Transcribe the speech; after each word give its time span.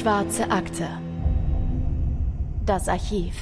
Schwarze 0.00 0.50
Akte. 0.50 0.88
Das 2.64 2.88
Archiv. 2.88 3.34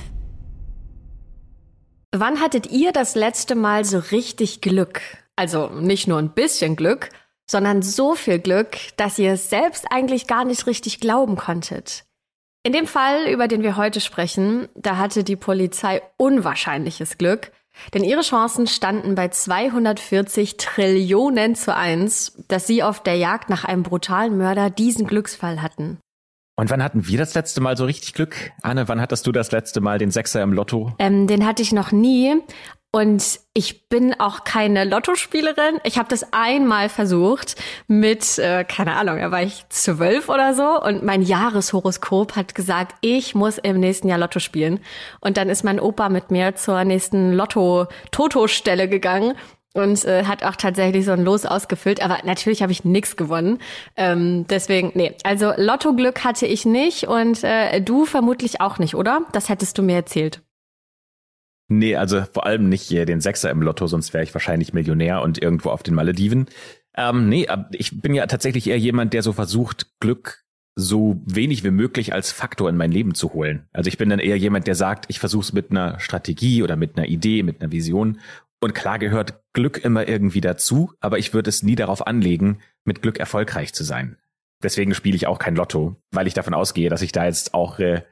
Wann 2.10 2.40
hattet 2.40 2.72
ihr 2.72 2.90
das 2.90 3.14
letzte 3.14 3.54
Mal 3.54 3.84
so 3.84 3.98
richtig 3.98 4.60
Glück? 4.60 5.00
Also 5.36 5.68
nicht 5.68 6.08
nur 6.08 6.18
ein 6.18 6.30
bisschen 6.30 6.74
Glück, 6.74 7.10
sondern 7.48 7.82
so 7.82 8.16
viel 8.16 8.40
Glück, 8.40 8.76
dass 8.96 9.20
ihr 9.20 9.34
es 9.34 9.50
selbst 9.50 9.92
eigentlich 9.92 10.26
gar 10.26 10.44
nicht 10.44 10.66
richtig 10.66 10.98
glauben 10.98 11.36
konntet. 11.36 12.02
In 12.64 12.72
dem 12.72 12.88
Fall, 12.88 13.28
über 13.28 13.46
den 13.46 13.62
wir 13.62 13.76
heute 13.76 14.00
sprechen, 14.00 14.68
da 14.74 14.96
hatte 14.96 15.22
die 15.22 15.36
Polizei 15.36 16.02
unwahrscheinliches 16.16 17.18
Glück, 17.18 17.52
denn 17.94 18.02
ihre 18.02 18.22
Chancen 18.22 18.66
standen 18.66 19.14
bei 19.14 19.28
240 19.28 20.56
Trillionen 20.56 21.54
zu 21.54 21.72
eins, 21.72 22.42
dass 22.48 22.66
sie 22.66 22.82
auf 22.82 23.00
der 23.00 23.14
Jagd 23.14 23.48
nach 23.48 23.64
einem 23.64 23.84
brutalen 23.84 24.36
Mörder 24.36 24.70
diesen 24.70 25.06
Glücksfall 25.06 25.62
hatten. 25.62 26.00
Und 26.58 26.70
wann 26.70 26.82
hatten 26.82 27.06
wir 27.06 27.18
das 27.18 27.34
letzte 27.34 27.60
Mal 27.60 27.76
so 27.76 27.84
richtig 27.84 28.14
Glück? 28.14 28.50
Anne, 28.62 28.88
wann 28.88 29.00
hattest 29.00 29.24
du 29.28 29.30
das 29.30 29.52
letzte 29.52 29.80
Mal 29.80 29.98
den 29.98 30.10
Sechser 30.10 30.42
im 30.42 30.52
Lotto? 30.52 30.92
Ähm, 30.98 31.28
den 31.28 31.46
hatte 31.46 31.62
ich 31.62 31.70
noch 31.70 31.92
nie. 31.92 32.34
Und 32.90 33.38
ich 33.54 33.88
bin 33.88 34.18
auch 34.18 34.42
keine 34.42 34.82
Lottospielerin. 34.82 35.78
Ich 35.84 35.98
habe 35.98 36.08
das 36.08 36.32
einmal 36.32 36.88
versucht 36.88 37.54
mit, 37.86 38.40
äh, 38.40 38.64
keine 38.64 38.96
Ahnung, 38.96 39.18
da 39.18 39.30
war 39.30 39.42
ich 39.42 39.66
zwölf 39.68 40.28
oder 40.28 40.52
so 40.52 40.82
und 40.82 41.04
mein 41.04 41.22
Jahreshoroskop 41.22 42.34
hat 42.34 42.56
gesagt, 42.56 42.96
ich 43.02 43.36
muss 43.36 43.58
im 43.58 43.78
nächsten 43.78 44.08
Jahr 44.08 44.18
Lotto 44.18 44.40
spielen. 44.40 44.80
Und 45.20 45.36
dann 45.36 45.50
ist 45.50 45.62
mein 45.62 45.78
Opa 45.78 46.08
mit 46.08 46.32
mir 46.32 46.56
zur 46.56 46.82
nächsten 46.82 47.34
Lotto-Toto-Stelle 47.34 48.88
gegangen 48.88 49.34
und 49.74 50.04
äh, 50.04 50.24
hat 50.24 50.44
auch 50.44 50.56
tatsächlich 50.56 51.04
so 51.04 51.12
ein 51.12 51.24
Los 51.24 51.46
ausgefüllt. 51.46 52.02
Aber 52.02 52.18
natürlich 52.24 52.62
habe 52.62 52.72
ich 52.72 52.84
nichts 52.84 53.16
gewonnen. 53.16 53.58
Ähm, 53.96 54.46
deswegen, 54.48 54.92
nee, 54.94 55.14
also 55.24 55.52
Lottoglück 55.56 56.24
hatte 56.24 56.46
ich 56.46 56.64
nicht 56.64 57.04
und 57.04 57.44
äh, 57.44 57.80
du 57.80 58.04
vermutlich 58.04 58.60
auch 58.60 58.78
nicht, 58.78 58.94
oder? 58.94 59.22
Das 59.32 59.48
hättest 59.48 59.78
du 59.78 59.82
mir 59.82 59.96
erzählt. 59.96 60.42
Nee, 61.70 61.96
also 61.96 62.22
vor 62.32 62.46
allem 62.46 62.68
nicht 62.70 62.82
hier 62.82 63.04
den 63.04 63.20
Sechser 63.20 63.50
im 63.50 63.60
Lotto, 63.60 63.86
sonst 63.86 64.14
wäre 64.14 64.24
ich 64.24 64.32
wahrscheinlich 64.32 64.72
Millionär 64.72 65.20
und 65.20 65.40
irgendwo 65.40 65.68
auf 65.68 65.82
den 65.82 65.94
Malediven. 65.94 66.46
Ähm, 66.96 67.28
nee, 67.28 67.46
ich 67.72 68.00
bin 68.00 68.14
ja 68.14 68.26
tatsächlich 68.26 68.68
eher 68.68 68.78
jemand, 68.78 69.12
der 69.12 69.22
so 69.22 69.34
versucht, 69.34 70.00
Glück 70.00 70.44
so 70.80 71.20
wenig 71.26 71.64
wie 71.64 71.72
möglich 71.72 72.14
als 72.14 72.30
Faktor 72.30 72.68
in 72.70 72.76
mein 72.76 72.92
Leben 72.92 73.14
zu 73.14 73.32
holen. 73.32 73.66
Also 73.72 73.88
ich 73.88 73.98
bin 73.98 74.08
dann 74.08 74.20
eher 74.20 74.38
jemand, 74.38 74.68
der 74.68 74.76
sagt, 74.76 75.06
ich 75.08 75.18
versuche 75.18 75.42
es 75.42 75.52
mit 75.52 75.72
einer 75.72 75.98
Strategie 75.98 76.62
oder 76.62 76.76
mit 76.76 76.96
einer 76.96 77.08
Idee, 77.08 77.42
mit 77.42 77.60
einer 77.60 77.72
Vision. 77.72 78.20
Und 78.60 78.74
klar 78.74 78.98
gehört 78.98 79.40
Glück 79.52 79.84
immer 79.84 80.08
irgendwie 80.08 80.40
dazu, 80.40 80.92
aber 81.00 81.18
ich 81.18 81.32
würde 81.32 81.48
es 81.48 81.62
nie 81.62 81.76
darauf 81.76 82.06
anlegen, 82.06 82.58
mit 82.84 83.02
Glück 83.02 83.18
erfolgreich 83.18 83.72
zu 83.72 83.84
sein. 83.84 84.16
Deswegen 84.62 84.94
spiele 84.94 85.14
ich 85.14 85.26
auch 85.26 85.38
kein 85.38 85.54
Lotto, 85.54 85.96
weil 86.10 86.26
ich 86.26 86.34
davon 86.34 86.54
ausgehe, 86.54 86.90
dass 86.90 87.02
ich 87.02 87.12
da 87.12 87.26
jetzt 87.26 87.54
auch 87.54 87.78
äh, 87.78 88.02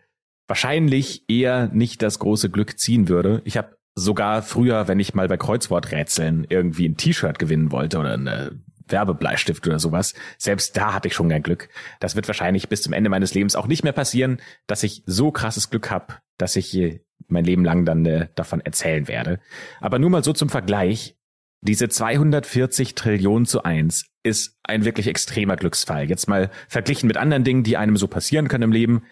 wahrscheinlich 0.47 1.29
eher 1.29 1.69
nicht 1.69 2.03
das 2.03 2.21
große 2.21 2.51
Glück 2.51 2.79
ziehen 2.79 3.09
würde. 3.09 3.43
Ich 3.45 3.57
habe 3.57 3.77
sogar 3.97 4.43
früher, 4.43 4.87
wenn 4.87 5.01
ich 5.01 5.15
mal 5.15 5.27
bei 5.27 5.37
Kreuzworträtseln 5.37 6.47
irgendwie 6.49 6.89
ein 6.89 6.97
T-Shirt 6.97 7.39
gewinnen 7.39 7.73
wollte 7.73 7.99
oder 7.99 8.13
eine 8.13 8.61
Werbebleistift 8.89 9.67
oder 9.67 9.81
sowas, 9.81 10.15
selbst 10.39 10.77
da 10.77 10.95
hatte 10.95 11.09
ich 11.09 11.15
schon 11.15 11.29
kein 11.29 11.43
Glück. 11.43 11.69
Das 11.99 12.15
wird 12.15 12.29
wahrscheinlich 12.29 12.69
bis 12.69 12.83
zum 12.83 12.93
Ende 12.93 13.11
meines 13.11 13.35
Lebens 13.35 13.57
auch 13.57 13.67
nicht 13.67 13.83
mehr 13.83 13.93
passieren, 13.93 14.41
dass 14.69 14.85
ich 14.85 15.03
so 15.07 15.33
krasses 15.33 15.71
Glück 15.71 15.91
habe, 15.91 16.15
dass 16.39 16.55
ich 16.55 17.01
mein 17.29 17.45
Leben 17.45 17.65
lang 17.65 17.85
dann 17.85 18.05
äh, 18.07 18.29
davon 18.35 18.61
erzählen 18.61 19.09
werde. 19.09 19.41
Aber 19.81 19.99
nur 19.99 20.11
mal 20.11 20.25
so 20.25 20.33
zum 20.33 20.49
Vergleich. 20.49 21.17
Diese 21.63 21.89
240 21.89 22.95
Trillionen 22.95 23.47
zu 23.47 23.65
eins 23.65 24.07
ist 24.23 24.59
ein 24.63 24.85
wirklich 24.85 25.09
extremer 25.09 25.57
Glücksfall. 25.57 26.09
Jetzt 26.09 26.29
mal 26.29 26.51
verglichen 26.69 27.07
mit 27.07 27.17
anderen 27.17 27.45
Dingen, 27.45 27.65
die 27.65 27.77
einem 27.77 27.97
so 27.97 28.07
passieren 28.07 28.49
können 28.49 28.65
im 28.65 28.73
Leben 28.73 29.03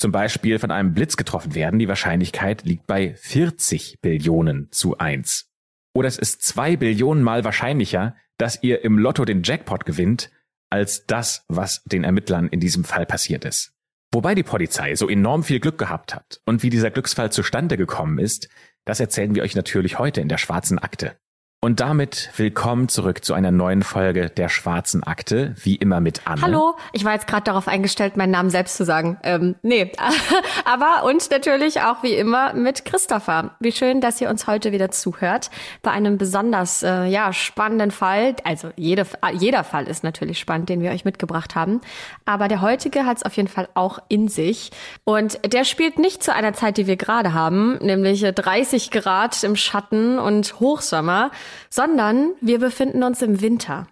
zum 0.00 0.12
Beispiel 0.12 0.58
von 0.58 0.70
einem 0.70 0.94
Blitz 0.94 1.18
getroffen 1.18 1.54
werden, 1.54 1.78
die 1.78 1.88
Wahrscheinlichkeit 1.88 2.64
liegt 2.64 2.86
bei 2.86 3.14
40 3.16 3.98
Billionen 4.00 4.68
zu 4.72 4.96
1. 4.96 5.50
Oder 5.94 6.08
es 6.08 6.18
ist 6.18 6.42
zwei 6.42 6.76
Billionen 6.76 7.22
mal 7.22 7.44
wahrscheinlicher, 7.44 8.16
dass 8.38 8.62
ihr 8.62 8.82
im 8.82 8.98
Lotto 8.98 9.26
den 9.26 9.42
Jackpot 9.42 9.84
gewinnt, 9.84 10.30
als 10.70 11.04
das, 11.04 11.44
was 11.48 11.82
den 11.84 12.04
Ermittlern 12.04 12.48
in 12.48 12.60
diesem 12.60 12.84
Fall 12.84 13.04
passiert 13.04 13.44
ist. 13.44 13.74
Wobei 14.12 14.34
die 14.34 14.42
Polizei 14.42 14.96
so 14.96 15.08
enorm 15.08 15.44
viel 15.44 15.60
Glück 15.60 15.78
gehabt 15.78 16.14
hat 16.14 16.40
und 16.44 16.64
wie 16.64 16.70
dieser 16.70 16.90
Glücksfall 16.90 17.30
zustande 17.30 17.76
gekommen 17.76 18.18
ist, 18.18 18.48
das 18.84 18.98
erzählen 18.98 19.34
wir 19.34 19.44
euch 19.44 19.54
natürlich 19.54 19.98
heute 20.00 20.20
in 20.20 20.28
der 20.28 20.38
schwarzen 20.38 20.78
Akte. 20.80 21.16
Und 21.62 21.80
damit 21.80 22.30
willkommen 22.36 22.88
zurück 22.88 23.22
zu 23.22 23.34
einer 23.34 23.50
neuen 23.50 23.82
Folge 23.82 24.30
der 24.30 24.48
Schwarzen 24.48 25.02
Akte, 25.02 25.54
wie 25.62 25.76
immer 25.76 26.00
mit 26.00 26.22
Anne. 26.24 26.40
Hallo, 26.40 26.74
ich 26.94 27.04
war 27.04 27.12
jetzt 27.12 27.26
gerade 27.26 27.44
darauf 27.44 27.68
eingestellt, 27.68 28.16
meinen 28.16 28.30
Namen 28.30 28.48
selbst 28.48 28.78
zu 28.78 28.86
sagen. 28.86 29.18
Ähm, 29.24 29.56
nee, 29.60 29.92
aber 30.64 31.04
und 31.04 31.30
natürlich 31.30 31.82
auch 31.82 32.02
wie 32.02 32.14
immer 32.14 32.54
mit 32.54 32.86
Christopher. 32.86 33.56
Wie 33.60 33.72
schön, 33.72 34.00
dass 34.00 34.22
ihr 34.22 34.30
uns 34.30 34.46
heute 34.46 34.72
wieder 34.72 34.90
zuhört 34.90 35.50
bei 35.82 35.90
einem 35.90 36.16
besonders 36.16 36.82
äh, 36.82 37.04
ja 37.04 37.30
spannenden 37.34 37.90
Fall. 37.90 38.36
Also 38.42 38.70
jede, 38.76 39.04
jeder 39.34 39.62
Fall 39.62 39.86
ist 39.86 40.02
natürlich 40.02 40.38
spannend, 40.38 40.70
den 40.70 40.80
wir 40.80 40.92
euch 40.92 41.04
mitgebracht 41.04 41.56
haben. 41.56 41.82
Aber 42.24 42.48
der 42.48 42.62
heutige 42.62 43.04
hat 43.04 43.18
es 43.18 43.22
auf 43.22 43.36
jeden 43.36 43.48
Fall 43.48 43.68
auch 43.74 43.98
in 44.08 44.28
sich. 44.28 44.70
Und 45.04 45.38
der 45.52 45.64
spielt 45.64 45.98
nicht 45.98 46.22
zu 46.22 46.32
einer 46.32 46.54
Zeit, 46.54 46.78
die 46.78 46.86
wir 46.86 46.96
gerade 46.96 47.34
haben, 47.34 47.76
nämlich 47.82 48.22
30 48.22 48.90
Grad 48.90 49.44
im 49.44 49.56
Schatten 49.56 50.18
und 50.18 50.58
Hochsommer 50.58 51.30
sondern 51.68 52.32
wir 52.40 52.58
befinden 52.58 53.02
uns 53.02 53.22
im 53.22 53.40
Winter. 53.40 53.86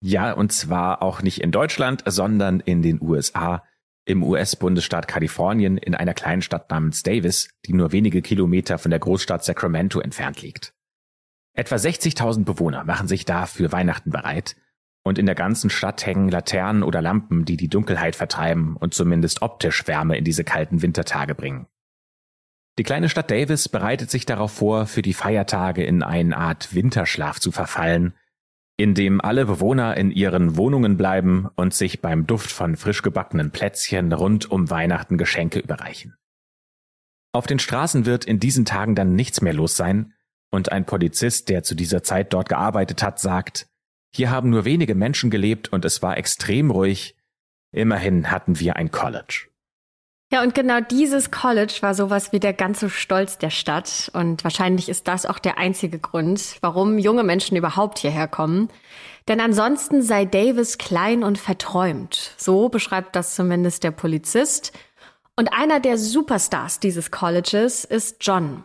Ja, 0.00 0.32
und 0.32 0.52
zwar 0.52 1.02
auch 1.02 1.22
nicht 1.22 1.40
in 1.40 1.50
Deutschland, 1.50 2.02
sondern 2.06 2.60
in 2.60 2.82
den 2.82 3.00
USA, 3.00 3.64
im 4.04 4.22
US-Bundesstaat 4.22 5.08
Kalifornien, 5.08 5.78
in 5.78 5.94
einer 5.94 6.14
kleinen 6.14 6.42
Stadt 6.42 6.70
namens 6.70 7.02
Davis, 7.02 7.48
die 7.64 7.72
nur 7.72 7.92
wenige 7.92 8.22
Kilometer 8.22 8.78
von 8.78 8.90
der 8.90 9.00
Großstadt 9.00 9.44
Sacramento 9.44 10.00
entfernt 10.00 10.42
liegt. 10.42 10.74
Etwa 11.54 11.76
60.000 11.76 12.44
Bewohner 12.44 12.84
machen 12.84 13.08
sich 13.08 13.24
da 13.24 13.46
für 13.46 13.72
Weihnachten 13.72 14.10
bereit, 14.10 14.56
und 15.06 15.20
in 15.20 15.26
der 15.26 15.36
ganzen 15.36 15.70
Stadt 15.70 16.04
hängen 16.04 16.28
Laternen 16.28 16.82
oder 16.82 17.00
Lampen, 17.00 17.44
die 17.44 17.56
die 17.56 17.68
Dunkelheit 17.68 18.16
vertreiben 18.16 18.76
und 18.76 18.92
zumindest 18.92 19.40
optisch 19.40 19.86
Wärme 19.86 20.18
in 20.18 20.24
diese 20.24 20.42
kalten 20.42 20.82
Wintertage 20.82 21.36
bringen. 21.36 21.68
Die 22.78 22.82
kleine 22.82 23.08
Stadt 23.08 23.30
Davis 23.30 23.68
bereitet 23.68 24.10
sich 24.10 24.26
darauf 24.26 24.52
vor, 24.52 24.86
für 24.86 25.02
die 25.02 25.14
Feiertage 25.14 25.82
in 25.82 26.02
eine 26.02 26.36
Art 26.36 26.74
Winterschlaf 26.74 27.40
zu 27.40 27.50
verfallen, 27.50 28.14
in 28.76 28.94
dem 28.94 29.22
alle 29.22 29.46
Bewohner 29.46 29.96
in 29.96 30.10
ihren 30.10 30.56
Wohnungen 30.56 30.98
bleiben 30.98 31.48
und 31.56 31.72
sich 31.72 32.02
beim 32.02 32.26
Duft 32.26 32.50
von 32.50 32.76
frisch 32.76 33.00
gebackenen 33.00 33.50
Plätzchen 33.50 34.12
rund 34.12 34.50
um 34.50 34.68
Weihnachten 34.68 35.16
Geschenke 35.16 35.58
überreichen. 35.58 36.14
Auf 37.32 37.46
den 37.46 37.58
Straßen 37.58 38.04
wird 38.04 38.26
in 38.26 38.40
diesen 38.40 38.66
Tagen 38.66 38.94
dann 38.94 39.14
nichts 39.14 39.40
mehr 39.40 39.54
los 39.54 39.76
sein, 39.76 40.12
und 40.50 40.72
ein 40.72 40.86
Polizist, 40.86 41.48
der 41.48 41.62
zu 41.62 41.74
dieser 41.74 42.02
Zeit 42.02 42.32
dort 42.32 42.48
gearbeitet 42.48 43.02
hat, 43.02 43.18
sagt, 43.18 43.68
hier 44.14 44.30
haben 44.30 44.50
nur 44.50 44.64
wenige 44.64 44.94
Menschen 44.94 45.28
gelebt 45.30 45.72
und 45.72 45.84
es 45.84 46.02
war 46.02 46.16
extrem 46.16 46.70
ruhig, 46.70 47.16
immerhin 47.72 48.30
hatten 48.30 48.58
wir 48.60 48.76
ein 48.76 48.90
College. 48.90 49.48
Ja, 50.36 50.42
und 50.42 50.54
genau 50.54 50.80
dieses 50.80 51.30
College 51.30 51.78
war 51.80 51.94
sowas 51.94 52.30
wie 52.30 52.40
der 52.40 52.52
ganze 52.52 52.90
Stolz 52.90 53.38
der 53.38 53.48
Stadt. 53.48 54.10
Und 54.12 54.44
wahrscheinlich 54.44 54.90
ist 54.90 55.08
das 55.08 55.24
auch 55.24 55.38
der 55.38 55.56
einzige 55.56 55.98
Grund, 55.98 56.58
warum 56.60 56.98
junge 56.98 57.22
Menschen 57.22 57.56
überhaupt 57.56 58.00
hierher 58.00 58.28
kommen. 58.28 58.68
Denn 59.28 59.40
ansonsten 59.40 60.02
sei 60.02 60.26
Davis 60.26 60.76
klein 60.76 61.24
und 61.24 61.38
verträumt. 61.38 62.34
So 62.36 62.68
beschreibt 62.68 63.16
das 63.16 63.34
zumindest 63.34 63.82
der 63.82 63.92
Polizist. 63.92 64.74
Und 65.36 65.54
einer 65.54 65.80
der 65.80 65.96
Superstars 65.96 66.80
dieses 66.80 67.10
Colleges 67.10 67.86
ist 67.86 68.18
John. 68.20 68.62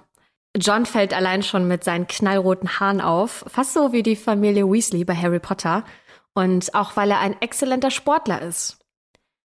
John 0.58 0.86
fällt 0.86 1.14
allein 1.14 1.42
schon 1.42 1.70
mit 1.70 1.86
seinen 1.86 2.06
knallroten 2.06 2.82
Haaren 2.82 3.00
auf, 3.00 3.46
fast 3.48 3.72
so 3.72 3.94
wie 3.94 4.04
die 4.04 4.18
Familie 4.18 4.70
Weasley 4.70 5.06
bei 5.06 5.16
Harry 5.16 5.40
Potter. 5.40 5.86
Und 6.34 6.76
auch 6.76 6.98
weil 6.98 7.12
er 7.12 7.20
ein 7.20 7.42
exzellenter 7.42 7.92
Sportler 7.92 8.42
ist. 8.42 8.81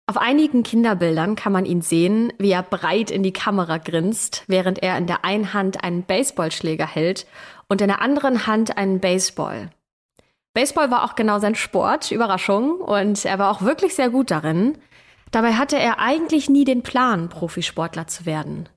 Auf 0.07 0.17
einigen 0.17 0.61
Kinderbildern 0.61 1.35
kann 1.35 1.51
man 1.51 1.65
ihn 1.65 1.81
sehen, 1.81 2.31
wie 2.37 2.51
er 2.51 2.61
breit 2.61 3.09
in 3.09 3.23
die 3.23 3.33
Kamera 3.33 3.79
grinst, 3.79 4.43
während 4.47 4.83
er 4.83 4.97
in 4.99 5.07
der 5.07 5.25
einen 5.25 5.53
Hand 5.53 5.83
einen 5.83 6.03
Baseballschläger 6.03 6.85
hält 6.85 7.25
und 7.67 7.81
in 7.81 7.87
der 7.87 8.01
anderen 8.01 8.45
Hand 8.45 8.77
einen 8.77 8.99
Baseball. 8.99 9.71
Baseball 10.53 10.91
war 10.91 11.03
auch 11.03 11.15
genau 11.15 11.39
sein 11.39 11.55
Sport, 11.55 12.11
Überraschung, 12.11 12.79
und 12.79 13.25
er 13.25 13.39
war 13.39 13.49
auch 13.51 13.63
wirklich 13.63 13.95
sehr 13.95 14.09
gut 14.09 14.29
darin. 14.29 14.77
Dabei 15.31 15.53
hatte 15.53 15.77
er 15.77 15.99
eigentlich 15.99 16.49
nie 16.49 16.65
den 16.65 16.83
Plan, 16.83 17.27
Profisportler 17.27 18.05
zu 18.05 18.27
werden. 18.27 18.69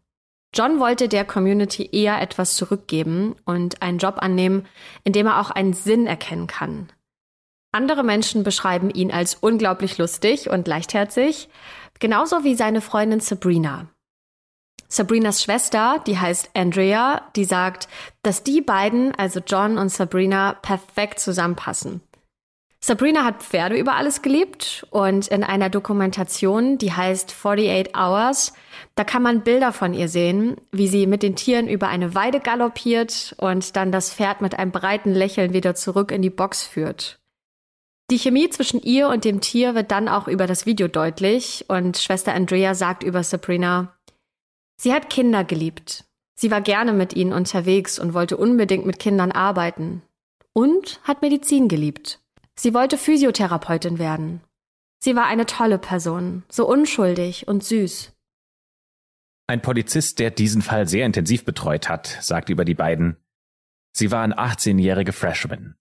John 0.54 0.80
wollte 0.80 1.08
der 1.08 1.26
Community 1.26 1.90
eher 1.92 2.22
etwas 2.22 2.56
zurückgeben 2.56 3.36
und 3.44 3.82
einen 3.82 3.98
Job 3.98 4.16
annehmen, 4.19 4.66
in 5.04 5.12
dem 5.12 5.26
er 5.26 5.40
auch 5.40 5.50
einen 5.50 5.75
Sinn 5.75 6.06
erkennen 6.06 6.46
kann. 6.46 6.88
Andere 7.72 8.02
Menschen 8.02 8.44
beschreiben 8.44 8.90
ihn 8.90 9.10
als 9.10 9.34
unglaublich 9.34 9.98
lustig 9.98 10.48
und 10.48 10.66
leichtherzig, 10.66 11.48
genauso 11.98 12.44
wie 12.44 12.54
seine 12.54 12.80
Freundin 12.80 13.20
Sabrina. 13.20 13.88
Sabrinas 14.90 15.42
Schwester, 15.42 16.02
die 16.06 16.18
heißt 16.18 16.50
Andrea, 16.54 17.22
die 17.36 17.44
sagt, 17.44 17.88
dass 18.22 18.42
die 18.42 18.62
beiden, 18.62 19.14
also 19.14 19.40
John 19.46 19.76
und 19.76 19.90
Sabrina, 19.90 20.54
perfekt 20.54 21.20
zusammenpassen. 21.20 22.00
Sabrina 22.80 23.24
hat 23.24 23.42
Pferde 23.42 23.76
über 23.76 23.96
alles 23.96 24.22
geliebt 24.22 24.86
und 24.90 25.28
in 25.28 25.44
einer 25.44 25.68
Dokumentation, 25.68 26.78
die 26.78 26.92
heißt 26.92 27.34
48 27.34 27.94
Hours, 27.94 28.54
da 28.94 29.04
kann 29.04 29.22
man 29.22 29.42
Bilder 29.42 29.72
von 29.72 29.92
ihr 29.92 30.08
sehen, 30.08 30.56
wie 30.70 30.88
sie 30.88 31.06
mit 31.06 31.22
den 31.22 31.36
Tieren 31.36 31.68
über 31.68 31.88
eine 31.88 32.14
Weide 32.14 32.40
galoppiert 32.40 33.34
und 33.38 33.76
dann 33.76 33.92
das 33.92 34.14
Pferd 34.14 34.40
mit 34.40 34.58
einem 34.58 34.70
breiten 34.70 35.12
Lächeln 35.12 35.52
wieder 35.52 35.74
zurück 35.74 36.12
in 36.12 36.22
die 36.22 36.30
Box 36.30 36.62
führt. 36.62 37.17
Die 38.10 38.19
Chemie 38.19 38.49
zwischen 38.49 38.81
ihr 38.81 39.08
und 39.08 39.25
dem 39.25 39.43
Tier 39.43 39.75
wird 39.75 39.90
dann 39.90 40.08
auch 40.08 40.28
über 40.28 40.46
das 40.46 40.64
Video 40.64 40.88
deutlich 40.88 41.66
und 41.69 41.99
Schwester 41.99 42.32
Andrea 42.32 42.75
sagt 42.75 43.02
über 43.02 43.22
Sabrina, 43.22 43.94
sie 44.81 44.94
hat 44.94 45.10
Kinder 45.10 45.44
geliebt. 45.44 46.05
Sie 46.34 46.50
war 46.50 46.62
gerne 46.62 46.93
mit 46.93 47.14
ihnen 47.14 47.32
unterwegs 47.32 47.99
und 47.99 48.14
wollte 48.14 48.37
unbedingt 48.37 48.87
mit 48.87 48.99
Kindern 48.99 49.32
arbeiten. 49.32 50.02
Und 50.55 51.00
hat 51.05 51.20
Medizin 51.20 51.69
geliebt. 51.69 52.20
Sie 52.56 52.75
wollte 52.75 52.96
Physiotherapeutin 52.96 53.99
werden. 53.99 54.40
Sie 55.00 55.14
war 55.14 55.26
eine 55.26 55.46
tolle 55.46 55.78
Person, 55.78 56.44
so 56.49 56.66
unschuldig 56.66 57.46
und 57.46 57.62
süß. 57.62 58.12
Ein 59.49 59.62
Polizist, 59.62 60.19
der 60.19 60.31
diesen 60.31 60.62
Fall 60.62 60.88
sehr 60.88 61.06
intensiv 61.06 61.44
betreut 61.44 61.88
hat, 61.88 62.06
sagt 62.20 62.49
über 62.49 62.64
die 62.64 62.75
beiden, 62.75 63.16
sie 63.93 64.11
waren 64.11 64.32
18-jährige 64.32 65.12
Freshmen. 65.12 65.76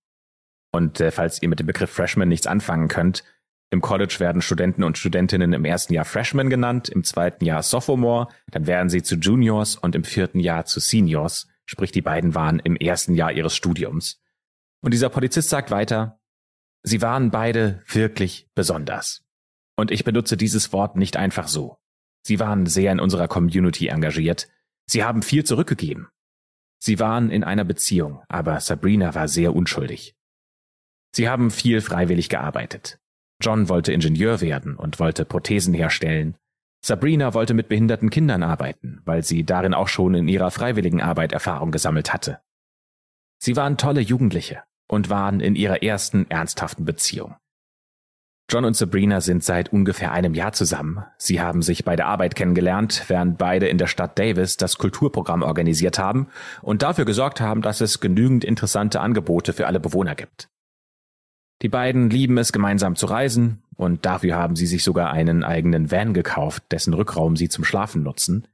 Und 0.78 1.02
äh, 1.02 1.10
falls 1.10 1.42
ihr 1.42 1.50
mit 1.50 1.60
dem 1.60 1.66
Begriff 1.66 1.90
Freshman 1.90 2.28
nichts 2.28 2.46
anfangen 2.46 2.88
könnt, 2.88 3.24
im 3.72 3.82
College 3.82 4.18
werden 4.20 4.44
Studenten 4.44 4.84
und 4.84 5.00
Studentinnen 5.00 5.54
im 5.54 5.66
ersten 5.66 5.96
Jahr 5.96 6.06
Freshmen 6.06 6.52
genannt, 6.52 6.88
im 6.88 7.04
zweiten 7.04 7.46
Jahr 7.46 7.64
Sophomore, 7.64 8.28
dann 8.52 8.68
werden 8.68 8.88
sie 8.90 9.02
zu 9.02 9.16
Juniors 9.16 9.76
und 9.76 9.96
im 9.96 10.04
vierten 10.04 10.40
Jahr 10.40 10.66
zu 10.66 10.80
Seniors, 10.80 11.48
sprich 11.66 11.92
die 11.92 12.04
beiden 12.04 12.36
waren 12.36 12.60
im 12.60 12.76
ersten 12.76 13.16
Jahr 13.16 13.32
ihres 13.32 13.56
Studiums. 13.56 14.22
Und 14.84 14.94
dieser 14.94 15.10
Polizist 15.10 15.50
sagt 15.50 15.72
weiter, 15.72 16.20
Sie 16.84 17.02
waren 17.02 17.32
beide 17.32 17.82
wirklich 17.88 18.48
besonders. 18.54 19.26
Und 19.76 19.90
ich 19.90 20.04
benutze 20.04 20.38
dieses 20.38 20.72
Wort 20.74 20.96
nicht 20.96 21.18
einfach 21.18 21.48
so. 21.48 21.78
Sie 22.22 22.40
waren 22.40 22.68
sehr 22.68 22.92
in 22.92 23.00
unserer 23.00 23.28
Community 23.28 23.88
engagiert. 23.88 24.48
Sie 24.86 25.04
haben 25.04 25.24
viel 25.24 25.44
zurückgegeben. 25.44 26.08
Sie 26.78 27.00
waren 27.00 27.32
in 27.32 27.44
einer 27.44 27.64
Beziehung, 27.64 28.22
aber 28.30 28.60
Sabrina 28.60 29.16
war 29.16 29.28
sehr 29.28 29.56
unschuldig. 29.56 30.17
Sie 31.18 31.28
haben 31.28 31.50
viel 31.50 31.82
freiwillig 31.82 32.30
gearbeitet. 32.30 33.00
John 33.42 33.70
wollte 33.70 33.92
Ingenieur 33.92 34.40
werden 34.40 34.76
und 34.76 35.00
wollte 35.00 35.26
Prothesen 35.26 35.74
herstellen. 35.74 36.36
Sabrina 36.86 37.34
wollte 37.34 37.56
mit 37.56 37.70
behinderten 37.70 38.12
Kindern 38.12 38.44
arbeiten, 38.44 39.02
weil 39.04 39.24
sie 39.24 39.44
darin 39.44 39.74
auch 39.74 39.88
schon 39.88 40.14
in 40.14 40.28
ihrer 40.28 40.52
freiwilligen 40.52 41.02
Arbeit 41.02 41.32
Erfahrung 41.32 41.72
gesammelt 41.72 42.14
hatte. 42.14 42.40
Sie 43.40 43.56
waren 43.56 43.78
tolle 43.78 44.02
Jugendliche 44.02 44.62
und 44.88 45.10
waren 45.10 45.40
in 45.40 45.56
ihrer 45.56 45.82
ersten 45.82 46.30
ernsthaften 46.30 46.86
Beziehung. 46.86 47.36
John 48.48 48.64
und 48.64 48.78
Sabrina 48.78 49.20
sind 49.20 49.44
seit 49.44 49.74
ungefähr 49.74 50.12
einem 50.12 50.36
Jahr 50.36 50.54
zusammen. 50.54 51.04
Sie 51.18 51.42
haben 51.42 51.64
sich 51.64 51.84
bei 51.84 51.96
der 51.96 52.06
Arbeit 52.06 52.36
kennengelernt, 52.36 53.06
während 53.08 53.40
beide 53.40 53.68
in 53.68 53.80
der 53.80 53.88
Stadt 53.88 54.20
Davis 54.20 54.56
das 54.58 54.78
Kulturprogramm 54.78 55.42
organisiert 55.42 55.98
haben 55.98 56.28
und 56.62 56.84
dafür 56.84 57.06
gesorgt 57.06 57.42
haben, 57.42 57.64
dass 57.64 57.82
es 57.82 58.02
genügend 58.02 58.44
interessante 58.44 59.02
Angebote 59.02 59.52
für 59.52 59.66
alle 59.66 59.80
Bewohner 59.80 60.14
gibt. 60.14 60.48
Die 61.62 61.70
beiden 61.70 62.10
lieben 62.10 62.38
es, 62.38 62.52
gemeinsam 62.52 62.96
zu 62.96 63.08
reisen, 63.08 63.64
und 63.76 64.06
dafür 64.06 64.36
haben 64.36 64.56
sie 64.56 64.68
sich 64.68 64.84
sogar 64.84 65.12
einen 65.12 65.44
eigenen 65.44 65.92
Van 65.92 66.14
gekauft, 66.14 66.64
dessen 66.72 66.94
Rückraum 66.94 67.36
sie 67.36 67.50
zum 67.50 67.64
Schlafen 67.64 68.04
nutzen. 68.04 68.48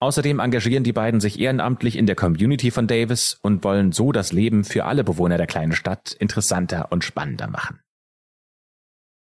Außerdem 0.00 0.38
engagieren 0.38 0.84
die 0.84 0.92
beiden 0.92 1.20
sich 1.20 1.40
ehrenamtlich 1.40 1.96
in 1.96 2.06
der 2.06 2.14
Community 2.14 2.70
von 2.70 2.86
Davis 2.86 3.38
und 3.42 3.64
wollen 3.64 3.92
so 3.92 4.12
das 4.12 4.32
Leben 4.32 4.64
für 4.64 4.84
alle 4.84 5.04
Bewohner 5.04 5.38
der 5.38 5.46
kleinen 5.46 5.72
Stadt 5.72 6.12
interessanter 6.12 6.92
und 6.92 7.02
spannender 7.02 7.48
machen. 7.48 7.80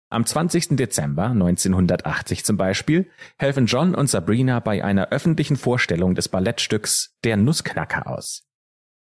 Am 0.08 0.24
20. 0.24 0.76
Dezember 0.76 1.30
1980 1.30 2.44
zum 2.44 2.56
Beispiel 2.56 3.10
helfen 3.38 3.66
John 3.66 3.94
und 3.94 4.08
Sabrina 4.08 4.60
bei 4.60 4.84
einer 4.84 5.08
öffentlichen 5.08 5.56
Vorstellung 5.56 6.14
des 6.14 6.28
Ballettstücks 6.28 7.16
Der 7.24 7.36
Nussknacker 7.36 8.06
aus. 8.06 8.45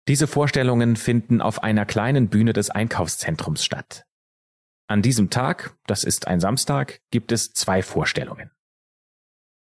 Diese 0.07 0.27
Vorstellungen 0.27 0.95
finden 0.95 1.41
auf 1.41 1.63
einer 1.63 1.85
kleinen 1.85 2.29
Bühne 2.29 2.53
des 2.53 2.69
Einkaufszentrums 2.69 3.63
statt. 3.65 4.05
An 4.87 5.01
diesem 5.01 5.29
Tag, 5.29 5.75
das 5.85 6.05
ist 6.05 6.27
ein 6.27 6.39
Samstag, 6.39 7.01
gibt 7.11 7.33
es 7.33 7.51
zwei 7.51 7.81
Vorstellungen. 7.81 8.51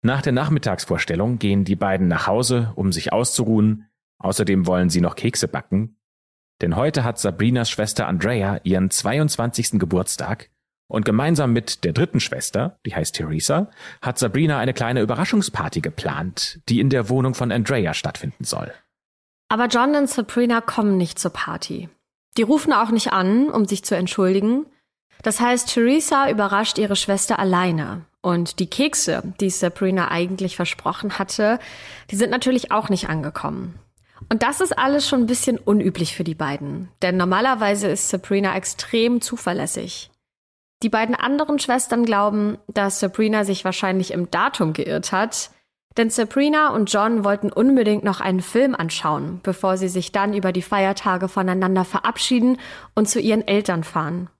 Nach 0.02 0.20
der 0.20 0.32
Nachmittagsvorstellung 0.32 1.38
gehen 1.38 1.64
die 1.64 1.76
beiden 1.76 2.08
nach 2.08 2.26
Hause, 2.26 2.72
um 2.76 2.92
sich 2.92 3.12
auszuruhen. 3.12 3.88
Außerdem 4.18 4.66
wollen 4.66 4.90
sie 4.90 5.00
noch 5.00 5.16
Kekse 5.16 5.48
backen. 5.48 5.96
Denn 6.60 6.76
heute 6.76 7.04
hat 7.04 7.18
Sabrinas 7.18 7.70
Schwester 7.70 8.06
Andrea 8.06 8.60
ihren 8.64 8.90
22. 8.90 9.78
Geburtstag 9.78 10.50
und 10.88 11.04
gemeinsam 11.04 11.52
mit 11.52 11.84
der 11.84 11.92
dritten 11.92 12.20
Schwester, 12.20 12.78
die 12.84 12.94
heißt 12.94 13.14
Theresa, 13.14 13.70
hat 14.02 14.18
Sabrina 14.18 14.58
eine 14.58 14.74
kleine 14.74 15.00
Überraschungsparty 15.00 15.80
geplant, 15.80 16.60
die 16.68 16.80
in 16.80 16.90
der 16.90 17.08
Wohnung 17.08 17.34
von 17.34 17.50
Andrea 17.50 17.94
stattfinden 17.94 18.44
soll. 18.44 18.72
Aber 19.48 19.66
John 19.66 19.94
und 19.94 20.08
Sabrina 20.08 20.60
kommen 20.60 20.96
nicht 20.96 21.18
zur 21.18 21.32
Party. 21.32 21.88
Die 22.36 22.42
rufen 22.42 22.72
auch 22.72 22.90
nicht 22.90 23.12
an, 23.12 23.48
um 23.48 23.64
sich 23.66 23.84
zu 23.84 23.96
entschuldigen. 23.96 24.66
Das 25.22 25.40
heißt, 25.40 25.68
Theresa 25.68 26.30
überrascht 26.30 26.78
ihre 26.78 26.96
Schwester 26.96 27.38
alleine. 27.38 28.04
Und 28.20 28.58
die 28.58 28.68
Kekse, 28.68 29.22
die 29.40 29.50
Sabrina 29.50 30.10
eigentlich 30.10 30.56
versprochen 30.56 31.18
hatte, 31.18 31.58
die 32.10 32.16
sind 32.16 32.30
natürlich 32.30 32.72
auch 32.72 32.88
nicht 32.88 33.08
angekommen. 33.08 33.78
Und 34.28 34.42
das 34.42 34.60
ist 34.60 34.76
alles 34.76 35.08
schon 35.08 35.20
ein 35.20 35.26
bisschen 35.26 35.58
unüblich 35.58 36.14
für 36.14 36.24
die 36.24 36.34
beiden, 36.34 36.88
denn 37.02 37.16
normalerweise 37.16 37.88
ist 37.88 38.08
Sabrina 38.08 38.54
extrem 38.56 39.20
zuverlässig. 39.20 40.10
Die 40.82 40.88
beiden 40.88 41.14
anderen 41.14 41.58
Schwestern 41.58 42.04
glauben, 42.04 42.58
dass 42.68 43.00
Sabrina 43.00 43.44
sich 43.44 43.64
wahrscheinlich 43.64 44.12
im 44.12 44.30
Datum 44.30 44.72
geirrt 44.72 45.12
hat, 45.12 45.50
denn 45.98 46.10
Sabrina 46.10 46.70
und 46.70 46.92
John 46.92 47.24
wollten 47.24 47.52
unbedingt 47.52 48.04
noch 48.04 48.20
einen 48.20 48.40
Film 48.40 48.74
anschauen, 48.74 49.40
bevor 49.42 49.76
sie 49.76 49.88
sich 49.88 50.12
dann 50.12 50.32
über 50.32 50.52
die 50.52 50.62
Feiertage 50.62 51.28
voneinander 51.28 51.84
verabschieden 51.84 52.58
und 52.94 53.08
zu 53.08 53.20
ihren 53.20 53.46
Eltern 53.46 53.84
fahren. 53.84 54.30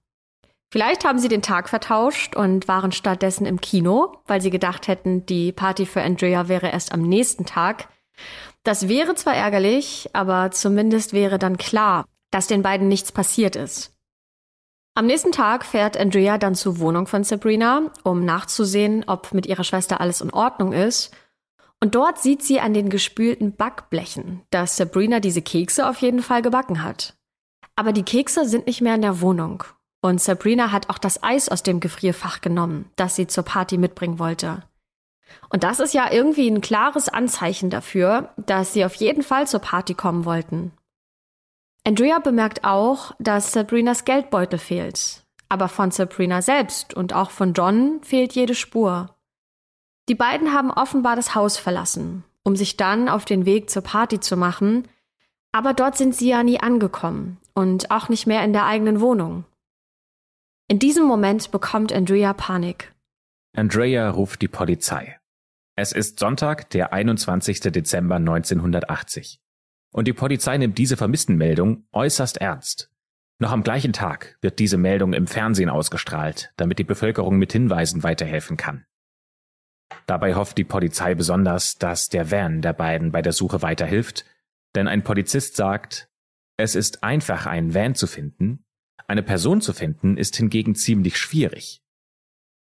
Vielleicht 0.70 1.04
haben 1.04 1.18
sie 1.18 1.28
den 1.28 1.42
Tag 1.42 1.68
vertauscht 1.68 2.36
und 2.36 2.68
waren 2.68 2.92
stattdessen 2.92 3.46
im 3.46 3.60
Kino, 3.60 4.18
weil 4.26 4.40
sie 4.40 4.50
gedacht 4.50 4.86
hätten, 4.86 5.24
die 5.26 5.50
Party 5.50 5.86
für 5.86 6.02
Andrea 6.02 6.48
wäre 6.48 6.70
erst 6.70 6.92
am 6.92 7.02
nächsten 7.02 7.46
Tag. 7.46 7.88
Das 8.64 8.88
wäre 8.88 9.14
zwar 9.14 9.34
ärgerlich, 9.34 10.10
aber 10.12 10.50
zumindest 10.50 11.14
wäre 11.14 11.38
dann 11.38 11.56
klar, 11.56 12.04
dass 12.30 12.46
den 12.46 12.62
beiden 12.62 12.86
nichts 12.86 13.12
passiert 13.12 13.56
ist. 13.56 13.94
Am 14.94 15.06
nächsten 15.06 15.32
Tag 15.32 15.64
fährt 15.64 15.96
Andrea 15.96 16.38
dann 16.38 16.54
zur 16.54 16.80
Wohnung 16.80 17.06
von 17.06 17.24
Sabrina, 17.24 17.90
um 18.02 18.24
nachzusehen, 18.24 19.04
ob 19.06 19.32
mit 19.32 19.46
ihrer 19.46 19.64
Schwester 19.64 20.00
alles 20.00 20.20
in 20.20 20.32
Ordnung 20.32 20.72
ist. 20.72 21.14
Und 21.80 21.94
dort 21.94 22.18
sieht 22.18 22.42
sie 22.42 22.60
an 22.60 22.74
den 22.74 22.90
gespülten 22.90 23.54
Backblechen, 23.54 24.42
dass 24.50 24.76
Sabrina 24.76 25.20
diese 25.20 25.42
Kekse 25.42 25.88
auf 25.88 25.98
jeden 25.98 26.22
Fall 26.22 26.42
gebacken 26.42 26.82
hat. 26.82 27.16
Aber 27.76 27.92
die 27.92 28.02
Kekse 28.02 28.44
sind 28.44 28.66
nicht 28.66 28.80
mehr 28.80 28.96
in 28.96 29.02
der 29.02 29.20
Wohnung 29.20 29.62
und 30.00 30.20
Sabrina 30.20 30.70
hat 30.70 30.90
auch 30.90 30.98
das 30.98 31.22
Eis 31.22 31.48
aus 31.48 31.62
dem 31.62 31.80
Gefrierfach 31.80 32.40
genommen, 32.40 32.90
das 32.96 33.16
sie 33.16 33.26
zur 33.26 33.44
Party 33.44 33.78
mitbringen 33.78 34.18
wollte. 34.18 34.62
Und 35.50 35.64
das 35.64 35.80
ist 35.80 35.92
ja 35.92 36.10
irgendwie 36.10 36.48
ein 36.48 36.60
klares 36.60 37.08
Anzeichen 37.08 37.68
dafür, 37.68 38.32
dass 38.36 38.72
sie 38.72 38.84
auf 38.84 38.94
jeden 38.94 39.22
Fall 39.22 39.46
zur 39.46 39.60
Party 39.60 39.94
kommen 39.94 40.24
wollten. 40.24 40.72
Andrea 41.84 42.18
bemerkt 42.18 42.64
auch, 42.64 43.14
dass 43.18 43.52
Sabrinas 43.52 44.04
Geldbeutel 44.04 44.58
fehlt. 44.58 45.24
Aber 45.48 45.68
von 45.68 45.90
Sabrina 45.90 46.42
selbst 46.42 46.94
und 46.94 47.14
auch 47.14 47.30
von 47.30 47.54
John 47.54 48.00
fehlt 48.02 48.34
jede 48.34 48.54
Spur. 48.54 49.14
Die 50.08 50.14
beiden 50.14 50.54
haben 50.54 50.70
offenbar 50.70 51.16
das 51.16 51.34
Haus 51.34 51.58
verlassen, 51.58 52.24
um 52.42 52.56
sich 52.56 52.76
dann 52.76 53.08
auf 53.08 53.26
den 53.26 53.44
Weg 53.44 53.68
zur 53.68 53.82
Party 53.82 54.20
zu 54.20 54.36
machen, 54.36 54.88
aber 55.52 55.74
dort 55.74 55.98
sind 55.98 56.14
sie 56.14 56.30
ja 56.30 56.42
nie 56.42 56.60
angekommen 56.60 57.38
und 57.54 57.90
auch 57.90 58.08
nicht 58.08 58.26
mehr 58.26 58.42
in 58.42 58.54
der 58.54 58.64
eigenen 58.64 59.00
Wohnung. 59.00 59.44
In 60.66 60.78
diesem 60.78 61.06
Moment 61.06 61.50
bekommt 61.50 61.92
Andrea 61.92 62.32
Panik. 62.32 62.92
Andrea 63.54 64.10
ruft 64.10 64.40
die 64.42 64.48
Polizei. 64.48 65.18
Es 65.76 65.92
ist 65.92 66.18
Sonntag, 66.18 66.70
der 66.70 66.92
21. 66.92 67.60
Dezember 67.60 68.16
1980. 68.16 69.40
Und 69.92 70.08
die 70.08 70.12
Polizei 70.12 70.58
nimmt 70.58 70.76
diese 70.76 70.96
Vermisstenmeldung 70.96 71.86
äußerst 71.92 72.38
ernst. 72.38 72.90
Noch 73.38 73.52
am 73.52 73.62
gleichen 73.62 73.92
Tag 73.92 74.36
wird 74.40 74.58
diese 74.58 74.76
Meldung 74.76 75.12
im 75.12 75.26
Fernsehen 75.26 75.70
ausgestrahlt, 75.70 76.52
damit 76.56 76.78
die 76.78 76.84
Bevölkerung 76.84 77.38
mit 77.38 77.52
Hinweisen 77.52 78.02
weiterhelfen 78.02 78.56
kann. 78.56 78.84
Dabei 80.06 80.34
hofft 80.34 80.58
die 80.58 80.64
Polizei 80.64 81.14
besonders, 81.14 81.76
dass 81.76 82.08
der 82.08 82.30
Van 82.30 82.62
der 82.62 82.72
beiden 82.72 83.12
bei 83.12 83.22
der 83.22 83.32
Suche 83.32 83.62
weiterhilft, 83.62 84.24
denn 84.74 84.88
ein 84.88 85.02
Polizist 85.02 85.56
sagt, 85.56 86.08
es 86.56 86.74
ist 86.74 87.02
einfach, 87.02 87.46
einen 87.46 87.74
Van 87.74 87.94
zu 87.94 88.06
finden, 88.06 88.64
eine 89.06 89.22
Person 89.22 89.60
zu 89.60 89.72
finden 89.72 90.16
ist 90.16 90.36
hingegen 90.36 90.74
ziemlich 90.74 91.16
schwierig. 91.16 91.82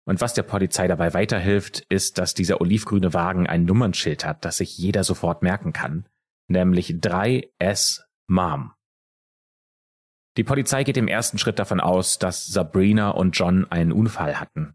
Und 0.06 0.20
was 0.20 0.34
der 0.34 0.44
Polizei 0.44 0.88
dabei 0.88 1.12
weiterhilft, 1.12 1.80
ist, 1.88 2.18
dass 2.18 2.34
dieser 2.34 2.60
olivgrüne 2.60 3.12
Wagen 3.12 3.46
ein 3.46 3.64
Nummernschild 3.64 4.24
hat, 4.24 4.44
das 4.44 4.58
sich 4.58 4.78
jeder 4.78 5.04
sofort 5.04 5.42
merken 5.42 5.72
kann, 5.72 6.08
nämlich 6.48 6.90
3S 6.90 8.02
Mom. 8.28 8.72
Die 10.36 10.44
Polizei 10.44 10.84
geht 10.84 10.96
im 10.96 11.08
ersten 11.08 11.38
Schritt 11.38 11.58
davon 11.58 11.80
aus, 11.80 12.18
dass 12.18 12.46
Sabrina 12.46 13.10
und 13.10 13.32
John 13.32 13.70
einen 13.70 13.92
Unfall 13.92 14.38
hatten. 14.38 14.74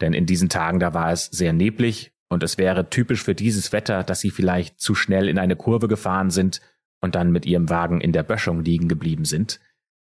Denn 0.00 0.12
in 0.12 0.26
diesen 0.26 0.48
Tagen, 0.48 0.80
da 0.80 0.94
war 0.94 1.12
es 1.12 1.26
sehr 1.26 1.52
neblig 1.52 2.12
und 2.28 2.42
es 2.42 2.58
wäre 2.58 2.90
typisch 2.90 3.22
für 3.22 3.34
dieses 3.34 3.72
Wetter, 3.72 4.04
dass 4.04 4.20
sie 4.20 4.30
vielleicht 4.30 4.80
zu 4.80 4.94
schnell 4.94 5.28
in 5.28 5.38
eine 5.38 5.56
Kurve 5.56 5.88
gefahren 5.88 6.30
sind 6.30 6.60
und 7.00 7.14
dann 7.14 7.32
mit 7.32 7.46
ihrem 7.46 7.68
Wagen 7.68 8.00
in 8.00 8.12
der 8.12 8.22
Böschung 8.22 8.64
liegen 8.64 8.88
geblieben 8.88 9.24
sind. 9.24 9.60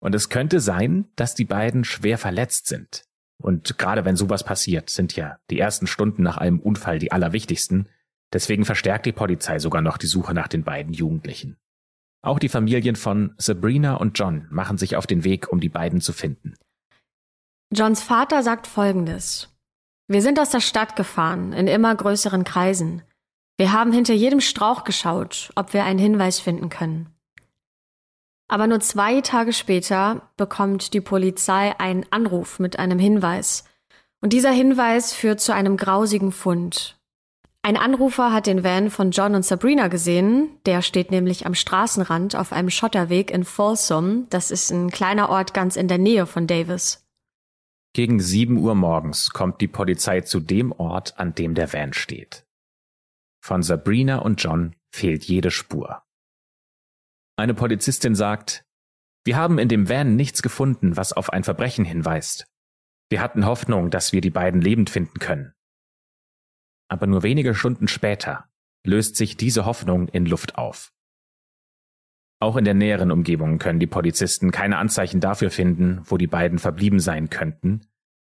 Und 0.00 0.14
es 0.14 0.28
könnte 0.28 0.60
sein, 0.60 1.06
dass 1.16 1.34
die 1.34 1.44
beiden 1.44 1.84
schwer 1.84 2.18
verletzt 2.18 2.66
sind. 2.66 3.04
Und 3.42 3.78
gerade 3.78 4.04
wenn 4.04 4.16
sowas 4.16 4.44
passiert, 4.44 4.90
sind 4.90 5.16
ja 5.16 5.38
die 5.50 5.58
ersten 5.58 5.86
Stunden 5.86 6.22
nach 6.22 6.36
einem 6.36 6.58
Unfall 6.58 6.98
die 6.98 7.12
allerwichtigsten. 7.12 7.88
Deswegen 8.32 8.64
verstärkt 8.64 9.06
die 9.06 9.12
Polizei 9.12 9.58
sogar 9.58 9.82
noch 9.82 9.98
die 9.98 10.06
Suche 10.06 10.34
nach 10.34 10.48
den 10.48 10.62
beiden 10.62 10.92
Jugendlichen. 10.92 11.56
Auch 12.22 12.38
die 12.38 12.50
Familien 12.50 12.96
von 12.96 13.34
Sabrina 13.38 13.94
und 13.94 14.18
John 14.18 14.46
machen 14.50 14.76
sich 14.76 14.96
auf 14.96 15.06
den 15.06 15.24
Weg, 15.24 15.50
um 15.50 15.60
die 15.60 15.70
beiden 15.70 16.00
zu 16.00 16.12
finden. 16.12 16.54
Johns 17.72 18.02
Vater 18.02 18.42
sagt 18.42 18.66
Folgendes. 18.66 19.48
Wir 20.10 20.22
sind 20.22 20.40
aus 20.40 20.50
der 20.50 20.58
Stadt 20.58 20.96
gefahren, 20.96 21.52
in 21.52 21.68
immer 21.68 21.94
größeren 21.94 22.42
Kreisen. 22.42 23.02
Wir 23.58 23.72
haben 23.72 23.92
hinter 23.92 24.12
jedem 24.12 24.40
Strauch 24.40 24.82
geschaut, 24.82 25.52
ob 25.54 25.72
wir 25.72 25.84
einen 25.84 26.00
Hinweis 26.00 26.40
finden 26.40 26.68
können. 26.68 27.14
Aber 28.48 28.66
nur 28.66 28.80
zwei 28.80 29.20
Tage 29.20 29.52
später 29.52 30.22
bekommt 30.36 30.94
die 30.94 31.00
Polizei 31.00 31.78
einen 31.78 32.06
Anruf 32.10 32.58
mit 32.58 32.76
einem 32.76 32.98
Hinweis. 32.98 33.62
Und 34.20 34.32
dieser 34.32 34.50
Hinweis 34.50 35.12
führt 35.12 35.40
zu 35.40 35.54
einem 35.54 35.76
grausigen 35.76 36.32
Fund. 36.32 36.98
Ein 37.62 37.76
Anrufer 37.76 38.32
hat 38.32 38.48
den 38.48 38.64
Van 38.64 38.90
von 38.90 39.12
John 39.12 39.36
und 39.36 39.44
Sabrina 39.44 39.86
gesehen. 39.86 40.58
Der 40.66 40.82
steht 40.82 41.12
nämlich 41.12 41.46
am 41.46 41.54
Straßenrand 41.54 42.34
auf 42.34 42.52
einem 42.52 42.70
Schotterweg 42.70 43.30
in 43.30 43.44
Folsom. 43.44 44.26
Das 44.30 44.50
ist 44.50 44.72
ein 44.72 44.90
kleiner 44.90 45.28
Ort 45.28 45.54
ganz 45.54 45.76
in 45.76 45.86
der 45.86 45.98
Nähe 45.98 46.26
von 46.26 46.48
Davis. 46.48 46.99
Gegen 47.92 48.20
sieben 48.20 48.58
Uhr 48.58 48.74
morgens 48.74 49.30
kommt 49.30 49.60
die 49.60 49.68
Polizei 49.68 50.20
zu 50.20 50.38
dem 50.38 50.70
Ort, 50.72 51.18
an 51.18 51.34
dem 51.34 51.54
der 51.54 51.72
Van 51.72 51.92
steht. 51.92 52.46
Von 53.42 53.62
Sabrina 53.62 54.18
und 54.18 54.42
John 54.42 54.76
fehlt 54.94 55.24
jede 55.24 55.50
Spur. 55.50 56.02
Eine 57.36 57.54
Polizistin 57.54 58.14
sagt, 58.14 58.64
wir 59.24 59.36
haben 59.36 59.58
in 59.58 59.68
dem 59.68 59.88
Van 59.88 60.14
nichts 60.14 60.42
gefunden, 60.42 60.96
was 60.96 61.12
auf 61.12 61.30
ein 61.30 61.42
Verbrechen 61.42 61.84
hinweist. 61.84 62.46
Wir 63.08 63.20
hatten 63.20 63.44
Hoffnung, 63.44 63.90
dass 63.90 64.12
wir 64.12 64.20
die 64.20 64.30
beiden 64.30 64.60
lebend 64.60 64.88
finden 64.88 65.18
können. 65.18 65.52
Aber 66.88 67.06
nur 67.06 67.22
wenige 67.22 67.54
Stunden 67.54 67.88
später 67.88 68.48
löst 68.86 69.16
sich 69.16 69.36
diese 69.36 69.64
Hoffnung 69.64 70.08
in 70.08 70.26
Luft 70.26 70.56
auf. 70.56 70.92
Auch 72.40 72.56
in 72.56 72.64
der 72.64 72.74
näheren 72.74 73.12
Umgebung 73.12 73.58
können 73.58 73.80
die 73.80 73.86
Polizisten 73.86 74.50
keine 74.50 74.78
Anzeichen 74.78 75.20
dafür 75.20 75.50
finden, 75.50 76.00
wo 76.04 76.16
die 76.16 76.26
beiden 76.26 76.58
verblieben 76.58 76.98
sein 76.98 77.28
könnten. 77.28 77.82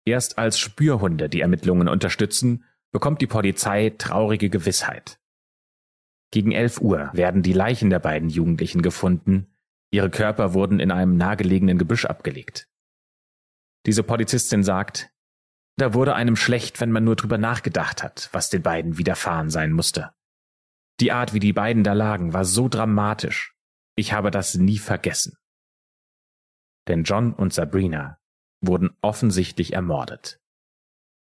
Erst 0.06 0.38
als 0.38 0.60
Spürhunde 0.60 1.28
die 1.28 1.42
Ermittlungen 1.42 1.88
unterstützen, 1.88 2.64
bekommt 2.92 3.20
die 3.22 3.28
Polizei 3.28 3.90
traurige 3.98 4.52
Gewissheit. 4.52 5.20
Gegen 6.32 6.52
elf 6.52 6.80
Uhr 6.80 7.10
werden 7.14 7.42
die 7.42 7.54
Leichen 7.54 7.90
der 7.90 8.00
beiden 8.00 8.30
Jugendlichen 8.30 8.84
gefunden, 8.84 9.48
ihre 9.90 10.12
Körper 10.12 10.54
wurden 10.54 10.80
in 10.80 10.92
einem 10.92 11.18
nahegelegenen 11.18 11.80
Gebüsch 11.80 12.06
abgelegt. 12.06 12.70
Diese 13.88 14.04
Polizistin 14.04 14.64
sagt, 14.64 15.12
da 15.78 15.94
wurde 15.94 16.16
einem 16.16 16.36
schlecht, 16.36 16.80
wenn 16.80 16.92
man 16.92 17.04
nur 17.04 17.16
drüber 17.16 17.38
nachgedacht 17.38 18.04
hat, 18.04 18.30
was 18.32 18.50
den 18.50 18.62
beiden 18.62 18.98
widerfahren 18.98 19.50
sein 19.50 19.72
musste. 19.72 20.14
Die 21.00 21.12
Art, 21.12 21.34
wie 21.34 21.40
die 21.40 21.54
beiden 21.54 21.84
da 21.84 21.94
lagen, 21.94 22.34
war 22.34 22.46
so 22.46 22.70
dramatisch. 22.70 23.55
Ich 23.96 24.14
habe 24.14 24.32
das 24.32 24.56
nie 24.56 24.78
vergessen. 24.78 25.38
Denn 26.88 27.04
John 27.04 27.34
und 27.34 27.54
Sabrina 27.54 28.20
wurden 28.62 28.92
offensichtlich 29.02 29.74
ermordet. 29.74 30.40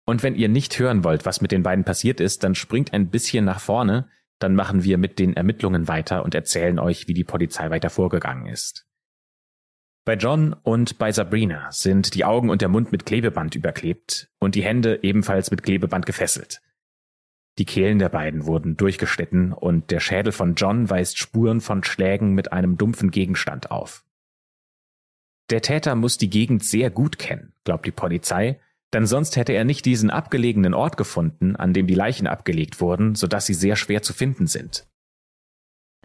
Und 0.05 0.23
wenn 0.23 0.35
ihr 0.35 0.49
nicht 0.49 0.77
hören 0.79 1.03
wollt, 1.03 1.25
was 1.25 1.41
mit 1.41 1.51
den 1.51 1.63
beiden 1.63 1.85
passiert 1.85 2.19
ist, 2.19 2.43
dann 2.43 2.55
springt 2.55 2.93
ein 2.93 3.09
bisschen 3.09 3.45
nach 3.45 3.61
vorne, 3.61 4.09
dann 4.39 4.55
machen 4.55 4.83
wir 4.83 4.97
mit 4.97 5.19
den 5.19 5.35
Ermittlungen 5.35 5.87
weiter 5.87 6.23
und 6.23 6.35
erzählen 6.35 6.79
euch, 6.79 7.07
wie 7.07 7.13
die 7.13 7.23
Polizei 7.23 7.69
weiter 7.69 7.89
vorgegangen 7.89 8.47
ist. 8.47 8.85
Bei 10.05 10.15
John 10.15 10.51
und 10.51 10.97
bei 10.97 11.13
Sabrina 11.13 11.71
sind 11.71 12.13
die 12.13 12.25
Augen 12.25 12.49
und 12.49 12.61
der 12.61 12.67
Mund 12.67 12.91
mit 12.91 13.05
Klebeband 13.05 13.55
überklebt 13.55 14.29
und 14.39 14.55
die 14.55 14.63
Hände 14.63 15.01
ebenfalls 15.01 15.49
mit 15.49 15.63
Klebeband 15.63 16.05
gefesselt. 16.05 16.61
Die 17.59 17.65
Kehlen 17.65 17.99
der 17.99 18.09
beiden 18.09 18.45
wurden 18.45 18.77
durchgeschnitten 18.77 19.53
und 19.53 19.91
der 19.91 19.99
Schädel 19.99 20.31
von 20.31 20.55
John 20.55 20.89
weist 20.89 21.19
Spuren 21.19 21.61
von 21.61 21.83
Schlägen 21.83 22.33
mit 22.33 22.51
einem 22.51 22.77
dumpfen 22.77 23.11
Gegenstand 23.11 23.69
auf. 23.69 24.03
Der 25.49 25.61
Täter 25.61 25.95
muss 25.95 26.17
die 26.17 26.29
Gegend 26.29 26.63
sehr 26.63 26.89
gut 26.89 27.19
kennen, 27.19 27.53
glaubt 27.63 27.85
die 27.85 27.91
Polizei, 27.91 28.59
denn 28.93 29.05
sonst 29.05 29.35
hätte 29.35 29.53
er 29.53 29.65
nicht 29.65 29.85
diesen 29.85 30.09
abgelegenen 30.09 30.73
Ort 30.73 30.97
gefunden, 30.97 31.55
an 31.55 31.73
dem 31.73 31.85
die 31.85 31.95
Leichen 31.95 32.27
abgelegt 32.27 32.79
wurden, 32.79 33.15
sodass 33.15 33.45
sie 33.45 33.53
sehr 33.53 33.75
schwer 33.75 34.01
zu 34.01 34.13
finden 34.13 34.47
sind. 34.47 34.87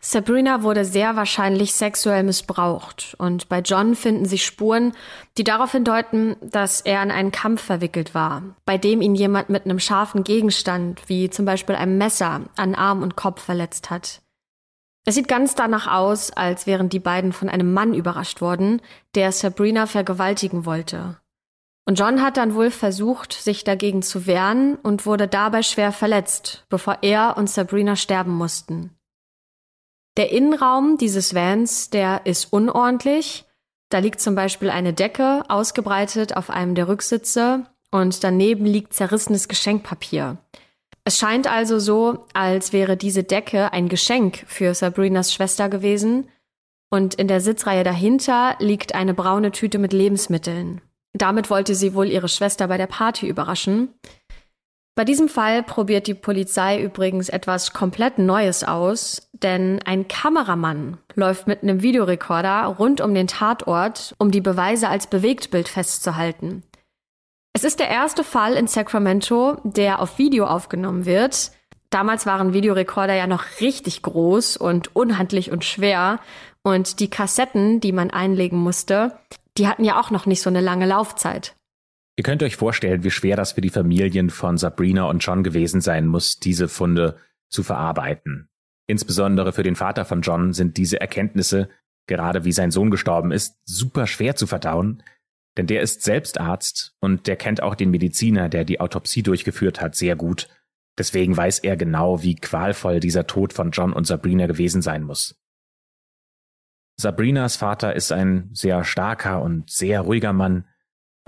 Sabrina 0.01 0.63
wurde 0.63 0.85
sehr 0.85 1.17
wahrscheinlich 1.17 1.75
sexuell 1.75 2.23
missbraucht 2.23 3.17
und 3.19 3.49
bei 3.49 3.59
John 3.61 3.97
finden 3.97 4.27
sich 4.27 4.47
Spuren, 4.47 4.93
die 5.37 5.45
darauf 5.45 5.73
hindeuten, 5.73 6.37
dass 6.41 6.81
er 6.81 7.03
in 7.03 7.11
einen 7.11 7.33
Kampf 7.33 7.63
verwickelt 7.63 8.15
war, 8.15 8.43
bei 8.65 8.79
dem 8.79 9.03
ihn 9.03 9.17
jemand 9.17 9.49
mit 9.49 9.65
einem 9.65 9.81
scharfen 9.81 10.23
Gegenstand, 10.23 11.09
wie 11.09 11.31
zum 11.31 11.45
Beispiel 11.45 11.75
einem 11.75 11.99
Messer, 11.99 12.43
an 12.57 12.77
Arm 12.77 13.03
und 13.03 13.17
Kopf 13.17 13.43
verletzt 13.43 13.91
hat. 13.91 14.23
Es 15.05 15.17
sieht 15.17 15.27
ganz 15.27 15.57
danach 15.57 15.89
aus, 15.89 16.31
als 16.31 16.67
wären 16.67 16.91
die 16.91 17.01
beiden 17.01 17.33
von 17.33 17.49
einem 17.49 17.73
Mann 17.73 17.93
überrascht 17.93 18.41
worden, 18.41 18.81
der 19.17 19.33
Sabrina 19.33 19.87
vergewaltigen 19.87 20.65
wollte. 20.65 21.17
Und 21.87 21.99
John 21.99 22.23
hat 22.23 22.37
dann 22.37 22.55
wohl 22.55 22.71
versucht, 22.71 23.33
sich 23.33 23.65
dagegen 23.65 24.03
zu 24.03 24.27
wehren 24.27 24.77
und 24.77 25.07
wurde 25.07 25.27
dabei 25.27 25.63
schwer 25.63 25.91
verletzt, 25.91 26.67
bevor 26.69 26.99
er 27.01 27.37
und 27.37 27.49
Sabrina 27.49 27.97
sterben 27.97 28.35
mussten. 28.35 28.98
Der 30.19 30.33
Innenraum 30.33 30.99
dieses 30.99 31.33
Vans, 31.33 31.91
der 31.91 32.23
ist 32.27 32.53
unordentlich. 32.53 33.45
Da 33.89 34.01
liegt 34.01 34.21
zum 34.21 34.35
Beispiel 34.35 34.69
eine 34.69 34.93
Decke 34.93 35.45
ausgebreitet 35.49 36.37
auf 36.37 36.51
einem 36.51 36.75
der 36.75 36.89
Rücksitze 36.89 37.67
und 37.93 38.25
daneben 38.25 38.67
liegt 38.67 38.95
zerrissenes 38.95 39.47
Geschenkpapier. 39.47 40.37
Es 41.05 41.19
scheint 41.19 41.47
also 41.47 41.79
so, 41.79 42.27
als 42.35 42.73
wäre 42.73 42.97
diese 42.97 43.23
Decke 43.23 43.73
ein 43.73 43.89
Geschenk 43.89 44.45
für 44.49 44.75
Sabrinas 44.75 45.33
Schwester 45.33 45.69
gewesen 45.69 46.29
und 46.91 47.15
in 47.15 47.29
der 47.29 47.41
Sitzreihe 47.41 47.85
dahinter 47.85 48.57
liegt 48.59 48.97
eine 48.97 49.15
braune 49.15 49.53
Tüte 49.53 49.79
mit 49.79 49.93
Lebensmitteln. 49.93 50.81
Damit 51.13 51.49
wollte 51.49 51.77
sie 51.77 51.95
wohl 51.95 52.09
ihre 52.09 52.29
Schwester 52.29 52.67
bei 52.67 52.77
der 52.77 52.89
Party 52.89 53.29
überraschen. 53.29 53.95
Bei 54.99 55.05
diesem 55.05 55.29
Fall 55.29 55.63
probiert 55.63 56.09
die 56.09 56.15
Polizei 56.15 56.83
übrigens 56.83 57.29
etwas 57.29 57.73
komplett 57.73 58.19
Neues 58.19 58.65
aus, 58.65 59.31
denn 59.33 59.79
ein 59.85 60.09
Kameramann 60.09 60.99
läuft 61.15 61.47
mit 61.47 61.63
einem 61.63 61.83
Videorekorder 61.83 62.65
rund 62.65 63.01
um 63.01 63.15
den 63.15 63.29
Tatort, 63.29 64.17
um 64.19 64.33
die 64.33 64.41
Beweise 64.41 64.89
als 64.89 65.07
Bewegtbild 65.07 65.69
festzuhalten. 65.69 66.65
Es 67.53 67.63
ist 67.63 67.79
der 67.79 67.91
erste 67.91 68.25
Fall 68.25 68.55
in 68.55 68.67
Sacramento, 68.67 69.59
der 69.63 70.03
auf 70.03 70.19
Video 70.19 70.47
aufgenommen 70.47 71.07
wird. 71.07 71.53
Damals 71.91 72.27
waren 72.27 72.53
Videorekorder 72.53 73.15
ja 73.15 73.29
noch 73.29 73.45
richtig 73.61 74.03
groß 74.03 74.57
und 74.57 74.97
unhandlich 74.97 75.53
und 75.53 75.65
schwer 75.65 76.19
und 76.65 76.99
die 76.99 77.09
Kassetten, 77.09 77.79
die 77.79 77.93
man 77.93 78.11
einlegen 78.11 78.59
musste, 78.59 79.17
die 79.59 79.69
hatten 79.69 79.85
ja 79.85 80.01
auch 80.01 80.11
noch 80.11 80.27
nicht 80.27 80.43
so 80.43 80.51
eine 80.51 80.61
lange 80.61 80.87
Laufzeit. 80.87 81.55
Ihr 82.19 82.25
könnt 82.25 82.43
euch 82.43 82.57
vorstellen, 82.57 83.05
wie 83.05 83.13
schwer 83.13 83.37
das 83.37 83.53
für 83.53 83.61
die 83.61 83.71
Familien 83.71 84.29
von 84.31 84.59
Sabrina 84.59 85.05
und 85.05 85.21
John 85.21 85.45
gewesen 85.45 85.81
sein 85.81 86.09
muss, 86.09 86.41
diese 86.41 86.67
Funde 86.67 87.17
zu 87.49 87.63
verarbeiten. 87.63 88.49
Insbesondere 88.89 89.53
für 89.53 89.63
den 89.63 89.77
Vater 89.77 90.05
von 90.05 90.23
John 90.23 90.53
sind 90.53 90.79
diese 90.79 91.01
Erkenntnisse, 91.01 91.69
gerade 92.09 92.45
wie 92.45 92.51
sein 92.51 92.73
Sohn 92.73 92.91
gestorben 92.91 93.31
ist, 93.31 93.61
super 93.65 94.09
schwer 94.09 94.35
zu 94.35 94.49
verdauen, 94.49 95.05
denn 95.57 95.69
der 95.69 95.81
ist 95.81 96.03
selbst 96.03 96.41
Arzt 96.41 96.97
und 96.99 97.29
der 97.29 97.37
kennt 97.37 97.63
auch 97.63 97.77
den 97.77 97.93
Mediziner, 97.93 98.49
der 98.49 98.65
die 98.65 98.81
Autopsie 98.81 99.23
durchgeführt 99.23 99.81
hat, 99.81 99.95
sehr 99.95 100.17
gut. 100.17 100.49
Deswegen 100.99 101.37
weiß 101.37 101.61
er 101.61 101.77
genau, 101.77 102.25
wie 102.25 102.35
qualvoll 102.35 102.99
dieser 102.99 103.29
Tod 103.29 103.53
von 103.53 103.71
John 103.71 103.93
und 103.93 104.09
Sabrina 104.09 104.49
gewesen 104.49 104.83
sein 104.83 105.05
muss. 105.05 105.41
Sabrinas 106.97 107.55
Vater 107.55 107.95
ist 107.95 108.11
ein 108.11 108.51
sehr 108.55 108.83
starker 108.83 109.41
und 109.41 109.71
sehr 109.71 110.01
ruhiger 110.01 110.33
Mann, 110.33 110.65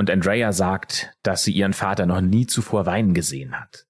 und 0.00 0.10
Andrea 0.10 0.52
sagt, 0.52 1.12
dass 1.22 1.44
sie 1.44 1.52
ihren 1.52 1.74
Vater 1.74 2.06
noch 2.06 2.22
nie 2.22 2.46
zuvor 2.46 2.86
weinen 2.86 3.12
gesehen 3.12 3.60
hat. 3.60 3.86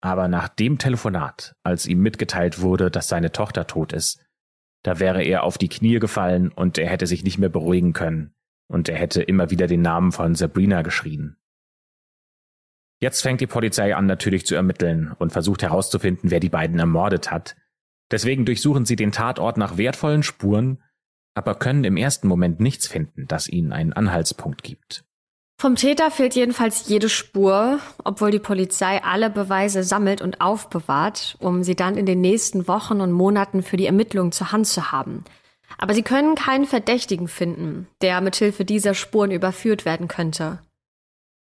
Aber 0.00 0.26
nach 0.26 0.48
dem 0.48 0.76
Telefonat, 0.76 1.54
als 1.62 1.86
ihm 1.86 2.00
mitgeteilt 2.00 2.60
wurde, 2.60 2.90
dass 2.90 3.06
seine 3.06 3.30
Tochter 3.30 3.68
tot 3.68 3.92
ist, 3.92 4.26
da 4.82 4.98
wäre 4.98 5.22
er 5.22 5.44
auf 5.44 5.58
die 5.58 5.68
Knie 5.68 6.00
gefallen 6.00 6.50
und 6.50 6.78
er 6.78 6.88
hätte 6.88 7.06
sich 7.06 7.22
nicht 7.22 7.38
mehr 7.38 7.48
beruhigen 7.48 7.92
können 7.92 8.34
und 8.68 8.88
er 8.88 8.96
hätte 8.96 9.22
immer 9.22 9.50
wieder 9.50 9.68
den 9.68 9.82
Namen 9.82 10.10
von 10.10 10.34
Sabrina 10.34 10.82
geschrien. 10.82 11.36
Jetzt 13.00 13.22
fängt 13.22 13.40
die 13.40 13.46
Polizei 13.46 13.94
an 13.94 14.06
natürlich 14.06 14.44
zu 14.44 14.56
ermitteln 14.56 15.12
und 15.16 15.32
versucht 15.32 15.62
herauszufinden, 15.62 16.32
wer 16.32 16.40
die 16.40 16.48
beiden 16.48 16.80
ermordet 16.80 17.30
hat. 17.30 17.54
Deswegen 18.10 18.44
durchsuchen 18.44 18.84
sie 18.84 18.96
den 18.96 19.12
Tatort 19.12 19.56
nach 19.56 19.76
wertvollen 19.76 20.24
Spuren 20.24 20.82
aber 21.34 21.54
können 21.54 21.84
im 21.84 21.96
ersten 21.96 22.28
Moment 22.28 22.60
nichts 22.60 22.86
finden, 22.86 23.26
das 23.26 23.48
ihnen 23.48 23.72
einen 23.72 23.92
Anhaltspunkt 23.92 24.62
gibt. 24.62 25.04
Vom 25.62 25.76
Täter 25.76 26.10
fehlt 26.10 26.34
jedenfalls 26.34 26.88
jede 26.88 27.08
Spur, 27.08 27.78
obwohl 28.02 28.32
die 28.32 28.40
Polizei 28.40 29.00
alle 29.04 29.30
Beweise 29.30 29.84
sammelt 29.84 30.20
und 30.20 30.40
aufbewahrt, 30.40 31.36
um 31.38 31.62
sie 31.62 31.76
dann 31.76 31.96
in 31.96 32.04
den 32.04 32.20
nächsten 32.20 32.66
Wochen 32.66 33.00
und 33.00 33.12
Monaten 33.12 33.62
für 33.62 33.76
die 33.76 33.86
Ermittlungen 33.86 34.32
zur 34.32 34.50
Hand 34.50 34.66
zu 34.66 34.90
haben. 34.90 35.22
Aber 35.78 35.94
sie 35.94 36.02
können 36.02 36.34
keinen 36.34 36.66
Verdächtigen 36.66 37.28
finden, 37.28 37.86
der 38.00 38.20
mithilfe 38.20 38.64
dieser 38.64 38.94
Spuren 38.94 39.30
überführt 39.30 39.84
werden 39.84 40.08
könnte. 40.08 40.58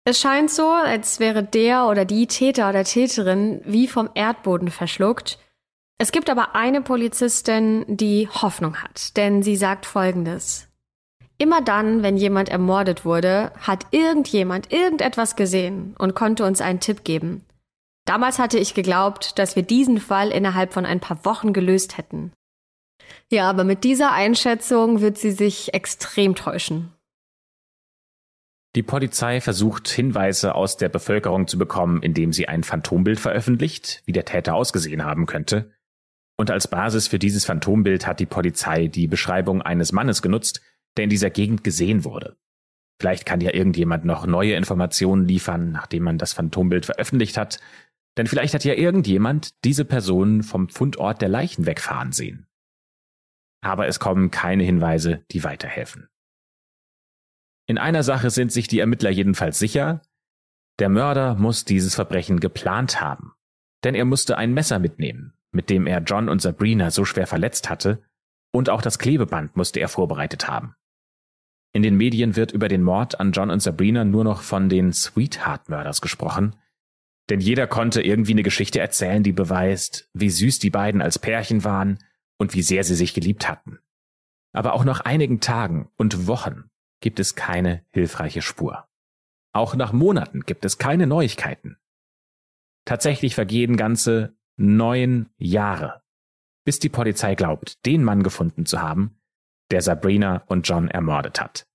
Es 0.04 0.20
scheint 0.20 0.52
so, 0.52 0.68
als 0.68 1.18
wäre 1.18 1.42
der 1.42 1.88
oder 1.88 2.04
die 2.04 2.28
Täter 2.28 2.68
oder 2.68 2.84
Täterin 2.84 3.60
wie 3.64 3.88
vom 3.88 4.08
Erdboden 4.14 4.70
verschluckt. 4.70 5.40
Es 5.98 6.12
gibt 6.12 6.30
aber 6.30 6.54
eine 6.54 6.80
Polizistin, 6.80 7.84
die 7.88 8.28
Hoffnung 8.28 8.76
hat, 8.76 9.16
denn 9.16 9.42
sie 9.42 9.56
sagt 9.56 9.84
Folgendes. 9.84 10.68
Immer 11.38 11.60
dann, 11.60 12.02
wenn 12.02 12.16
jemand 12.16 12.48
ermordet 12.48 13.04
wurde, 13.04 13.52
hat 13.60 13.86
irgendjemand 13.90 14.72
irgendetwas 14.72 15.36
gesehen 15.36 15.94
und 15.98 16.14
konnte 16.14 16.44
uns 16.44 16.60
einen 16.60 16.80
Tipp 16.80 17.04
geben. 17.04 17.44
Damals 18.06 18.38
hatte 18.38 18.58
ich 18.58 18.74
geglaubt, 18.74 19.38
dass 19.38 19.56
wir 19.56 19.62
diesen 19.62 20.00
Fall 20.00 20.30
innerhalb 20.30 20.72
von 20.72 20.86
ein 20.86 21.00
paar 21.00 21.24
Wochen 21.24 21.52
gelöst 21.52 21.98
hätten. 21.98 22.32
Ja, 23.30 23.50
aber 23.50 23.64
mit 23.64 23.84
dieser 23.84 24.12
Einschätzung 24.12 25.00
wird 25.00 25.18
sie 25.18 25.32
sich 25.32 25.74
extrem 25.74 26.34
täuschen. 26.34 26.92
Die 28.76 28.82
Polizei 28.82 29.40
versucht 29.40 29.88
Hinweise 29.88 30.54
aus 30.54 30.76
der 30.76 30.88
Bevölkerung 30.88 31.48
zu 31.48 31.58
bekommen, 31.58 32.02
indem 32.02 32.32
sie 32.32 32.46
ein 32.46 32.62
Phantombild 32.62 33.18
veröffentlicht, 33.18 34.02
wie 34.04 34.12
der 34.12 34.24
Täter 34.24 34.54
ausgesehen 34.54 35.04
haben 35.04 35.26
könnte. 35.26 35.72
Und 36.36 36.50
als 36.50 36.68
Basis 36.68 37.08
für 37.08 37.18
dieses 37.18 37.46
Phantombild 37.46 38.06
hat 38.06 38.20
die 38.20 38.26
Polizei 38.26 38.86
die 38.86 39.08
Beschreibung 39.08 39.62
eines 39.62 39.92
Mannes 39.92 40.20
genutzt, 40.20 40.60
der 40.96 41.04
in 41.04 41.10
dieser 41.10 41.30
Gegend 41.30 41.64
gesehen 41.64 42.04
wurde. 42.04 42.36
Vielleicht 43.00 43.26
kann 43.26 43.40
ja 43.40 43.52
irgendjemand 43.52 44.04
noch 44.04 44.26
neue 44.26 44.54
Informationen 44.54 45.26
liefern, 45.26 45.70
nachdem 45.70 46.04
man 46.04 46.18
das 46.18 46.32
Phantombild 46.32 46.86
veröffentlicht 46.86 47.36
hat, 47.36 47.60
denn 48.16 48.26
vielleicht 48.26 48.54
hat 48.54 48.64
ja 48.64 48.74
irgendjemand 48.74 49.62
diese 49.64 49.84
Person 49.84 50.42
vom 50.42 50.68
Fundort 50.68 51.20
der 51.20 51.28
Leichen 51.28 51.66
wegfahren 51.66 52.12
sehen. 52.12 52.46
Aber 53.62 53.86
es 53.86 54.00
kommen 54.00 54.30
keine 54.30 54.64
Hinweise, 54.64 55.24
die 55.30 55.44
weiterhelfen. 55.44 56.08
In 57.68 57.78
einer 57.78 58.02
Sache 58.02 58.30
sind 58.30 58.52
sich 58.52 58.68
die 58.68 58.78
Ermittler 58.78 59.10
jedenfalls 59.10 59.58
sicher. 59.58 60.02
Der 60.78 60.88
Mörder 60.88 61.34
muss 61.34 61.64
dieses 61.64 61.94
Verbrechen 61.94 62.40
geplant 62.40 63.00
haben. 63.00 63.34
Denn 63.84 63.94
er 63.94 64.04
musste 64.04 64.38
ein 64.38 64.54
Messer 64.54 64.78
mitnehmen, 64.78 65.34
mit 65.50 65.68
dem 65.68 65.86
er 65.86 66.00
John 66.00 66.28
und 66.28 66.40
Sabrina 66.40 66.90
so 66.90 67.04
schwer 67.04 67.26
verletzt 67.26 67.68
hatte, 67.68 68.02
und 68.52 68.70
auch 68.70 68.80
das 68.80 68.98
Klebeband 68.98 69.56
musste 69.56 69.80
er 69.80 69.88
vorbereitet 69.88 70.48
haben. 70.48 70.74
In 71.76 71.82
den 71.82 71.98
Medien 71.98 72.36
wird 72.36 72.52
über 72.52 72.68
den 72.68 72.82
Mord 72.82 73.20
an 73.20 73.32
John 73.32 73.50
und 73.50 73.60
Sabrina 73.60 74.02
nur 74.02 74.24
noch 74.24 74.40
von 74.40 74.70
den 74.70 74.94
Sweetheart-Mörders 74.94 76.00
gesprochen, 76.00 76.56
denn 77.28 77.38
jeder 77.38 77.66
konnte 77.66 78.00
irgendwie 78.00 78.32
eine 78.32 78.42
Geschichte 78.42 78.80
erzählen, 78.80 79.22
die 79.22 79.32
beweist, 79.32 80.08
wie 80.14 80.30
süß 80.30 80.58
die 80.58 80.70
beiden 80.70 81.02
als 81.02 81.18
Pärchen 81.18 81.64
waren 81.64 81.98
und 82.38 82.54
wie 82.54 82.62
sehr 82.62 82.82
sie 82.82 82.94
sich 82.94 83.12
geliebt 83.12 83.46
hatten. 83.46 83.78
Aber 84.54 84.72
auch 84.72 84.84
nach 84.84 85.00
einigen 85.00 85.40
Tagen 85.40 85.90
und 85.98 86.26
Wochen 86.26 86.70
gibt 87.00 87.20
es 87.20 87.34
keine 87.34 87.84
hilfreiche 87.90 88.40
Spur. 88.40 88.88
Auch 89.52 89.74
nach 89.74 89.92
Monaten 89.92 90.46
gibt 90.46 90.64
es 90.64 90.78
keine 90.78 91.06
Neuigkeiten. 91.06 91.76
Tatsächlich 92.86 93.34
vergehen 93.34 93.76
ganze 93.76 94.34
neun 94.56 95.28
Jahre, 95.36 96.00
bis 96.64 96.78
die 96.78 96.88
Polizei 96.88 97.34
glaubt, 97.34 97.84
den 97.84 98.02
Mann 98.02 98.22
gefunden 98.22 98.64
zu 98.64 98.80
haben, 98.80 99.18
der 99.70 99.82
Sabrina 99.82 100.42
und 100.46 100.68
John 100.68 100.88
ermordet 100.88 101.40
hat. 101.40 101.66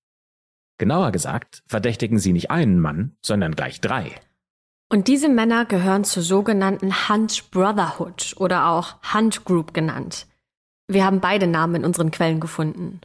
Genauer 0.78 1.12
gesagt, 1.12 1.62
verdächtigen 1.66 2.18
sie 2.18 2.32
nicht 2.32 2.50
einen 2.50 2.80
Mann, 2.80 3.16
sondern 3.20 3.54
gleich 3.54 3.80
drei. 3.80 4.14
Und 4.90 5.08
diese 5.08 5.28
Männer 5.28 5.64
gehören 5.64 6.04
zur 6.04 6.22
sogenannten 6.22 7.08
Hunt 7.08 7.50
Brotherhood 7.50 8.34
oder 8.36 8.68
auch 8.68 8.96
Hunt 9.14 9.44
Group 9.44 9.72
genannt. 9.72 10.26
Wir 10.86 11.06
haben 11.06 11.20
beide 11.20 11.46
Namen 11.46 11.76
in 11.76 11.84
unseren 11.84 12.10
Quellen 12.10 12.40
gefunden. 12.40 13.00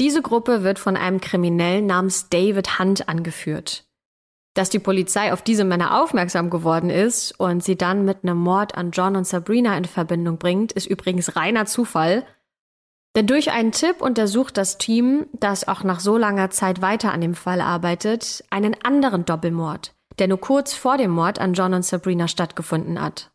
Diese 0.00 0.22
Gruppe 0.22 0.62
wird 0.62 0.78
von 0.78 0.96
einem 0.96 1.20
Kriminellen 1.20 1.86
namens 1.86 2.30
David 2.30 2.78
Hunt 2.78 3.08
angeführt. 3.08 3.84
Dass 4.54 4.70
die 4.70 4.78
Polizei 4.78 5.32
auf 5.32 5.42
diese 5.42 5.64
Männer 5.64 6.00
aufmerksam 6.02 6.50
geworden 6.50 6.90
ist 6.90 7.38
und 7.38 7.62
sie 7.62 7.76
dann 7.76 8.04
mit 8.04 8.18
einem 8.22 8.38
Mord 8.38 8.74
an 8.74 8.90
John 8.90 9.16
und 9.16 9.26
Sabrina 9.26 9.76
in 9.76 9.84
Verbindung 9.84 10.38
bringt, 10.38 10.72
ist 10.72 10.86
übrigens 10.86 11.36
reiner 11.36 11.66
Zufall. 11.66 12.24
Denn 13.14 13.26
durch 13.26 13.50
einen 13.50 13.72
Tipp 13.72 14.00
untersucht 14.00 14.56
das 14.56 14.78
Team, 14.78 15.26
das 15.32 15.68
auch 15.68 15.84
nach 15.84 16.00
so 16.00 16.16
langer 16.16 16.50
Zeit 16.50 16.80
weiter 16.80 17.12
an 17.12 17.20
dem 17.20 17.34
Fall 17.34 17.60
arbeitet, 17.60 18.42
einen 18.50 18.74
anderen 18.82 19.24
Doppelmord, 19.24 19.94
der 20.18 20.28
nur 20.28 20.40
kurz 20.40 20.72
vor 20.72 20.96
dem 20.96 21.10
Mord 21.10 21.38
an 21.38 21.52
John 21.52 21.74
und 21.74 21.84
Sabrina 21.84 22.26
stattgefunden 22.26 23.00
hat. 23.00 23.30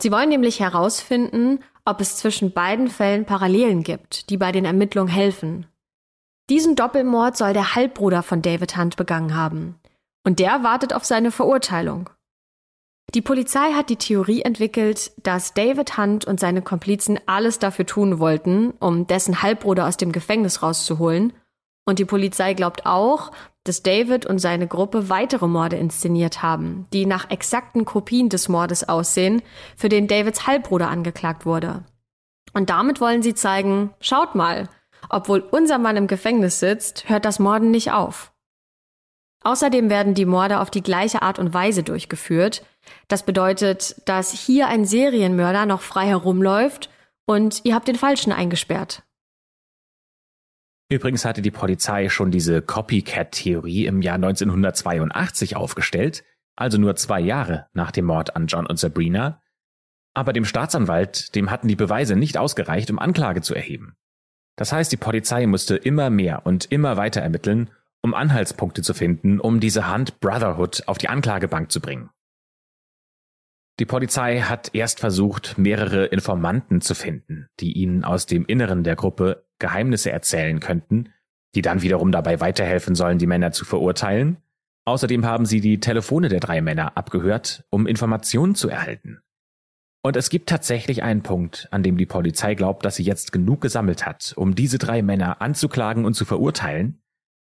Sie 0.00 0.12
wollen 0.12 0.28
nämlich 0.28 0.60
herausfinden, 0.60 1.60
ob 1.84 2.00
es 2.00 2.16
zwischen 2.16 2.52
beiden 2.52 2.88
Fällen 2.88 3.26
Parallelen 3.26 3.82
gibt, 3.82 4.30
die 4.30 4.36
bei 4.36 4.52
den 4.52 4.64
Ermittlungen 4.64 5.12
helfen. 5.12 5.66
Diesen 6.50 6.76
Doppelmord 6.76 7.36
soll 7.36 7.52
der 7.52 7.74
Halbbruder 7.74 8.22
von 8.22 8.42
David 8.42 8.76
Hunt 8.76 8.96
begangen 8.96 9.34
haben. 9.34 9.80
Und 10.24 10.38
der 10.38 10.62
wartet 10.62 10.92
auf 10.94 11.04
seine 11.04 11.30
Verurteilung. 11.30 12.10
Die 13.12 13.22
Polizei 13.22 13.72
hat 13.72 13.90
die 13.90 13.96
Theorie 13.96 14.42
entwickelt, 14.42 15.12
dass 15.22 15.54
David 15.54 15.98
Hunt 15.98 16.24
und 16.24 16.40
seine 16.40 16.62
Komplizen 16.62 17.20
alles 17.26 17.58
dafür 17.58 17.86
tun 17.86 18.18
wollten, 18.18 18.72
um 18.80 19.06
dessen 19.06 19.42
Halbbruder 19.42 19.86
aus 19.86 19.96
dem 19.96 20.10
Gefängnis 20.10 20.62
rauszuholen. 20.62 21.32
Und 21.84 21.98
die 21.98 22.04
Polizei 22.04 22.54
glaubt 22.54 22.86
auch, 22.86 23.30
dass 23.62 23.82
David 23.82 24.26
und 24.26 24.38
seine 24.38 24.66
Gruppe 24.66 25.08
weitere 25.08 25.46
Morde 25.46 25.76
inszeniert 25.76 26.42
haben, 26.42 26.86
die 26.92 27.06
nach 27.06 27.30
exakten 27.30 27.84
Kopien 27.84 28.28
des 28.28 28.48
Mordes 28.48 28.88
aussehen, 28.88 29.42
für 29.76 29.88
den 29.88 30.08
Davids 30.08 30.46
Halbbruder 30.46 30.88
angeklagt 30.88 31.46
wurde. 31.46 31.84
Und 32.52 32.70
damit 32.70 33.00
wollen 33.00 33.22
sie 33.22 33.34
zeigen, 33.34 33.90
schaut 34.00 34.34
mal, 34.34 34.68
obwohl 35.08 35.40
unser 35.40 35.78
Mann 35.78 35.96
im 35.96 36.06
Gefängnis 36.06 36.60
sitzt, 36.60 37.08
hört 37.08 37.24
das 37.24 37.38
Morden 37.38 37.70
nicht 37.70 37.92
auf. 37.92 38.33
Außerdem 39.44 39.90
werden 39.90 40.14
die 40.14 40.24
Morde 40.24 40.60
auf 40.60 40.70
die 40.70 40.82
gleiche 40.82 41.22
Art 41.22 41.38
und 41.38 41.52
Weise 41.52 41.82
durchgeführt. 41.82 42.64
Das 43.08 43.24
bedeutet, 43.24 43.96
dass 44.06 44.32
hier 44.32 44.68
ein 44.68 44.86
Serienmörder 44.86 45.66
noch 45.66 45.82
frei 45.82 46.06
herumläuft 46.06 46.90
und 47.26 47.64
ihr 47.64 47.74
habt 47.74 47.86
den 47.86 47.96
Falschen 47.96 48.32
eingesperrt. 48.32 49.02
Übrigens 50.90 51.24
hatte 51.24 51.42
die 51.42 51.50
Polizei 51.50 52.08
schon 52.08 52.30
diese 52.30 52.62
Copycat-Theorie 52.62 53.86
im 53.86 54.02
Jahr 54.02 54.16
1982 54.16 55.56
aufgestellt, 55.56 56.24
also 56.56 56.78
nur 56.78 56.96
zwei 56.96 57.20
Jahre 57.20 57.66
nach 57.72 57.90
dem 57.90 58.06
Mord 58.06 58.36
an 58.36 58.46
John 58.46 58.66
und 58.66 58.78
Sabrina. 58.78 59.42
Aber 60.14 60.32
dem 60.32 60.44
Staatsanwalt, 60.44 61.34
dem 61.34 61.50
hatten 61.50 61.68
die 61.68 61.76
Beweise 61.76 62.16
nicht 62.16 62.38
ausgereicht, 62.38 62.90
um 62.90 62.98
Anklage 62.98 63.40
zu 63.40 63.54
erheben. 63.54 63.96
Das 64.56 64.72
heißt, 64.72 64.92
die 64.92 64.96
Polizei 64.96 65.46
musste 65.46 65.76
immer 65.76 66.10
mehr 66.10 66.46
und 66.46 66.66
immer 66.66 66.96
weiter 66.96 67.20
ermitteln, 67.20 67.70
um 68.04 68.12
Anhaltspunkte 68.12 68.82
zu 68.82 68.92
finden, 68.92 69.40
um 69.40 69.60
diese 69.60 69.90
Hunt 69.90 70.20
Brotherhood 70.20 70.82
auf 70.86 70.98
die 70.98 71.08
Anklagebank 71.08 71.72
zu 71.72 71.80
bringen. 71.80 72.10
Die 73.80 73.86
Polizei 73.86 74.40
hat 74.40 74.74
erst 74.74 75.00
versucht, 75.00 75.56
mehrere 75.56 76.04
Informanten 76.04 76.82
zu 76.82 76.94
finden, 76.94 77.48
die 77.60 77.72
ihnen 77.72 78.04
aus 78.04 78.26
dem 78.26 78.44
Inneren 78.44 78.84
der 78.84 78.94
Gruppe 78.94 79.46
Geheimnisse 79.58 80.12
erzählen 80.12 80.60
könnten, 80.60 81.14
die 81.54 81.62
dann 81.62 81.80
wiederum 81.80 82.12
dabei 82.12 82.40
weiterhelfen 82.40 82.94
sollen, 82.94 83.16
die 83.16 83.26
Männer 83.26 83.52
zu 83.52 83.64
verurteilen. 83.64 84.36
Außerdem 84.84 85.24
haben 85.24 85.46
sie 85.46 85.62
die 85.62 85.80
Telefone 85.80 86.28
der 86.28 86.40
drei 86.40 86.60
Männer 86.60 86.98
abgehört, 86.98 87.64
um 87.70 87.86
Informationen 87.86 88.54
zu 88.54 88.68
erhalten. 88.68 89.20
Und 90.02 90.16
es 90.16 90.28
gibt 90.28 90.50
tatsächlich 90.50 91.02
einen 91.02 91.22
Punkt, 91.22 91.68
an 91.70 91.82
dem 91.82 91.96
die 91.96 92.04
Polizei 92.04 92.54
glaubt, 92.54 92.84
dass 92.84 92.96
sie 92.96 93.04
jetzt 93.04 93.32
genug 93.32 93.62
gesammelt 93.62 94.04
hat, 94.04 94.34
um 94.36 94.54
diese 94.54 94.76
drei 94.76 95.00
Männer 95.00 95.40
anzuklagen 95.40 96.04
und 96.04 96.12
zu 96.12 96.26
verurteilen. 96.26 97.00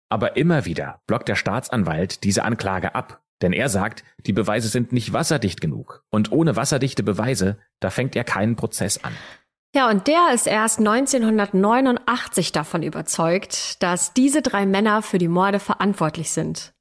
Aber 0.09 0.37
immer 0.37 0.64
wieder 0.64 1.01
blockt 1.07 1.29
der 1.29 1.37
Staatsanwalt 1.37 2.25
diese 2.25 2.45
Anklage 2.45 2.95
ab, 2.95 3.23
denn 3.42 3.53
er 3.53 3.69
sagt, 3.69 4.05
die 4.27 4.33
Beweise 4.33 4.69
sind 4.69 4.92
nicht 4.92 5.12
wasserdicht 5.12 5.61
genug. 5.61 6.05
Und 6.11 6.33
ohne 6.33 6.57
wasserdichte 6.57 7.03
Beweise, 7.03 7.59
da 7.81 7.90
fängt 7.90 8.16
er 8.16 8.25
keinen 8.25 8.57
Prozess 8.57 9.03
an. 9.03 9.12
Ja, 9.75 9.90
und 9.90 10.07
der 10.07 10.31
ist 10.33 10.47
erst 10.47 10.79
1989 10.79 12.53
davon 12.53 12.83
überzeugt, 12.83 13.83
dass 13.83 14.14
diese 14.14 14.40
drei 14.40 14.64
Männer 14.64 15.03
für 15.03 15.19
die 15.19 15.29
Morde 15.29 15.59
verantwortlich 15.59 16.31
sind. 16.31 16.73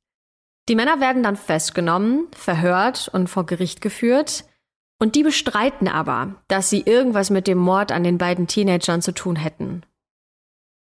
Die 0.69 0.75
Männer 0.75 1.01
werden 1.01 1.21
dann 1.21 1.35
festgenommen, 1.35 2.27
verhört 2.35 3.09
und 3.11 3.27
vor 3.27 3.45
Gericht 3.45 3.81
geführt. 3.81 4.45
Und 4.97 5.15
die 5.15 5.23
bestreiten 5.23 5.89
aber, 5.89 6.35
dass 6.47 6.69
sie 6.69 6.83
irgendwas 6.85 7.29
mit 7.29 7.47
dem 7.47 7.57
Mord 7.57 7.91
an 7.91 8.05
den 8.05 8.17
beiden 8.17 8.47
Teenagern 8.47 9.01
zu 9.01 9.11
tun 9.11 9.35
hätten. 9.35 9.83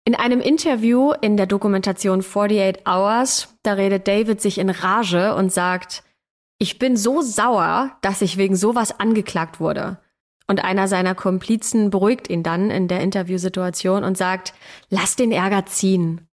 In 0.06 0.14
einem 0.14 0.40
Interview 0.40 1.12
in 1.12 1.38
der 1.38 1.46
Dokumentation 1.46 2.20
48 2.20 2.86
Hours, 2.86 3.56
da 3.62 3.72
redet 3.72 4.06
David 4.06 4.40
sich 4.40 4.58
in 4.58 4.68
Rage 4.68 5.34
und 5.34 5.50
sagt, 5.50 6.02
ich 6.58 6.78
bin 6.78 6.96
so 6.98 7.22
sauer, 7.22 7.96
dass 8.02 8.20
ich 8.20 8.36
wegen 8.36 8.54
sowas 8.54 9.00
angeklagt 9.00 9.60
wurde. 9.60 9.98
Und 10.46 10.62
einer 10.62 10.88
seiner 10.88 11.14
Komplizen 11.14 11.88
beruhigt 11.88 12.28
ihn 12.28 12.42
dann 12.42 12.70
in 12.70 12.86
der 12.86 13.00
Interviewsituation 13.00 14.04
und 14.04 14.18
sagt, 14.18 14.52
lass 14.90 15.16
den 15.16 15.32
Ärger 15.32 15.64
ziehen. 15.64 16.28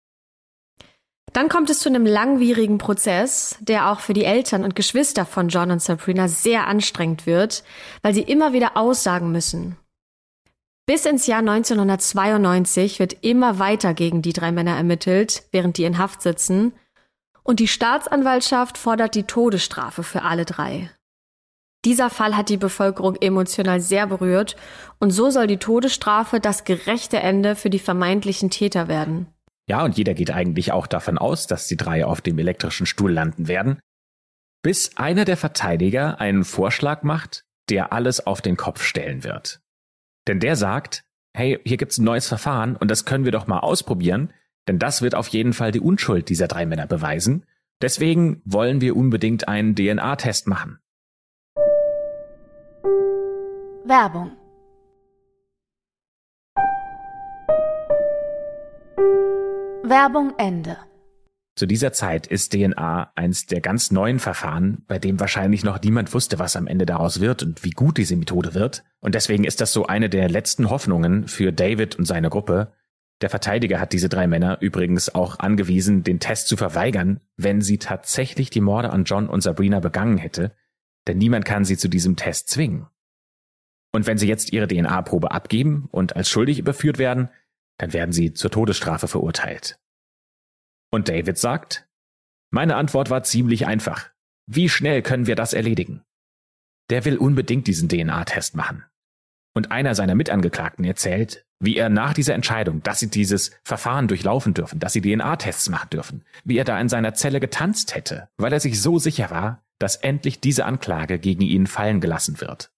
Dann 1.33 1.49
kommt 1.49 1.69
es 1.69 1.81
zu 1.81 1.89
einem 1.89 2.07
langwierigen 2.07 2.79
Prozess, 2.79 3.59
der 3.61 3.91
auch 3.91 3.99
für 3.99 4.15
die 4.15 4.25
Eltern 4.25 4.63
und 4.63 4.77
Geschwister 4.77 5.27
von 5.27 5.49
John 5.49 5.73
und 5.73 5.83
Sabrina 5.83 6.29
sehr 6.29 6.69
anstrengend 6.69 7.27
wird, 7.27 7.65
weil 8.03 8.15
sie 8.15 8.23
immer 8.23 8.53
wieder 8.53 8.77
aussagen 8.77 9.33
müssen. 9.33 9.77
Bis 10.87 11.05
ins 11.05 11.27
Jahr 11.27 11.41
1992 11.41 13.01
wird 13.01 13.25
immer 13.25 13.59
weiter 13.59 13.93
gegen 13.93 14.23
die 14.23 14.33
drei 14.33 14.53
Männer 14.53 14.77
ermittelt, 14.77 15.43
während 15.51 15.79
die 15.79 15.85
in 15.85 15.99
Haft 15.99 16.23
sitzen, 16.23 16.73
und 17.43 17.59
die 17.59 17.67
Staatsanwaltschaft 17.67 18.79
fordert 18.79 19.17
die 19.17 19.25
Todesstrafe 19.25 20.05
für 20.05 20.23
alle 20.23 20.45
drei. 20.45 20.91
Dieser 21.85 22.09
Fall 22.09 22.37
hat 22.37 22.49
die 22.49 22.57
Bevölkerung 22.57 23.17
emotional 23.17 23.81
sehr 23.81 24.07
berührt 24.07 24.57
und 24.99 25.11
so 25.11 25.31
soll 25.31 25.49
die 25.49 25.59
Todesstrafe 25.59 26.41
das 26.41 26.65
gerechte 26.65 27.19
Ende 27.19 27.57
für 27.57 27.71
die 27.71 27.79
vermeintlichen 27.79 28.51
Täter 28.51 28.87
werden. 28.87 29.27
Ja, 29.69 29.85
und 29.85 29.97
jeder 29.97 30.15
geht 30.15 30.31
eigentlich 30.31 30.71
auch 30.71 30.87
davon 30.87 31.19
aus, 31.19 31.49
dass 31.49 31.67
die 31.67 31.77
drei 31.77 32.05
auf 32.05 32.21
dem 32.21 32.39
elektrischen 32.39 32.87
Stuhl 32.87 33.13
landen 33.13 33.49
werden, 33.49 33.81
bis 34.63 34.97
einer 34.97 35.25
der 35.25 35.37
Verteidiger 35.37 36.21
einen 36.21 36.45
Vorschlag 36.45 37.03
macht, 37.03 37.45
der 37.71 37.93
alles 37.93 38.25
auf 38.25 38.41
den 38.41 38.57
Kopf 38.57 38.83
stellen 38.83 39.25
wird. 39.25 39.61
Denn 40.27 40.41
der 40.41 40.57
sagt, 40.57 41.05
hey, 41.35 41.59
hier 41.65 41.77
gibt's 41.77 41.99
ein 41.99 42.05
neues 42.05 42.27
Verfahren 42.27 42.77
und 42.77 42.91
das 42.91 43.05
können 43.05 43.25
wir 43.25 43.33
doch 43.33 43.47
mal 43.47 43.61
ausprobieren, 43.61 44.33
denn 44.69 44.79
das 44.79 45.03
wird 45.03 45.15
auf 45.15 45.29
jeden 45.29 45.53
Fall 45.53 45.71
die 45.71 45.81
Unschuld 45.81 46.29
dieser 46.29 46.49
drei 46.49 46.67
Männer 46.67 46.87
beweisen. 46.87 47.47
Deswegen 47.81 48.41
wollen 48.45 48.81
wir 48.81 48.97
unbedingt 48.97 49.47
einen 49.49 49.75
DNA-Test 49.77 50.47
machen. 50.49 50.79
Werbung 53.85 54.33
Werbung 59.85 60.33
Ende. 60.37 60.77
Zu 61.55 61.67
dieser 61.67 61.93
Zeit 61.93 62.27
ist 62.27 62.53
DNA 62.53 63.13
eins 63.15 63.47
der 63.47 63.61
ganz 63.61 63.93
neuen 63.93 64.19
Verfahren, 64.19 64.85
bei 64.89 64.99
dem 64.99 65.21
wahrscheinlich 65.21 65.65
noch 65.65 65.81
niemand 65.81 66.13
wusste, 66.13 66.39
was 66.41 66.57
am 66.57 66.67
Ende 66.67 66.85
daraus 66.85 67.21
wird 67.21 67.45
und 67.45 67.63
wie 67.63 67.71
gut 67.71 67.97
diese 67.97 68.17
Methode 68.17 68.55
wird. 68.55 68.83
Und 69.07 69.15
deswegen 69.15 69.45
ist 69.45 69.61
das 69.61 69.73
so 69.73 69.87
eine 69.87 70.11
der 70.11 70.29
letzten 70.29 70.69
Hoffnungen 70.69 71.29
für 71.29 71.53
David 71.53 71.95
und 71.95 72.07
seine 72.07 72.29
Gruppe. 72.29 72.73
Der 73.21 73.31
Verteidiger 73.31 73.79
hat 73.79 73.93
diese 73.93 74.09
drei 74.09 74.27
Männer 74.27 74.61
übrigens 74.61 75.15
auch 75.15 75.39
angewiesen, 75.39 76.03
den 76.03 76.19
Test 76.19 76.49
zu 76.49 76.57
verweigern, 76.57 77.21
wenn 77.37 77.61
sie 77.61 77.79
tatsächlich 77.79 78.51
die 78.51 78.61
Morde 78.61 78.91
an 78.91 79.05
John 79.05 79.29
und 79.29 79.43
Sabrina 79.43 79.79
begangen 79.79 80.19
hätte, 80.19 80.57
denn 81.07 81.19
niemand 81.19 81.45
kann 81.45 81.65
sie 81.65 81.77
zu 81.77 81.87
diesem 81.87 82.17
Test 82.17 82.49
zwingen. 82.49 82.89
Und 83.93 84.09
wenn 84.09 84.19
sie 84.19 84.27
jetzt 84.27 84.53
ihre 84.53 84.67
DNA-Probe 84.67 85.31
abgeben 85.31 85.89
und 85.93 86.17
als 86.17 86.29
schuldig 86.29 86.59
überführt 86.59 86.99
werden, 86.99 87.29
dann 87.79 87.93
werden 87.93 88.11
sie 88.11 88.33
zur 88.33 88.51
Todesstrafe 88.51 89.07
verurteilt. 89.07 89.79
Und 90.91 91.09
David 91.09 91.39
sagt, 91.39 91.89
meine 92.51 92.75
Antwort 92.75 93.09
war 93.09 93.23
ziemlich 93.23 93.69
einfach. 93.69 94.11
Wie 94.47 94.69
schnell 94.69 95.01
können 95.03 95.29
wir 95.29 95.37
das 95.37 95.53
erledigen? 95.53 96.03
Der 96.91 97.05
will 97.05 97.19
unbedingt 97.19 97.69
diesen 97.69 97.89
DNA-Test 97.89 98.57
machen. 98.57 98.85
Und 99.57 99.73
einer 99.73 99.95
seiner 99.95 100.15
Mitangeklagten 100.15 100.85
erzählt, 100.85 101.47
wie 101.61 101.79
er 101.79 101.89
nach 101.89 102.13
dieser 102.13 102.35
Entscheidung, 102.35 102.83
dass 102.83 102.99
sie 102.99 103.09
dieses 103.09 103.53
Verfahren 103.65 104.07
durchlaufen 104.07 104.53
dürfen, 104.53 104.81
dass 104.81 104.93
sie 104.93 105.01
DNA-Tests 105.01 105.71
machen 105.71 105.89
dürfen, 105.89 106.25
wie 106.45 106.59
er 106.59 106.65
da 106.65 106.79
in 106.79 106.91
seiner 106.91 107.15
Zelle 107.15 107.41
getanzt 107.41 107.95
hätte, 107.95 108.29
weil 108.37 108.53
er 108.53 108.61
sich 108.61 108.83
so 108.83 108.99
sicher 108.99 109.31
war, 109.31 109.63
dass 109.79 109.97
endlich 109.97 110.41
diese 110.41 110.67
Anklage 110.67 111.19
gegen 111.19 111.41
ihn 111.41 111.67
fallen 111.67 112.03
gelassen 112.03 112.43
wird. 112.43 112.71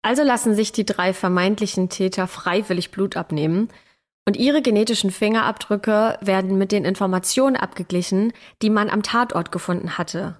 Also 0.00 0.22
lassen 0.22 0.54
sich 0.54 0.72
die 0.72 0.86
drei 0.86 1.12
vermeintlichen 1.12 1.90
Täter 1.90 2.26
freiwillig 2.26 2.90
Blut 2.90 3.18
abnehmen 3.18 3.68
und 4.26 4.38
ihre 4.38 4.62
genetischen 4.62 5.10
Fingerabdrücke 5.10 6.16
werden 6.22 6.56
mit 6.56 6.72
den 6.72 6.86
Informationen 6.86 7.56
abgeglichen, 7.56 8.32
die 8.62 8.70
man 8.70 8.88
am 8.88 9.02
Tatort 9.02 9.52
gefunden 9.52 9.98
hatte. 9.98 10.38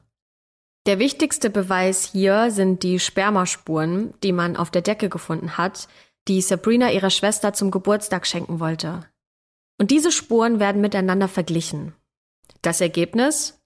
Der 0.87 0.99
wichtigste 0.99 1.49
Beweis 1.49 2.11
hier 2.12 2.51
sind 2.51 2.83
die 2.83 2.99
Spermaspuren, 2.99 4.12
die 4.23 4.33
man 4.33 4.57
auf 4.57 4.70
der 4.70 4.83
Decke 4.83 5.09
gefunden 5.09 5.57
hat, 5.57 5.88
die 6.29 6.42
Sabrina 6.42 6.90
ihrer 6.92 7.11
Schwester 7.11 7.55
zum 7.55 7.70
Geburtstag 7.70 8.27
schenken 8.27 8.61
wollte. 8.61 9.09
Und 9.79 9.90
diese 9.90 10.12
Spuren 10.12 10.61
werden 10.61 10.81
miteinander 10.81 11.29
verglichen. 11.29 11.94
Das 12.62 12.81
Ergebnis? 12.81 13.61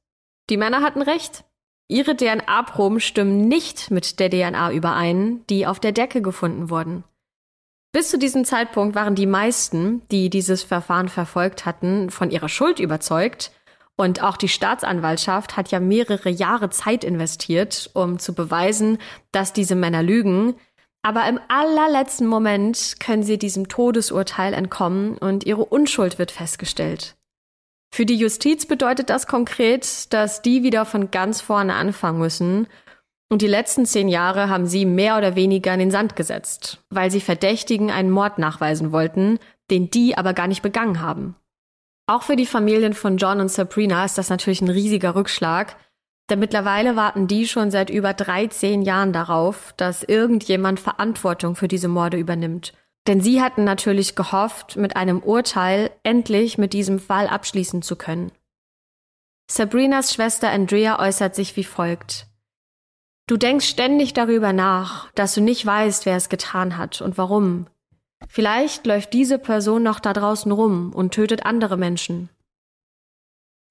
Die 0.48 0.56
Männer 0.56 0.82
hatten 0.82 1.02
recht. 1.02 1.44
Ihre 1.88 2.16
DNA-Proben 2.16 3.00
stimmen 3.00 3.48
nicht 3.48 3.90
mit 3.90 4.20
der 4.20 4.30
DNA 4.30 4.72
überein, 4.72 5.44
die 5.48 5.66
auf 5.66 5.80
der 5.80 5.92
Decke 5.92 6.22
gefunden 6.22 6.70
wurden. 6.70 7.04
Bis 7.92 8.10
zu 8.10 8.18
diesem 8.18 8.44
Zeitpunkt 8.44 8.94
waren 8.94 9.14
die 9.14 9.26
meisten, 9.26 10.02
die 10.10 10.28
dieses 10.28 10.62
Verfahren 10.62 11.08
verfolgt 11.08 11.64
hatten, 11.64 12.10
von 12.10 12.30
ihrer 12.30 12.48
Schuld 12.48 12.78
überzeugt. 12.78 13.50
Und 14.00 14.22
auch 14.22 14.36
die 14.36 14.48
Staatsanwaltschaft 14.48 15.56
hat 15.56 15.72
ja 15.72 15.80
mehrere 15.80 16.30
Jahre 16.30 16.70
Zeit 16.70 17.02
investiert, 17.02 17.90
um 17.94 18.20
zu 18.20 18.32
beweisen, 18.32 18.98
dass 19.32 19.52
diese 19.52 19.74
Männer 19.74 20.04
lügen. 20.04 20.54
Aber 21.02 21.28
im 21.28 21.40
allerletzten 21.48 22.28
Moment 22.28 22.96
können 23.00 23.24
sie 23.24 23.38
diesem 23.38 23.66
Todesurteil 23.66 24.54
entkommen 24.54 25.18
und 25.18 25.44
ihre 25.46 25.64
Unschuld 25.64 26.20
wird 26.20 26.30
festgestellt. 26.30 27.16
Für 27.92 28.06
die 28.06 28.14
Justiz 28.14 28.66
bedeutet 28.66 29.10
das 29.10 29.26
konkret, 29.26 30.12
dass 30.12 30.42
die 30.42 30.62
wieder 30.62 30.84
von 30.84 31.10
ganz 31.10 31.40
vorne 31.40 31.74
anfangen 31.74 32.20
müssen. 32.20 32.68
Und 33.30 33.42
die 33.42 33.48
letzten 33.48 33.84
zehn 33.84 34.08
Jahre 34.08 34.48
haben 34.48 34.66
sie 34.66 34.84
mehr 34.86 35.18
oder 35.18 35.34
weniger 35.34 35.72
in 35.74 35.80
den 35.80 35.90
Sand 35.90 36.14
gesetzt, 36.14 36.84
weil 36.88 37.10
sie 37.10 37.20
Verdächtigen 37.20 37.90
einen 37.90 38.10
Mord 38.10 38.38
nachweisen 38.38 38.92
wollten, 38.92 39.40
den 39.72 39.90
die 39.90 40.16
aber 40.16 40.34
gar 40.34 40.46
nicht 40.46 40.62
begangen 40.62 41.00
haben. 41.00 41.34
Auch 42.08 42.24
für 42.24 42.34
die 42.34 42.46
Familien 42.46 42.94
von 42.94 43.18
John 43.18 43.40
und 43.40 43.50
Sabrina 43.50 44.04
ist 44.04 44.18
das 44.18 44.30
natürlich 44.30 44.60
ein 44.60 44.70
riesiger 44.70 45.14
Rückschlag, 45.14 45.76
denn 46.30 46.40
mittlerweile 46.40 46.96
warten 46.96 47.28
die 47.28 47.46
schon 47.46 47.70
seit 47.70 47.90
über 47.90 48.14
13 48.14 48.82
Jahren 48.82 49.12
darauf, 49.12 49.72
dass 49.76 50.02
irgendjemand 50.02 50.80
Verantwortung 50.80 51.54
für 51.54 51.68
diese 51.68 51.88
Morde 51.88 52.16
übernimmt 52.16 52.72
denn 53.08 53.22
sie 53.22 53.40
hatten 53.40 53.64
natürlich 53.64 54.14
gehofft, 54.14 54.76
mit 54.76 54.96
einem 54.96 55.20
Urteil 55.20 55.90
endlich 56.02 56.58
mit 56.58 56.74
diesem 56.74 57.00
Fall 57.00 57.26
abschließen 57.26 57.80
zu 57.80 57.96
können. 57.96 58.30
Sabrinas 59.50 60.12
Schwester 60.12 60.50
Andrea 60.50 61.00
äußert 61.00 61.34
sich 61.34 61.56
wie 61.56 61.64
folgt. 61.64 62.26
Du 63.26 63.38
denkst 63.38 63.66
ständig 63.66 64.12
darüber 64.12 64.52
nach, 64.52 65.10
dass 65.12 65.34
du 65.34 65.40
nicht 65.40 65.64
weißt, 65.64 66.04
wer 66.04 66.16
es 66.16 66.28
getan 66.28 66.76
hat 66.76 67.00
und 67.00 67.16
warum. 67.16 67.66
Vielleicht 68.28 68.86
läuft 68.86 69.12
diese 69.12 69.38
Person 69.38 69.82
noch 69.82 70.00
da 70.00 70.12
draußen 70.12 70.52
rum 70.52 70.92
und 70.94 71.12
tötet 71.12 71.44
andere 71.44 71.76
Menschen. 71.76 72.28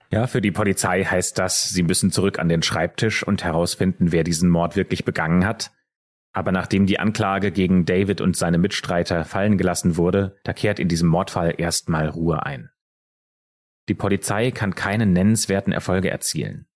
Ja, 0.10 0.28
für 0.28 0.42
die 0.42 0.52
Polizei 0.52 1.04
heißt 1.04 1.38
das, 1.38 1.70
sie 1.70 1.84
müssen 1.84 2.12
zurück 2.12 2.40
an 2.40 2.50
den 2.50 2.64
Schreibtisch 2.64 3.24
und 3.24 3.44
herausfinden, 3.44 4.12
wer 4.12 4.24
diesen 4.24 4.50
Mord 4.50 4.76
wirklich 4.76 5.06
begangen 5.06 5.46
hat 5.46 5.72
aber 6.38 6.52
nachdem 6.52 6.86
die 6.86 7.00
Anklage 7.00 7.52
gegen 7.52 7.86
David 7.86 8.22
und 8.22 8.38
seine 8.38 8.60
Mitstreiter 8.60 9.26
fallen 9.26 9.58
gelassen 9.58 9.98
wurde, 9.98 10.38
da 10.44 10.54
kehrt 10.54 10.78
in 10.78 10.88
diesem 10.88 11.10
Mordfall 11.10 11.56
erstmal 11.58 12.08
Ruhe 12.08 12.46
ein. 12.46 12.70
Die 13.90 13.96
Polizei 13.96 14.52
kann 14.52 14.76
keine 14.76 15.08
nennenswerten 15.08 15.74
Erfolge 15.74 16.12
erzielen. 16.12 16.68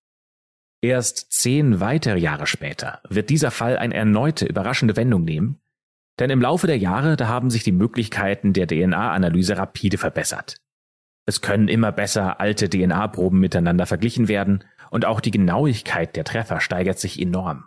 Erst 0.80 1.30
zehn 1.30 1.78
weitere 1.78 2.18
Jahre 2.18 2.48
später 2.48 3.02
wird 3.08 3.30
dieser 3.30 3.52
Fall 3.52 3.78
eine 3.78 3.94
erneute 3.94 4.46
überraschende 4.46 4.96
Wendung 4.96 5.22
nehmen, 5.22 5.60
denn 6.18 6.30
im 6.30 6.40
Laufe 6.40 6.66
der 6.66 6.78
Jahre, 6.78 7.16
da 7.16 7.28
haben 7.28 7.50
sich 7.50 7.64
die 7.64 7.72
Möglichkeiten 7.72 8.52
der 8.52 8.66
DNA-Analyse 8.66 9.56
rapide 9.56 9.98
verbessert. 9.98 10.56
Es 11.26 11.40
können 11.40 11.68
immer 11.68 11.92
besser 11.92 12.40
alte 12.40 12.68
DNA-Proben 12.68 13.38
miteinander 13.38 13.86
verglichen 13.86 14.28
werden 14.28 14.64
und 14.90 15.04
auch 15.04 15.20
die 15.20 15.30
Genauigkeit 15.30 16.16
der 16.16 16.24
Treffer 16.24 16.60
steigert 16.60 16.98
sich 16.98 17.20
enorm. 17.20 17.64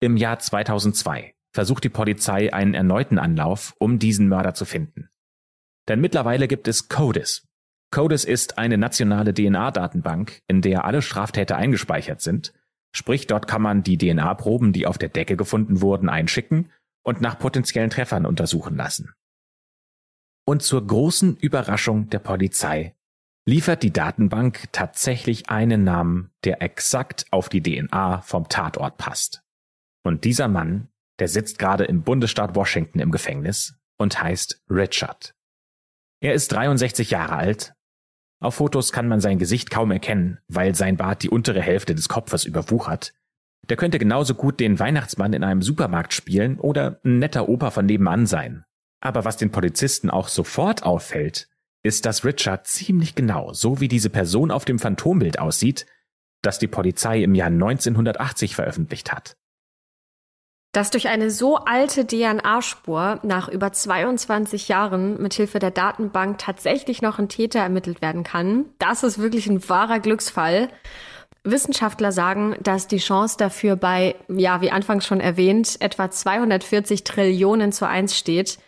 Im 0.00 0.16
Jahr 0.16 0.38
2002 0.38 1.34
versucht 1.52 1.84
die 1.84 1.88
Polizei 1.88 2.52
einen 2.52 2.74
erneuten 2.74 3.18
Anlauf, 3.18 3.74
um 3.78 3.98
diesen 3.98 4.28
Mörder 4.28 4.54
zu 4.54 4.64
finden. 4.64 5.08
Denn 5.88 6.00
mittlerweile 6.00 6.48
gibt 6.48 6.68
es 6.68 6.88
CODIS. 6.88 7.46
CODIS 7.90 8.24
ist 8.24 8.58
eine 8.58 8.78
nationale 8.78 9.34
DNA-Datenbank, 9.34 10.40
in 10.48 10.62
der 10.62 10.84
alle 10.84 11.02
Straftäter 11.02 11.56
eingespeichert 11.56 12.20
sind. 12.20 12.52
Sprich, 12.92 13.26
dort 13.26 13.46
kann 13.46 13.62
man 13.62 13.82
die 13.82 13.98
DNA-Proben, 13.98 14.72
die 14.72 14.86
auf 14.86 14.98
der 14.98 15.08
Decke 15.10 15.36
gefunden 15.36 15.80
wurden, 15.80 16.08
einschicken 16.08 16.70
und 17.04 17.20
nach 17.20 17.38
potenziellen 17.38 17.90
Treffern 17.90 18.26
untersuchen 18.26 18.76
lassen. 18.76 19.14
Und 20.46 20.62
zur 20.62 20.86
großen 20.86 21.36
Überraschung 21.36 22.10
der 22.10 22.18
Polizei 22.18 22.96
liefert 23.46 23.82
die 23.82 23.92
Datenbank 23.92 24.72
tatsächlich 24.72 25.48
einen 25.48 25.84
Namen, 25.84 26.32
der 26.44 26.62
exakt 26.62 27.26
auf 27.30 27.48
die 27.48 27.62
DNA 27.62 28.22
vom 28.22 28.48
Tatort 28.48 28.96
passt. 28.96 29.42
Und 30.02 30.24
dieser 30.24 30.48
Mann, 30.48 30.88
der 31.18 31.28
sitzt 31.28 31.58
gerade 31.58 31.84
im 31.84 32.02
Bundesstaat 32.02 32.54
Washington 32.54 32.98
im 32.98 33.10
Gefängnis 33.10 33.78
und 33.96 34.20
heißt 34.20 34.62
Richard. 34.68 35.34
Er 36.20 36.34
ist 36.34 36.52
63 36.52 37.10
Jahre 37.10 37.36
alt. 37.36 37.74
Auf 38.40 38.56
Fotos 38.56 38.92
kann 38.92 39.08
man 39.08 39.20
sein 39.20 39.38
Gesicht 39.38 39.70
kaum 39.70 39.90
erkennen, 39.90 40.40
weil 40.48 40.74
sein 40.74 40.96
Bart 40.96 41.22
die 41.22 41.30
untere 41.30 41.62
Hälfte 41.62 41.94
des 41.94 42.08
Kopfes 42.08 42.44
überwuchert. 42.44 43.14
Der 43.68 43.76
könnte 43.76 43.98
genauso 43.98 44.34
gut 44.34 44.60
den 44.60 44.78
Weihnachtsmann 44.78 45.32
in 45.32 45.44
einem 45.44 45.62
Supermarkt 45.62 46.12
spielen 46.12 46.58
oder 46.58 47.00
ein 47.04 47.18
netter 47.18 47.48
Opa 47.48 47.70
von 47.70 47.86
nebenan 47.86 48.26
sein. 48.26 48.64
Aber 49.00 49.24
was 49.24 49.36
den 49.36 49.50
Polizisten 49.50 50.10
auch 50.10 50.28
sofort 50.28 50.82
auffällt, 50.82 51.48
ist, 51.82 52.06
dass 52.06 52.24
Richard 52.24 52.66
ziemlich 52.66 53.14
genau, 53.14 53.52
so 53.52 53.80
wie 53.80 53.88
diese 53.88 54.10
Person 54.10 54.50
auf 54.50 54.64
dem 54.64 54.78
Phantombild 54.78 55.38
aussieht, 55.38 55.86
das 56.42 56.58
die 56.58 56.66
Polizei 56.66 57.22
im 57.22 57.34
Jahr 57.34 57.48
1980 57.48 58.54
veröffentlicht 58.54 59.12
hat. 59.12 59.36
Dass 60.72 60.90
durch 60.90 61.06
eine 61.06 61.30
so 61.30 61.58
alte 61.58 62.04
DNA-Spur 62.04 63.20
nach 63.22 63.48
über 63.48 63.72
22 63.72 64.66
Jahren 64.66 65.22
mithilfe 65.22 65.60
der 65.60 65.70
Datenbank 65.70 66.38
tatsächlich 66.38 67.00
noch 67.00 67.20
ein 67.20 67.28
Täter 67.28 67.60
ermittelt 67.60 68.02
werden 68.02 68.24
kann, 68.24 68.64
das 68.78 69.04
ist 69.04 69.18
wirklich 69.18 69.46
ein 69.46 69.66
wahrer 69.68 70.00
Glücksfall. 70.00 70.68
Wissenschaftler 71.44 72.10
sagen, 72.10 72.56
dass 72.62 72.88
die 72.88 72.98
Chance 72.98 73.36
dafür 73.38 73.76
bei, 73.76 74.16
ja, 74.28 74.62
wie 74.62 74.70
anfangs 74.70 75.06
schon 75.06 75.20
erwähnt, 75.20 75.76
etwa 75.80 76.10
240 76.10 77.04
Trillionen 77.04 77.70
zu 77.70 77.86
eins 77.86 78.16
steht. 78.16 78.58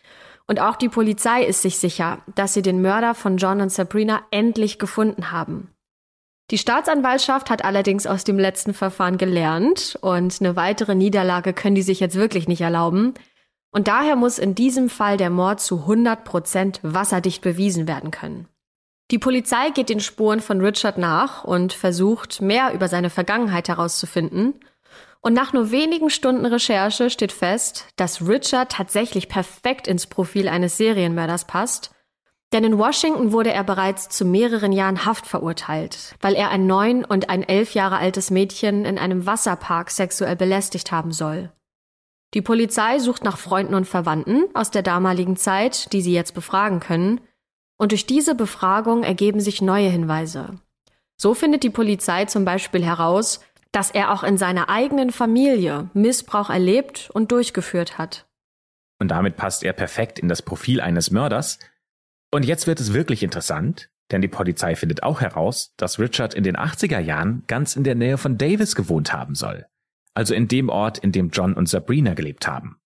Und 0.46 0.60
auch 0.60 0.76
die 0.76 0.90
Polizei 0.90 1.42
ist 1.42 1.62
sich 1.62 1.78
sicher, 1.78 2.18
dass 2.34 2.54
sie 2.54 2.62
den 2.62 2.82
Mörder 2.82 3.14
von 3.14 3.38
John 3.38 3.60
und 3.60 3.72
Sabrina 3.72 4.22
endlich 4.30 4.78
gefunden 4.78 5.32
haben. 5.32 5.72
Die 6.52 6.58
Staatsanwaltschaft 6.58 7.50
hat 7.50 7.64
allerdings 7.64 8.06
aus 8.06 8.22
dem 8.22 8.38
letzten 8.38 8.72
Verfahren 8.72 9.18
gelernt 9.18 9.98
und 10.00 10.40
eine 10.40 10.54
weitere 10.54 10.94
Niederlage 10.94 11.52
können 11.52 11.74
die 11.74 11.82
sich 11.82 11.98
jetzt 11.98 12.14
wirklich 12.14 12.46
nicht 12.46 12.60
erlauben. 12.60 13.14
Und 13.72 13.88
daher 13.88 14.14
muss 14.14 14.38
in 14.38 14.54
diesem 14.54 14.88
Fall 14.88 15.16
der 15.16 15.30
Mord 15.30 15.60
zu 15.60 15.80
100 15.80 16.24
Prozent 16.24 16.80
wasserdicht 16.82 17.42
bewiesen 17.42 17.88
werden 17.88 18.12
können. 18.12 18.48
Die 19.10 19.18
Polizei 19.18 19.70
geht 19.70 19.88
den 19.88 20.00
Spuren 20.00 20.40
von 20.40 20.60
Richard 20.60 20.98
nach 20.98 21.44
und 21.44 21.72
versucht, 21.72 22.40
mehr 22.40 22.72
über 22.72 22.88
seine 22.88 23.10
Vergangenheit 23.10 23.68
herauszufinden. 23.68 24.54
Und 25.20 25.32
nach 25.32 25.52
nur 25.52 25.70
wenigen 25.70 26.10
Stunden 26.10 26.46
Recherche 26.46 27.10
steht 27.10 27.32
fest, 27.32 27.86
dass 27.96 28.26
Richard 28.26 28.72
tatsächlich 28.72 29.28
perfekt 29.28 29.86
ins 29.86 30.06
Profil 30.06 30.48
eines 30.48 30.76
Serienmörders 30.76 31.46
passt 31.46 31.90
denn 32.52 32.64
in 32.64 32.78
Washington 32.78 33.32
wurde 33.32 33.52
er 33.52 33.64
bereits 33.64 34.08
zu 34.08 34.24
mehreren 34.24 34.72
Jahren 34.72 35.04
Haft 35.04 35.26
verurteilt, 35.26 36.14
weil 36.20 36.34
er 36.34 36.50
ein 36.50 36.66
neun 36.66 37.04
und 37.04 37.28
ein 37.28 37.42
elf 37.42 37.74
Jahre 37.74 37.98
altes 37.98 38.30
Mädchen 38.30 38.84
in 38.84 38.98
einem 38.98 39.26
Wasserpark 39.26 39.90
sexuell 39.90 40.36
belästigt 40.36 40.92
haben 40.92 41.12
soll. 41.12 41.50
Die 42.34 42.42
Polizei 42.42 42.98
sucht 42.98 43.24
nach 43.24 43.38
Freunden 43.38 43.74
und 43.74 43.86
Verwandten 43.86 44.44
aus 44.54 44.70
der 44.70 44.82
damaligen 44.82 45.36
Zeit, 45.36 45.92
die 45.92 46.02
sie 46.02 46.12
jetzt 46.12 46.34
befragen 46.34 46.80
können, 46.80 47.20
und 47.76 47.92
durch 47.92 48.06
diese 48.06 48.34
Befragung 48.34 49.02
ergeben 49.02 49.40
sich 49.40 49.62
neue 49.62 49.88
Hinweise. 49.88 50.58
So 51.16 51.34
findet 51.34 51.62
die 51.62 51.70
Polizei 51.70 52.24
zum 52.26 52.44
Beispiel 52.44 52.84
heraus, 52.84 53.40
dass 53.72 53.90
er 53.90 54.12
auch 54.12 54.22
in 54.22 54.38
seiner 54.38 54.68
eigenen 54.68 55.10
Familie 55.10 55.90
Missbrauch 55.94 56.50
erlebt 56.50 57.10
und 57.12 57.32
durchgeführt 57.32 57.98
hat. 57.98 58.26
Und 58.98 59.08
damit 59.08 59.36
passt 59.36 59.62
er 59.62 59.72
perfekt 59.72 60.18
in 60.18 60.28
das 60.28 60.42
Profil 60.42 60.80
eines 60.80 61.10
Mörders, 61.10 61.58
und 62.32 62.44
jetzt 62.44 62.66
wird 62.66 62.80
es 62.80 62.92
wirklich 62.92 63.22
interessant, 63.22 63.88
denn 64.10 64.20
die 64.20 64.28
Polizei 64.28 64.76
findet 64.76 65.02
auch 65.02 65.20
heraus, 65.20 65.72
dass 65.76 65.98
Richard 65.98 66.34
in 66.34 66.44
den 66.44 66.56
80er 66.56 66.98
Jahren 66.98 67.44
ganz 67.46 67.76
in 67.76 67.84
der 67.84 67.94
Nähe 67.94 68.18
von 68.18 68.38
Davis 68.38 68.74
gewohnt 68.74 69.12
haben 69.12 69.34
soll. 69.34 69.66
Also 70.14 70.34
in 70.34 70.48
dem 70.48 70.68
Ort, 70.68 70.98
in 70.98 71.12
dem 71.12 71.30
John 71.30 71.54
und 71.54 71.68
Sabrina 71.68 72.14
gelebt 72.14 72.46
haben. 72.46 72.78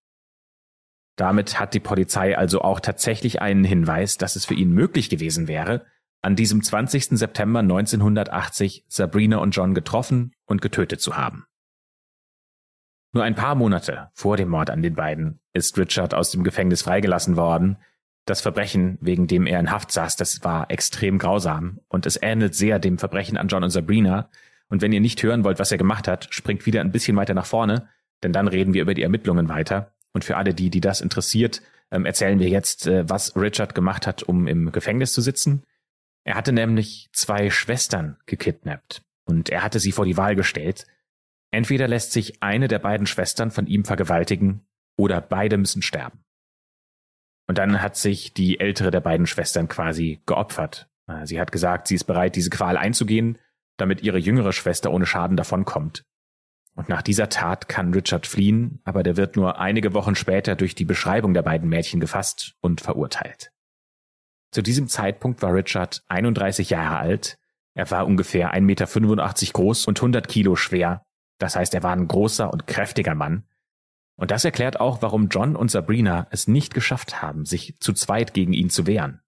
Damit 1.21 1.61
hat 1.61 1.75
die 1.75 1.81
Polizei 1.81 2.39
also 2.39 2.63
auch 2.63 2.81
tatsächlich 2.81 3.43
einen 3.43 3.65
Hinweis, 3.65 4.17
dass 4.17 4.37
es 4.37 4.47
für 4.47 4.55
ihn 4.55 4.71
möglich 4.71 5.11
gewesen 5.11 5.49
wäre, 5.49 5.85
an 6.23 6.35
diesem 6.35 6.63
20. 6.63 7.19
September 7.19 7.61
1980 7.61 8.87
Sabrina 8.89 9.37
und 9.37 9.51
John 9.51 9.75
getroffen 9.75 10.33
und 10.47 10.63
getötet 10.63 11.03
zu 11.03 11.19
haben. 11.19 11.45
Nur 13.13 13.25
ein 13.25 13.35
paar 13.35 13.55
Monate 13.55 14.11
vor 14.15 14.39
dem 14.39 14.49
Mord 14.49 14.71
an 14.71 14.83
den 14.83 14.95
beiden 14.95 15.41
ist 15.53 15.77
Richard 15.77 16.15
aus 16.15 16.31
dem 16.31 16.43
Gefängnis 16.43 16.83
freigelassen 16.83 17.37
worden 17.37 17.77
das 18.31 18.41
Verbrechen, 18.41 18.97
wegen 19.01 19.27
dem 19.27 19.47
er 19.47 19.61
in 19.61 19.71
Haft 19.71 19.91
saß, 19.91 20.17
das 20.17 20.45
war 20.45 20.71
extrem 20.71 21.19
grausam 21.19 21.81
und 21.89 22.07
es 22.07 22.19
ähnelt 22.23 22.55
sehr 22.55 22.79
dem 22.79 22.97
Verbrechen 22.97 23.37
an 23.37 23.49
John 23.49 23.65
und 23.65 23.71
Sabrina. 23.71 24.31
Und 24.69 24.83
wenn 24.83 24.93
ihr 24.93 25.01
nicht 25.01 25.23
hören 25.23 25.43
wollt, 25.43 25.59
was 25.59 25.73
er 25.73 25.79
gemacht 25.79 26.07
hat, 26.07 26.29
springt 26.31 26.65
wieder 26.65 26.81
ein 26.81 26.93
bisschen 26.93 27.17
weiter 27.17 27.35
nach 27.35 27.47
vorne, 27.47 27.89
denn 28.23 28.33
dann 28.33 28.47
reden 28.47 28.73
wir 28.73 28.83
über 28.83 28.95
die 28.95 29.03
Ermittlungen 29.03 29.49
weiter. 29.49 29.95
Und 30.13 30.25
für 30.25 30.37
alle 30.37 30.55
die, 30.55 30.71
die 30.71 30.81
das 30.81 31.01
interessiert, 31.01 31.63
ähm, 31.91 32.07
erzählen 32.07 32.39
wir 32.39 32.49
jetzt, 32.49 32.87
äh, 32.87 33.09
was 33.09 33.37
Richard 33.37 33.75
gemacht 33.75 34.07
hat, 34.07 34.23
um 34.23 34.47
im 34.47 34.73
Gefängnis 34.73 35.13
zu 35.13 35.21
sitzen. 35.21 35.65
Er 36.25 36.35
hatte 36.35 36.53
nämlich 36.53 37.09
zwei 37.13 37.51
Schwestern 37.51 38.17
gekidnappt 38.27 39.03
und 39.25 39.49
er 39.49 39.63
hatte 39.63 39.81
sie 39.81 39.93
vor 39.93 40.05
die 40.05 40.17
Wahl 40.17 40.37
gestellt. 40.37 40.87
Entweder 41.51 41.89
lässt 41.89 42.13
sich 42.13 42.43
eine 42.43 42.69
der 42.69 42.79
beiden 42.79 43.07
Schwestern 43.07 43.51
von 43.51 43.67
ihm 43.67 43.85
vergewaltigen 43.85 44.67
oder 44.97 45.21
beide 45.21 45.57
müssen 45.57 45.83
sterben. 45.83 46.25
Und 47.49 47.59
dann 47.59 47.83
hat 47.83 47.97
sich 47.97 48.33
die 48.33 48.61
ältere 48.61 48.93
der 48.93 49.01
beiden 49.01 49.27
Schwestern 49.27 49.67
quasi 49.67 50.21
geopfert. 50.27 50.89
Äh, 51.09 51.27
sie 51.27 51.41
hat 51.41 51.51
gesagt, 51.51 51.89
sie 51.89 51.97
ist 51.97 52.05
bereit, 52.05 52.37
diese 52.37 52.51
Qual 52.51 52.77
einzugehen, 52.77 53.39
damit 53.77 54.03
ihre 54.03 54.19
jüngere 54.19 54.53
Schwester 54.53 54.93
ohne 54.93 55.07
Schaden 55.07 55.37
davonkommt. 55.37 56.05
Und 56.81 56.89
nach 56.89 57.03
dieser 57.03 57.29
Tat 57.29 57.69
kann 57.69 57.93
Richard 57.93 58.27
fliehen, 58.27 58.81
aber 58.85 59.03
der 59.03 59.19
wird 59.19 59.37
nur 59.37 59.59
einige 59.59 59.93
Wochen 59.93 60.15
später 60.15 60.57
durch 60.57 60.75
die 60.75 60.87
Beschreibung 60.87 61.35
der 61.35 61.43
beiden 61.43 61.69
Mädchen 61.69 62.01
gefasst 62.01 62.55
und 62.63 62.81
verurteilt. 62.81 63.53
Zu 64.51 64.63
diesem 64.63 64.89
Zeitpunkt 64.89 65.43
war 65.43 65.53
Richard 65.53 66.03
31 66.09 66.71
Jahre 66.71 66.97
alt. 66.97 67.39
Er 67.75 67.91
war 67.91 68.07
ungefähr 68.07 68.55
1,85 68.55 68.61
Meter 68.63 69.53
groß 69.53 69.87
und 69.89 69.99
100 69.99 70.27
Kilo 70.27 70.57
schwer. 70.57 71.05
Das 71.37 71.55
heißt, 71.55 71.75
er 71.75 71.83
war 71.83 71.93
ein 71.93 72.09
großer 72.09 72.51
und 72.51 72.67
kräftiger 72.67 73.15
Mann. 73.15 73.45
Und 74.17 74.31
das 74.31 74.47
erklärt 74.47 74.81
auch, 74.81 75.03
warum 75.03 75.29
John 75.29 75.57
und 75.57 75.71
Sabrina 75.71 76.29
es 76.31 76.49
nicht 76.49 76.73
geschafft 76.73 77.21
haben, 77.21 77.45
sich 77.45 77.77
zu 77.81 77.93
zweit 77.93 78.33
gegen 78.33 78.55
ihn 78.55 78.71
zu 78.71 78.87
wehren. 78.87 79.21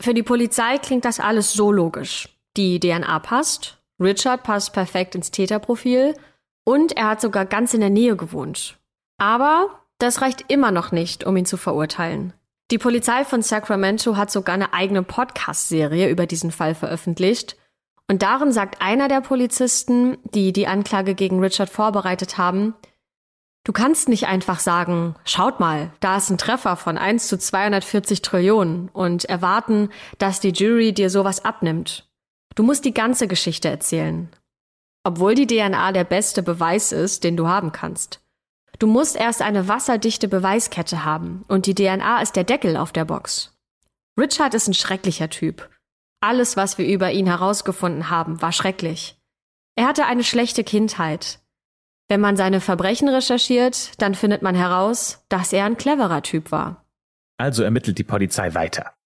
Für 0.00 0.14
die 0.14 0.22
Polizei 0.22 0.78
klingt 0.78 1.04
das 1.04 1.20
alles 1.20 1.52
so 1.52 1.70
logisch. 1.70 2.30
Die 2.56 2.80
DNA 2.80 3.18
passt, 3.18 3.77
Richard 4.00 4.42
passt 4.42 4.72
perfekt 4.72 5.14
ins 5.14 5.30
Täterprofil 5.30 6.14
und 6.64 6.96
er 6.96 7.08
hat 7.08 7.20
sogar 7.20 7.44
ganz 7.44 7.74
in 7.74 7.80
der 7.80 7.90
Nähe 7.90 8.16
gewohnt. 8.16 8.78
Aber 9.18 9.68
das 9.98 10.20
reicht 10.20 10.44
immer 10.48 10.70
noch 10.70 10.92
nicht, 10.92 11.24
um 11.24 11.36
ihn 11.36 11.46
zu 11.46 11.56
verurteilen. 11.56 12.32
Die 12.70 12.78
Polizei 12.78 13.24
von 13.24 13.42
Sacramento 13.42 14.16
hat 14.16 14.30
sogar 14.30 14.54
eine 14.54 14.74
eigene 14.74 15.02
Podcast-Serie 15.02 16.08
über 16.10 16.26
diesen 16.26 16.50
Fall 16.50 16.74
veröffentlicht. 16.74 17.56
Und 18.08 18.22
darin 18.22 18.52
sagt 18.52 18.80
einer 18.80 19.08
der 19.08 19.20
Polizisten, 19.20 20.18
die 20.34 20.52
die 20.52 20.66
Anklage 20.66 21.14
gegen 21.14 21.40
Richard 21.40 21.70
vorbereitet 21.70 22.38
haben, 22.38 22.74
Du 23.68 23.72
kannst 23.74 24.08
nicht 24.08 24.26
einfach 24.26 24.60
sagen, 24.60 25.14
schaut 25.26 25.60
mal, 25.60 25.92
da 26.00 26.16
ist 26.16 26.30
ein 26.30 26.38
Treffer 26.38 26.74
von 26.76 26.96
1 26.96 27.28
zu 27.28 27.38
240 27.38 28.22
Trillionen 28.22 28.88
und 28.94 29.26
erwarten, 29.26 29.90
dass 30.16 30.40
die 30.40 30.52
Jury 30.52 30.94
dir 30.94 31.10
sowas 31.10 31.44
abnimmt. 31.44 32.07
Du 32.58 32.64
musst 32.64 32.84
die 32.84 32.92
ganze 32.92 33.28
Geschichte 33.28 33.68
erzählen. 33.68 34.28
Obwohl 35.04 35.36
die 35.36 35.46
DNA 35.46 35.92
der 35.92 36.02
beste 36.02 36.42
Beweis 36.42 36.90
ist, 36.90 37.22
den 37.22 37.36
du 37.36 37.46
haben 37.46 37.70
kannst. 37.70 38.20
Du 38.80 38.88
musst 38.88 39.14
erst 39.14 39.42
eine 39.42 39.68
wasserdichte 39.68 40.26
Beweiskette 40.26 41.04
haben 41.04 41.44
und 41.46 41.66
die 41.66 41.74
DNA 41.76 42.20
ist 42.20 42.34
der 42.34 42.42
Deckel 42.42 42.76
auf 42.76 42.90
der 42.90 43.04
Box. 43.04 43.56
Richard 44.18 44.54
ist 44.54 44.66
ein 44.66 44.74
schrecklicher 44.74 45.30
Typ. 45.30 45.70
Alles, 46.18 46.56
was 46.56 46.78
wir 46.78 46.88
über 46.88 47.12
ihn 47.12 47.28
herausgefunden 47.28 48.10
haben, 48.10 48.42
war 48.42 48.50
schrecklich. 48.50 49.16
Er 49.76 49.86
hatte 49.86 50.06
eine 50.06 50.24
schlechte 50.24 50.64
Kindheit. 50.64 51.38
Wenn 52.08 52.20
man 52.20 52.36
seine 52.36 52.60
Verbrechen 52.60 53.08
recherchiert, 53.08 53.92
dann 54.02 54.16
findet 54.16 54.42
man 54.42 54.56
heraus, 54.56 55.24
dass 55.28 55.52
er 55.52 55.64
ein 55.64 55.76
cleverer 55.76 56.24
Typ 56.24 56.50
war. 56.50 56.84
Also 57.36 57.62
ermittelt 57.62 57.98
die 57.98 58.04
Polizei 58.04 58.52
weiter. 58.54 58.97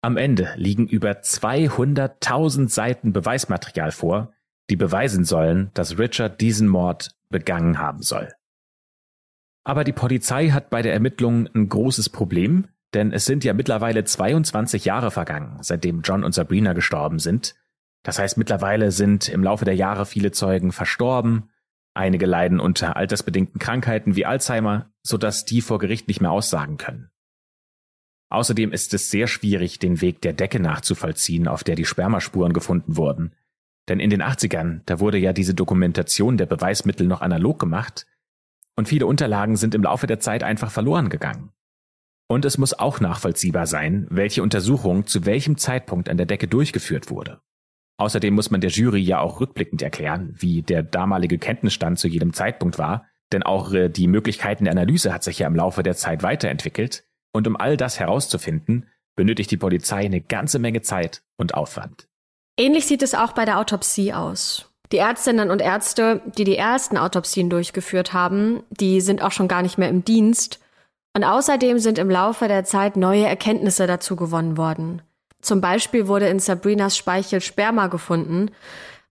Am 0.00 0.16
Ende 0.16 0.52
liegen 0.56 0.86
über 0.86 1.10
200.000 1.10 2.68
Seiten 2.68 3.12
Beweismaterial 3.12 3.90
vor, 3.90 4.32
die 4.70 4.76
beweisen 4.76 5.24
sollen, 5.24 5.70
dass 5.74 5.98
Richard 5.98 6.40
diesen 6.40 6.68
Mord 6.68 7.16
begangen 7.30 7.78
haben 7.78 8.02
soll. 8.02 8.32
Aber 9.64 9.84
die 9.84 9.92
Polizei 9.92 10.50
hat 10.50 10.70
bei 10.70 10.82
der 10.82 10.92
Ermittlung 10.92 11.48
ein 11.54 11.68
großes 11.68 12.08
Problem, 12.10 12.68
denn 12.94 13.12
es 13.12 13.24
sind 13.24 13.44
ja 13.44 13.52
mittlerweile 13.52 14.04
22 14.04 14.84
Jahre 14.84 15.10
vergangen, 15.10 15.58
seitdem 15.60 16.02
John 16.02 16.24
und 16.24 16.32
Sabrina 16.32 16.72
gestorben 16.72 17.18
sind. 17.18 17.54
Das 18.02 18.18
heißt, 18.18 18.38
mittlerweile 18.38 18.92
sind 18.92 19.28
im 19.28 19.42
Laufe 19.42 19.64
der 19.64 19.74
Jahre 19.74 20.06
viele 20.06 20.30
Zeugen 20.30 20.72
verstorben, 20.72 21.50
Einige 21.98 22.26
leiden 22.26 22.60
unter 22.60 22.94
altersbedingten 22.94 23.58
Krankheiten 23.58 24.14
wie 24.14 24.24
Alzheimer, 24.24 24.92
sodass 25.02 25.44
die 25.44 25.60
vor 25.60 25.80
Gericht 25.80 26.06
nicht 26.06 26.20
mehr 26.20 26.30
aussagen 26.30 26.76
können. 26.76 27.10
Außerdem 28.30 28.72
ist 28.72 28.92
es 28.94 29.10
sehr 29.10 29.26
schwierig, 29.26 29.78
den 29.78 30.00
Weg 30.00 30.20
der 30.20 30.34
Decke 30.34 30.60
nachzuvollziehen, 30.60 31.48
auf 31.48 31.64
der 31.64 31.76
die 31.76 31.86
Spermaspuren 31.86 32.52
gefunden 32.52 32.96
wurden. 32.96 33.32
Denn 33.88 34.00
in 34.00 34.10
den 34.10 34.22
80ern, 34.22 34.82
da 34.84 35.00
wurde 35.00 35.18
ja 35.18 35.32
diese 35.32 35.54
Dokumentation 35.54 36.36
der 36.36 36.46
Beweismittel 36.46 37.06
noch 37.06 37.22
analog 37.22 37.58
gemacht 37.58 38.06
und 38.76 38.86
viele 38.86 39.06
Unterlagen 39.06 39.56
sind 39.56 39.74
im 39.74 39.82
Laufe 39.82 40.06
der 40.06 40.20
Zeit 40.20 40.42
einfach 40.44 40.70
verloren 40.70 41.08
gegangen. 41.08 41.50
Und 42.28 42.44
es 42.44 42.58
muss 42.58 42.78
auch 42.78 43.00
nachvollziehbar 43.00 43.66
sein, 43.66 44.06
welche 44.10 44.42
Untersuchung 44.42 45.06
zu 45.06 45.24
welchem 45.24 45.56
Zeitpunkt 45.56 46.10
an 46.10 46.18
der 46.18 46.26
Decke 46.26 46.46
durchgeführt 46.46 47.08
wurde. 47.08 47.40
Außerdem 47.96 48.34
muss 48.34 48.50
man 48.50 48.60
der 48.60 48.70
Jury 48.70 49.00
ja 49.00 49.18
auch 49.20 49.40
rückblickend 49.40 49.82
erklären, 49.82 50.34
wie 50.38 50.62
der 50.62 50.82
damalige 50.82 51.38
Kenntnisstand 51.38 51.98
zu 51.98 52.06
jedem 52.06 52.34
Zeitpunkt 52.34 52.78
war, 52.78 53.06
denn 53.32 53.42
auch 53.42 53.72
äh, 53.72 53.88
die 53.88 54.06
Möglichkeiten 54.06 54.64
der 54.64 54.72
Analyse 54.72 55.12
hat 55.12 55.24
sich 55.24 55.40
ja 55.40 55.46
im 55.46 55.56
Laufe 55.56 55.82
der 55.82 55.96
Zeit 55.96 56.22
weiterentwickelt. 56.22 57.07
Und 57.32 57.46
um 57.46 57.56
all 57.56 57.76
das 57.76 57.98
herauszufinden, 57.98 58.88
benötigt 59.16 59.50
die 59.50 59.56
Polizei 59.56 60.04
eine 60.04 60.20
ganze 60.20 60.58
Menge 60.58 60.82
Zeit 60.82 61.22
und 61.36 61.54
Aufwand. 61.54 62.08
Ähnlich 62.58 62.86
sieht 62.86 63.02
es 63.02 63.14
auch 63.14 63.32
bei 63.32 63.44
der 63.44 63.58
Autopsie 63.58 64.12
aus. 64.12 64.70
Die 64.90 64.98
Ärztinnen 64.98 65.50
und 65.50 65.60
Ärzte, 65.60 66.22
die 66.38 66.44
die 66.44 66.56
ersten 66.56 66.96
Autopsien 66.96 67.50
durchgeführt 67.50 68.12
haben, 68.12 68.62
die 68.70 69.00
sind 69.00 69.22
auch 69.22 69.32
schon 69.32 69.48
gar 69.48 69.62
nicht 69.62 69.76
mehr 69.76 69.88
im 69.88 70.04
Dienst. 70.04 70.60
Und 71.14 71.24
außerdem 71.24 71.78
sind 71.78 71.98
im 71.98 72.10
Laufe 72.10 72.48
der 72.48 72.64
Zeit 72.64 72.96
neue 72.96 73.26
Erkenntnisse 73.26 73.86
dazu 73.86 74.16
gewonnen 74.16 74.56
worden. 74.56 75.02
Zum 75.42 75.60
Beispiel 75.60 76.08
wurde 76.08 76.28
in 76.28 76.40
Sabrinas 76.40 76.96
Speichel 76.96 77.40
Sperma 77.40 77.88
gefunden, 77.88 78.50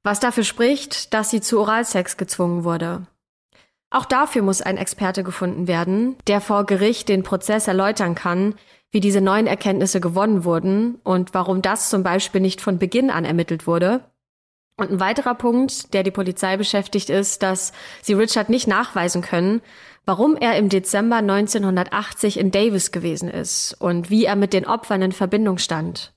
was 0.03 0.19
dafür 0.19 0.43
spricht, 0.43 1.13
dass 1.13 1.29
sie 1.29 1.41
zu 1.41 1.59
Oralsex 1.59 2.17
gezwungen 2.17 2.63
wurde. 2.63 3.05
Auch 3.89 4.05
dafür 4.05 4.41
muss 4.41 4.61
ein 4.61 4.77
Experte 4.77 5.23
gefunden 5.23 5.67
werden, 5.67 6.17
der 6.27 6.41
vor 6.41 6.65
Gericht 6.65 7.07
den 7.07 7.23
Prozess 7.23 7.67
erläutern 7.67 8.15
kann, 8.15 8.55
wie 8.91 8.99
diese 8.99 9.21
neuen 9.21 9.47
Erkenntnisse 9.47 10.01
gewonnen 10.01 10.43
wurden 10.43 10.95
und 11.03 11.33
warum 11.33 11.61
das 11.61 11.89
zum 11.89 12.03
Beispiel 12.03 12.41
nicht 12.41 12.61
von 12.61 12.79
Beginn 12.79 13.09
an 13.09 13.25
ermittelt 13.25 13.67
wurde. 13.67 14.01
Und 14.77 14.91
ein 14.91 14.99
weiterer 14.99 15.35
Punkt, 15.35 15.93
der 15.93 16.03
die 16.03 16.11
Polizei 16.11 16.55
beschäftigt, 16.57 17.09
ist, 17.09 17.41
dass 17.43 17.73
sie 18.01 18.13
Richard 18.13 18.49
nicht 18.49 18.67
nachweisen 18.67 19.21
können, 19.21 19.61
warum 20.05 20.35
er 20.35 20.57
im 20.57 20.69
Dezember 20.69 21.17
1980 21.17 22.37
in 22.37 22.51
Davis 22.51 22.91
gewesen 22.91 23.29
ist 23.29 23.75
und 23.79 24.09
wie 24.09 24.25
er 24.25 24.35
mit 24.35 24.53
den 24.53 24.67
Opfern 24.67 25.01
in 25.01 25.11
Verbindung 25.11 25.57
stand. 25.57 26.13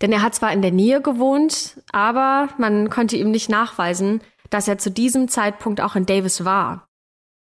Denn 0.00 0.12
er 0.12 0.22
hat 0.22 0.34
zwar 0.34 0.52
in 0.52 0.62
der 0.62 0.70
Nähe 0.70 1.00
gewohnt, 1.00 1.80
aber 1.92 2.48
man 2.58 2.90
konnte 2.90 3.16
ihm 3.16 3.30
nicht 3.30 3.48
nachweisen, 3.48 4.20
dass 4.50 4.68
er 4.68 4.78
zu 4.78 4.90
diesem 4.90 5.28
Zeitpunkt 5.28 5.80
auch 5.80 5.96
in 5.96 6.06
Davis 6.06 6.44
war. 6.44 6.87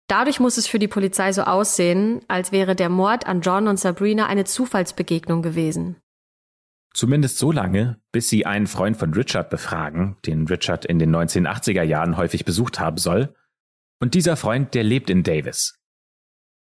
Dadurch 0.08 0.40
muss 0.40 0.58
es 0.58 0.68
für 0.68 0.80
die 0.80 0.88
Polizei 0.88 1.34
so 1.34 1.44
aussehen, 1.44 2.22
als 2.30 2.52
wäre 2.52 2.76
der 2.76 2.90
Mord 2.90 3.28
an 3.28 3.42
John 3.42 3.68
und 3.68 3.78
Sabrina 3.78 4.28
eine 4.28 4.46
Zufallsbegegnung 4.46 5.42
gewesen. 5.42 5.98
Zumindest 6.94 7.38
so 7.38 7.52
lange, 7.52 8.00
bis 8.12 8.30
sie 8.30 8.46
einen 8.46 8.68
Freund 8.68 8.98
von 8.98 9.14
Richard 9.14 9.50
befragen, 9.50 10.18
den 10.26 10.48
Richard 10.48 10.86
in 10.86 10.98
den 10.98 11.16
1980er 11.16 11.84
Jahren 11.84 12.18
häufig 12.18 12.46
besucht 12.46 12.80
haben 12.80 12.98
soll. 12.98 13.36
Und 14.00 14.14
dieser 14.14 14.38
Freund, 14.38 14.74
der 14.74 14.84
lebt 14.84 15.10
in 15.10 15.24
Davis. 15.24 15.78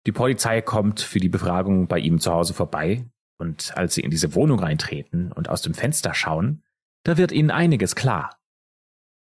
Die 0.06 0.12
Polizei 0.12 0.60
kommt 0.60 1.00
für 1.00 1.20
die 1.20 1.28
Befragung 1.28 1.86
bei 1.86 1.98
ihm 1.98 2.18
zu 2.18 2.32
Hause 2.32 2.52
vorbei, 2.52 3.06
und 3.38 3.76
als 3.76 3.94
sie 3.94 4.02
in 4.02 4.10
diese 4.10 4.34
Wohnung 4.34 4.60
eintreten 4.60 5.32
und 5.32 5.48
aus 5.48 5.62
dem 5.62 5.72
Fenster 5.72 6.14
schauen, 6.14 6.62
da 7.04 7.16
wird 7.16 7.32
ihnen 7.32 7.50
einiges 7.50 7.94
klar. 7.94 8.39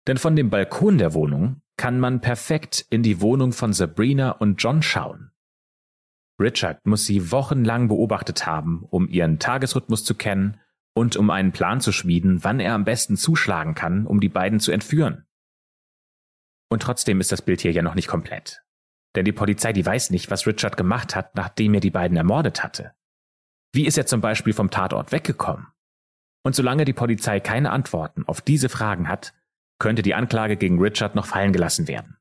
Denn 0.08 0.18
von 0.18 0.36
dem 0.36 0.50
Balkon 0.50 0.98
der 0.98 1.14
Wohnung 1.14 1.62
kann 1.78 2.00
man 2.00 2.22
perfekt 2.22 2.86
in 2.90 3.04
die 3.04 3.22
Wohnung 3.22 3.54
von 3.54 3.74
Sabrina 3.74 4.32
und 4.32 4.62
John 4.62 4.82
schauen. 4.82 5.32
Richard 6.40 6.86
muss 6.86 7.06
sie 7.06 7.32
wochenlang 7.32 7.88
beobachtet 7.88 8.46
haben, 8.46 8.84
um 8.90 9.08
ihren 9.08 9.40
Tagesrhythmus 9.40 10.04
zu 10.04 10.16
kennen 10.16 10.60
und 10.94 11.16
um 11.16 11.30
einen 11.30 11.52
Plan 11.52 11.82
zu 11.82 11.92
schmieden, 11.92 12.44
wann 12.44 12.60
er 12.60 12.74
am 12.74 12.84
besten 12.84 13.16
zuschlagen 13.16 13.76
kann, 13.76 14.06
um 14.08 14.20
die 14.20 14.30
beiden 14.30 14.60
zu 14.60 14.72
entführen. 14.72 15.26
Und 16.70 16.82
trotzdem 16.82 17.20
ist 17.20 17.32
das 17.32 17.42
Bild 17.42 17.62
hier 17.62 17.72
ja 17.72 17.82
noch 17.82 17.96
nicht 17.96 18.08
komplett. 18.08 18.64
Denn 19.16 19.26
die 19.26 19.34
Polizei, 19.34 19.74
die 19.74 19.86
weiß 19.86 20.10
nicht, 20.10 20.32
was 20.32 20.48
Richard 20.48 20.78
gemacht 20.78 21.16
hat, 21.16 21.36
nachdem 21.36 21.74
er 21.74 21.80
die 21.80 21.92
beiden 21.92 22.18
ermordet 22.18 22.64
hatte. 22.64 22.94
Wie 23.74 23.86
ist 23.86 23.98
er 23.98 24.06
zum 24.06 24.22
Beispiel 24.22 24.54
vom 24.54 24.70
Tatort 24.70 25.12
weggekommen? 25.12 25.68
Und 26.44 26.56
solange 26.56 26.86
die 26.86 26.94
Polizei 26.94 27.40
keine 27.40 27.72
Antworten 27.72 28.26
auf 28.26 28.42
diese 28.42 28.70
Fragen 28.70 29.08
hat, 29.08 29.34
könnte 29.82 30.04
die 30.04 30.14
Anklage 30.14 30.58
gegen 30.58 30.80
Richard 30.80 31.16
noch 31.16 31.26
fallen 31.26 31.52
gelassen 31.52 31.88
werden. 31.88 32.18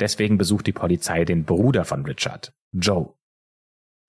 Deswegen 0.00 0.36
besucht 0.36 0.66
die 0.66 0.72
Polizei 0.72 1.24
den 1.24 1.44
Bruder 1.44 1.84
von 1.84 2.04
Richard, 2.04 2.52
Joe. 2.72 3.14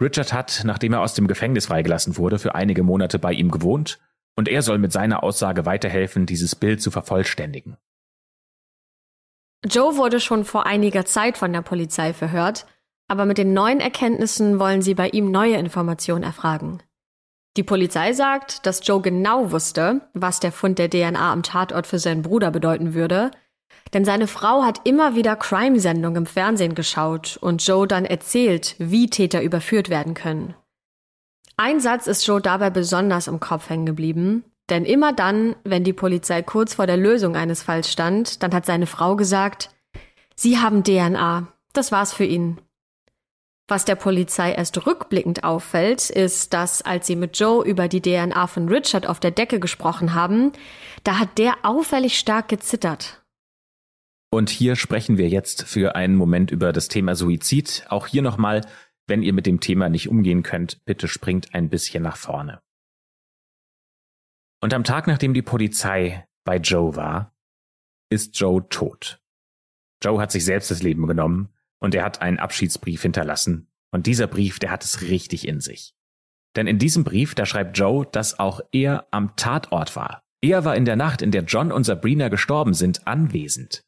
Richard 0.02 0.34
hat, 0.34 0.64
nachdem 0.66 0.94
er 0.94 1.02
aus 1.02 1.14
dem 1.14 1.28
Gefängnis 1.28 1.68
freigelassen 1.68 2.18
wurde, 2.18 2.40
für 2.40 2.56
einige 2.56 2.82
Monate 2.82 3.20
bei 3.20 3.32
ihm 3.32 3.52
gewohnt 3.52 4.00
und 4.36 4.48
er 4.48 4.64
soll 4.64 4.80
mit 4.80 4.92
seiner 4.92 5.22
Aussage 5.22 5.68
weiterhelfen, 5.68 6.26
dieses 6.26 6.56
Bild 6.56 6.82
zu 6.82 6.90
vervollständigen. 6.90 7.78
Joe 9.64 9.96
wurde 9.96 10.20
schon 10.20 10.44
vor 10.44 10.66
einiger 10.66 11.06
Zeit 11.06 11.38
von 11.38 11.54
der 11.54 11.62
Polizei 11.62 12.12
verhört, 12.12 12.66
aber 13.08 13.26
mit 13.26 13.38
den 13.38 13.54
neuen 13.54 13.82
Erkenntnissen 13.82 14.58
wollen 14.58 14.82
sie 14.82 14.96
bei 14.96 15.10
ihm 15.10 15.30
neue 15.30 15.58
Informationen 15.58 16.24
erfragen. 16.24 16.82
Die 17.58 17.64
Polizei 17.64 18.14
sagt, 18.14 18.66
dass 18.66 18.86
Joe 18.86 19.02
genau 19.02 19.52
wusste, 19.52 20.02
was 20.14 20.40
der 20.40 20.54
Fund 20.54 20.80
der 20.80 20.90
DNA 20.90 21.34
am 21.34 21.44
Tatort 21.44 21.86
für 21.86 22.00
seinen 22.00 22.22
Bruder 22.22 22.50
bedeuten 22.50 22.94
würde, 22.94 23.32
denn 23.94 24.06
seine 24.06 24.28
Frau 24.28 24.64
hat 24.64 24.82
immer 24.86 25.16
wieder 25.16 25.36
Crime-Sendungen 25.36 26.24
im 26.24 26.26
Fernsehen 26.26 26.76
geschaut 26.76 27.38
und 27.42 27.66
Joe 27.66 27.88
dann 27.88 28.06
erzählt, 28.06 28.76
wie 28.78 29.10
Täter 29.10 29.42
überführt 29.42 29.90
werden 29.90 30.14
können. 30.14 30.56
Ein 31.58 31.80
Satz 31.82 32.08
ist 32.08 32.26
Joe 32.26 32.42
dabei 32.42 32.70
besonders 32.70 33.28
im 33.28 33.40
Kopf 33.42 33.70
hängen 33.70 33.86
geblieben, 33.86 34.46
denn 34.70 34.86
immer 34.86 35.12
dann, 35.12 35.56
wenn 35.66 35.84
die 35.84 35.94
Polizei 35.94 36.42
kurz 36.42 36.76
vor 36.76 36.88
der 36.88 36.98
Lösung 36.98 37.36
eines 37.36 37.62
Falls 37.62 37.92
stand, 37.92 38.42
dann 38.42 38.54
hat 38.54 38.66
seine 38.66 38.88
Frau 38.88 39.18
gesagt, 39.18 39.70
Sie 40.36 40.58
haben 40.58 40.84
DNA, 40.84 41.48
das 41.74 41.92
war's 41.92 42.14
für 42.14 42.24
ihn. 42.24 42.60
Was 43.72 43.86
der 43.86 43.96
Polizei 43.96 44.52
erst 44.52 44.86
rückblickend 44.86 45.46
auffällt, 45.46 46.10
ist, 46.10 46.52
dass 46.52 46.82
als 46.82 47.08
sie 47.08 47.16
mit 47.16 47.40
Joe 47.40 47.66
über 47.66 47.88
die 47.88 48.02
DNA 48.02 48.48
von 48.48 48.68
Richard 48.68 49.08
auf 49.08 49.22
der 49.22 49.32
Decke 49.32 49.62
gesprochen 49.62 50.14
haben, 50.14 50.52
da 51.06 51.20
hat 51.20 51.38
der 51.38 51.56
auffällig 51.64 52.20
stark 52.20 52.50
gezittert. 52.50 53.24
Und 54.30 54.50
hier 54.50 54.76
sprechen 54.76 55.18
wir 55.18 55.30
jetzt 55.30 55.64
für 55.64 55.96
einen 55.96 56.18
Moment 56.18 56.52
über 56.52 56.74
das 56.74 56.90
Thema 56.90 57.16
Suizid. 57.16 57.86
Auch 57.88 58.08
hier 58.08 58.22
nochmal, 58.22 58.68
wenn 59.08 59.24
ihr 59.24 59.32
mit 59.32 59.46
dem 59.46 59.62
Thema 59.62 59.88
nicht 59.88 60.10
umgehen 60.10 60.44
könnt, 60.44 60.84
bitte 60.84 61.08
springt 61.08 61.56
ein 61.56 61.70
bisschen 61.70 62.04
nach 62.04 62.18
vorne. 62.18 62.62
Und 64.60 64.74
am 64.74 64.84
Tag, 64.84 65.08
nachdem 65.08 65.34
die 65.34 65.44
Polizei 65.44 66.28
bei 66.44 66.58
Joe 66.58 66.98
war, 66.98 67.34
ist 68.10 68.38
Joe 68.38 68.68
tot. 68.68 69.22
Joe 70.04 70.20
hat 70.20 70.34
sich 70.34 70.44
selbst 70.44 70.72
das 70.72 70.84
Leben 70.84 71.08
genommen 71.08 71.54
und 71.82 71.96
er 71.96 72.04
hat 72.06 72.22
einen 72.22 72.40
Abschiedsbrief 72.40 73.02
hinterlassen. 73.02 73.68
Und 73.92 74.08
dieser 74.08 74.28
Brief, 74.28 74.60
der 74.60 74.72
hat 74.72 74.84
es 74.84 75.02
richtig 75.02 75.48
in 75.48 75.60
sich. 75.60 75.94
Denn 76.56 76.68
in 76.68 76.80
diesem 76.80 77.04
Brief, 77.04 77.36
da 77.36 77.46
schreibt 77.46 77.78
Joe, 77.78 78.06
dass 78.06 78.40
auch 78.40 78.62
er 78.72 79.08
am 79.12 79.36
Tatort 79.36 79.96
war. 79.96 80.24
Er 80.42 80.66
war 80.66 80.76
in 80.76 80.86
der 80.86 80.96
Nacht, 80.96 81.22
in 81.22 81.32
der 81.32 81.44
John 81.44 81.72
und 81.72 81.84
Sabrina 81.84 82.30
gestorben 82.30 82.74
sind, 82.74 83.08
anwesend. 83.08 83.84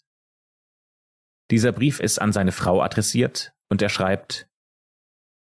Dieser 1.51 1.71
Brief 1.71 1.99
ist 1.99 2.19
an 2.19 2.32
seine 2.32 2.51
Frau 2.51 2.82
adressiert 2.82 3.53
und 3.69 3.82
er 3.82 3.89
schreibt 3.89 4.47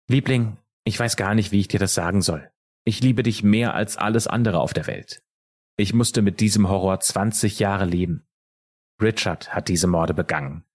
Liebling, 0.08 0.56
ich 0.84 0.98
weiß 0.98 1.16
gar 1.16 1.34
nicht, 1.34 1.52
wie 1.52 1.60
ich 1.60 1.68
dir 1.68 1.80
das 1.80 1.94
sagen 1.94 2.22
soll. 2.22 2.50
Ich 2.84 3.00
liebe 3.00 3.22
dich 3.22 3.42
mehr 3.42 3.74
als 3.74 3.96
alles 3.96 4.26
andere 4.26 4.60
auf 4.60 4.72
der 4.72 4.86
Welt. 4.86 5.22
Ich 5.76 5.92
musste 5.92 6.22
mit 6.22 6.40
diesem 6.40 6.68
Horror 6.68 7.00
20 7.00 7.58
Jahre 7.58 7.84
leben. 7.84 8.26
Richard 9.02 9.54
hat 9.54 9.68
diese 9.68 9.86
Morde 9.86 10.14
begangen. 10.14 10.65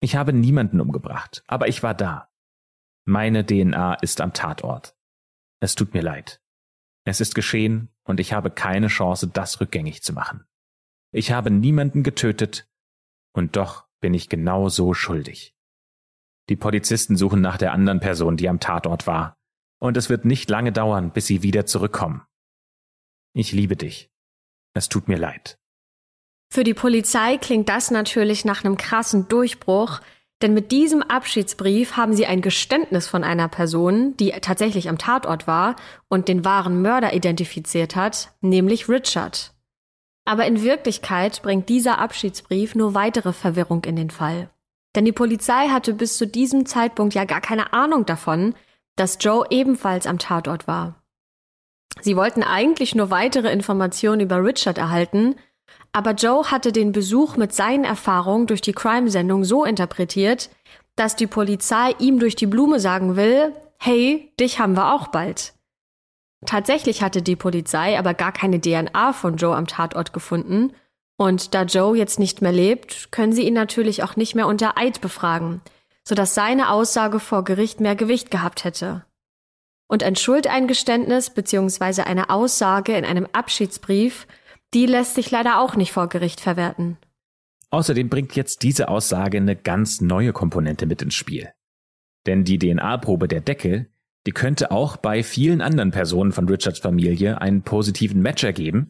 Ich 0.00 0.16
habe 0.16 0.32
niemanden 0.32 0.80
umgebracht, 0.80 1.44
aber 1.46 1.68
ich 1.68 1.82
war 1.82 1.94
da. 1.94 2.30
Meine 3.06 3.44
DNA 3.44 3.94
ist 3.94 4.20
am 4.20 4.32
Tatort. 4.32 4.96
Es 5.60 5.74
tut 5.74 5.92
mir 5.94 6.02
leid. 6.02 6.42
Es 7.04 7.20
ist 7.20 7.34
geschehen 7.34 7.88
und 8.04 8.20
ich 8.20 8.32
habe 8.32 8.50
keine 8.50 8.88
Chance, 8.88 9.28
das 9.28 9.60
rückgängig 9.60 10.02
zu 10.02 10.12
machen. 10.12 10.44
Ich 11.12 11.32
habe 11.32 11.50
niemanden 11.50 12.02
getötet 12.02 12.68
und 13.32 13.56
doch 13.56 13.88
bin 14.00 14.14
ich 14.14 14.28
genau 14.28 14.68
so 14.68 14.94
schuldig. 14.94 15.54
Die 16.48 16.56
Polizisten 16.56 17.16
suchen 17.16 17.40
nach 17.40 17.58
der 17.58 17.72
anderen 17.72 18.00
Person, 18.00 18.36
die 18.36 18.48
am 18.48 18.60
Tatort 18.60 19.06
war, 19.06 19.36
und 19.80 19.96
es 19.96 20.08
wird 20.08 20.24
nicht 20.24 20.50
lange 20.50 20.72
dauern, 20.72 21.12
bis 21.12 21.26
sie 21.26 21.42
wieder 21.42 21.66
zurückkommen. 21.66 22.22
Ich 23.34 23.52
liebe 23.52 23.76
dich. 23.76 24.10
Es 24.74 24.88
tut 24.88 25.08
mir 25.08 25.18
leid. 25.18 25.58
Für 26.52 26.64
die 26.64 26.74
Polizei 26.74 27.36
klingt 27.38 27.68
das 27.68 27.92
natürlich 27.92 28.44
nach 28.44 28.64
einem 28.64 28.76
krassen 28.76 29.28
Durchbruch, 29.28 30.00
denn 30.42 30.52
mit 30.52 30.72
diesem 30.72 31.02
Abschiedsbrief 31.02 31.96
haben 31.96 32.14
sie 32.14 32.26
ein 32.26 32.40
Geständnis 32.40 33.06
von 33.06 33.22
einer 33.22 33.46
Person, 33.46 34.16
die 34.16 34.30
tatsächlich 34.30 34.88
am 34.88 34.98
Tatort 34.98 35.46
war 35.46 35.76
und 36.08 36.28
den 36.28 36.44
wahren 36.44 36.82
Mörder 36.82 37.12
identifiziert 37.12 37.94
hat, 37.94 38.32
nämlich 38.40 38.88
Richard. 38.88 39.52
Aber 40.24 40.46
in 40.46 40.62
Wirklichkeit 40.62 41.42
bringt 41.42 41.68
dieser 41.68 41.98
Abschiedsbrief 41.98 42.74
nur 42.74 42.94
weitere 42.94 43.32
Verwirrung 43.32 43.84
in 43.84 43.96
den 43.96 44.10
Fall. 44.10 44.50
Denn 44.96 45.04
die 45.04 45.12
Polizei 45.12 45.68
hatte 45.68 45.94
bis 45.94 46.16
zu 46.16 46.26
diesem 46.26 46.66
Zeitpunkt 46.66 47.14
ja 47.14 47.24
gar 47.24 47.40
keine 47.40 47.72
Ahnung 47.72 48.06
davon, 48.06 48.54
dass 48.96 49.18
Joe 49.20 49.46
ebenfalls 49.50 50.06
am 50.06 50.18
Tatort 50.18 50.66
war. 50.66 51.02
Sie 52.00 52.16
wollten 52.16 52.42
eigentlich 52.42 52.94
nur 52.94 53.10
weitere 53.10 53.52
Informationen 53.52 54.20
über 54.20 54.42
Richard 54.42 54.78
erhalten, 54.78 55.36
aber 55.92 56.12
Joe 56.12 56.50
hatte 56.50 56.72
den 56.72 56.92
Besuch 56.92 57.36
mit 57.36 57.52
seinen 57.52 57.84
Erfahrungen 57.84 58.46
durch 58.46 58.60
die 58.60 58.72
Crime-Sendung 58.72 59.44
so 59.44 59.64
interpretiert, 59.64 60.50
dass 60.96 61.16
die 61.16 61.26
Polizei 61.26 61.94
ihm 61.98 62.18
durch 62.18 62.36
die 62.36 62.46
Blume 62.46 62.78
sagen 62.78 63.16
will, 63.16 63.52
hey, 63.78 64.32
dich 64.38 64.58
haben 64.58 64.76
wir 64.76 64.94
auch 64.94 65.08
bald. 65.08 65.54
Tatsächlich 66.46 67.02
hatte 67.02 67.22
die 67.22 67.36
Polizei 67.36 67.98
aber 67.98 68.14
gar 68.14 68.32
keine 68.32 68.60
DNA 68.60 69.12
von 69.12 69.36
Joe 69.36 69.56
am 69.56 69.66
Tatort 69.66 70.12
gefunden. 70.12 70.72
Und 71.16 71.54
da 71.54 71.64
Joe 71.64 71.96
jetzt 71.96 72.18
nicht 72.18 72.40
mehr 72.40 72.52
lebt, 72.52 73.12
können 73.12 73.32
sie 73.32 73.42
ihn 73.42 73.54
natürlich 73.54 74.02
auch 74.02 74.16
nicht 74.16 74.34
mehr 74.34 74.46
unter 74.46 74.78
Eid 74.78 75.00
befragen, 75.00 75.60
sodass 76.02 76.34
seine 76.34 76.70
Aussage 76.70 77.20
vor 77.20 77.44
Gericht 77.44 77.80
mehr 77.80 77.94
Gewicht 77.94 78.30
gehabt 78.30 78.64
hätte. 78.64 79.04
Und 79.86 80.02
ein 80.02 80.16
Schuldeingeständnis 80.16 81.30
bzw. 81.30 82.02
eine 82.02 82.30
Aussage 82.30 82.96
in 82.96 83.04
einem 83.04 83.26
Abschiedsbrief, 83.32 84.26
die 84.74 84.86
lässt 84.86 85.14
sich 85.14 85.30
leider 85.30 85.60
auch 85.60 85.76
nicht 85.76 85.92
vor 85.92 86.08
Gericht 86.08 86.40
verwerten. 86.40 86.96
Außerdem 87.70 88.08
bringt 88.08 88.34
jetzt 88.34 88.62
diese 88.62 88.88
Aussage 88.88 89.38
eine 89.38 89.56
ganz 89.56 90.00
neue 90.00 90.32
Komponente 90.32 90.86
mit 90.86 91.02
ins 91.02 91.14
Spiel. 91.14 91.52
Denn 92.26 92.44
die 92.44 92.58
DNA-Probe 92.58 93.28
der 93.28 93.40
Decke, 93.40 93.86
die 94.26 94.32
könnte 94.32 94.70
auch 94.70 94.96
bei 94.96 95.22
vielen 95.22 95.60
anderen 95.60 95.92
Personen 95.92 96.32
von 96.32 96.48
Richards 96.48 96.80
Familie 96.80 97.40
einen 97.40 97.62
positiven 97.62 98.20
Match 98.20 98.44
ergeben. 98.44 98.88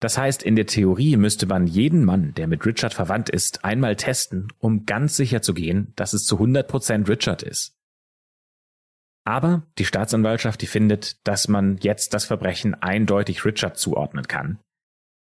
Das 0.00 0.16
heißt, 0.16 0.42
in 0.42 0.54
der 0.54 0.66
Theorie 0.66 1.16
müsste 1.16 1.46
man 1.46 1.66
jeden 1.66 2.04
Mann, 2.04 2.34
der 2.34 2.46
mit 2.46 2.64
Richard 2.64 2.94
verwandt 2.94 3.30
ist, 3.30 3.64
einmal 3.64 3.96
testen, 3.96 4.52
um 4.58 4.86
ganz 4.86 5.16
sicher 5.16 5.42
zu 5.42 5.54
gehen, 5.54 5.92
dass 5.96 6.12
es 6.12 6.24
zu 6.24 6.36
100% 6.36 7.08
Richard 7.08 7.42
ist. 7.42 7.74
Aber 9.24 9.66
die 9.78 9.84
Staatsanwaltschaft, 9.84 10.62
die 10.62 10.66
findet, 10.66 11.26
dass 11.26 11.48
man 11.48 11.78
jetzt 11.78 12.14
das 12.14 12.24
Verbrechen 12.24 12.74
eindeutig 12.74 13.44
Richard 13.44 13.76
zuordnen 13.76 14.28
kann. 14.28 14.60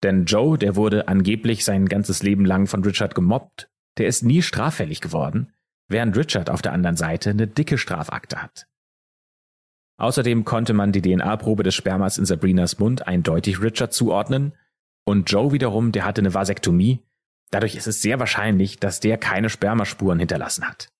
Denn 0.03 0.25
Joe, 0.25 0.59
der 0.59 0.77
wurde 0.77 1.09
angeblich 1.09 1.65
sein 1.65 1.87
ganzes 1.87 2.23
Leben 2.23 2.45
lang 2.45 2.67
von 2.67 2.85
Richard 2.85 3.15
gemobbt, 3.15 3.69
der 3.99 4.07
ist 4.07 4.23
nie 4.23 4.43
straffällig 4.43 5.01
geworden 5.01 5.53
während 5.89 6.17
Richard 6.17 6.51
auf 6.51 6.63
der 6.63 6.73
anderen 6.73 6.97
Seite 6.97 7.31
eine 7.31 7.47
dicke 7.47 7.79
Strafakte 7.79 8.43
hat. 8.43 8.67
Außerdem 9.99 10.45
konnte 10.45 10.75
man 10.75 10.93
die 10.93 11.03
DNA-Probe 11.03 11.65
des 11.65 11.75
Spermas 11.75 12.19
in 12.19 12.25
Sabrinas 12.25 12.79
Mund 12.79 13.09
eindeutig 13.09 13.61
Richard 13.61 13.93
zuordnen 13.93 14.53
und 15.05 15.31
Joe 15.31 15.53
wiederum, 15.53 15.91
der 15.91 16.05
hatte 16.05 16.21
eine 16.21 16.35
Vasektomie. 16.35 17.03
Dadurch 17.51 17.75
ist 17.75 17.87
es 17.87 18.03
sehr 18.03 18.21
wahrscheinlich, 18.21 18.79
dass 18.79 19.01
der 19.01 19.17
keine 19.19 19.49
Spermaspuren 19.49 20.19
hinterlassen 20.19 20.69
hat. 20.69 20.93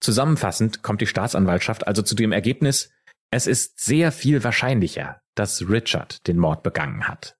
Zusammenfassend 0.00 0.82
kommt 0.82 1.00
die 1.00 1.06
Staatsanwaltschaft 1.06 1.86
also 1.86 2.02
zu 2.02 2.14
dem 2.14 2.32
Ergebnis, 2.32 2.90
es 3.30 3.46
ist 3.46 3.80
sehr 3.80 4.12
viel 4.12 4.42
wahrscheinlicher, 4.42 5.20
dass 5.34 5.68
Richard 5.68 6.26
den 6.26 6.38
Mord 6.38 6.62
begangen 6.62 7.08
hat. 7.08 7.36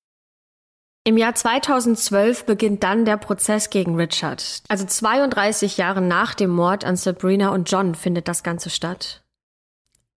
Im 1.07 1.19
Jahr 1.19 1.35
2012 1.35 2.47
beginnt 2.47 2.83
dann 2.83 3.05
der 3.05 3.19
Prozess 3.19 3.69
gegen 3.69 3.95
Richard. 3.97 4.63
Also 4.69 4.87
32 4.87 5.77
Jahre 5.77 6.01
nach 6.01 6.33
dem 6.33 6.49
Mord 6.49 6.87
an 6.87 6.97
Sabrina 6.97 7.51
und 7.51 7.71
John 7.71 7.95
findet 7.95 8.27
das 8.27 8.43
Ganze 8.43 8.71
statt. 8.71 9.23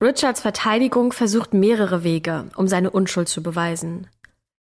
Richards 0.00 0.42
Verteidigung 0.42 1.12
versucht 1.12 1.54
mehrere 1.54 2.04
Wege, 2.04 2.50
um 2.54 2.68
seine 2.68 2.90
Unschuld 2.90 3.28
zu 3.28 3.42
beweisen. 3.42 4.06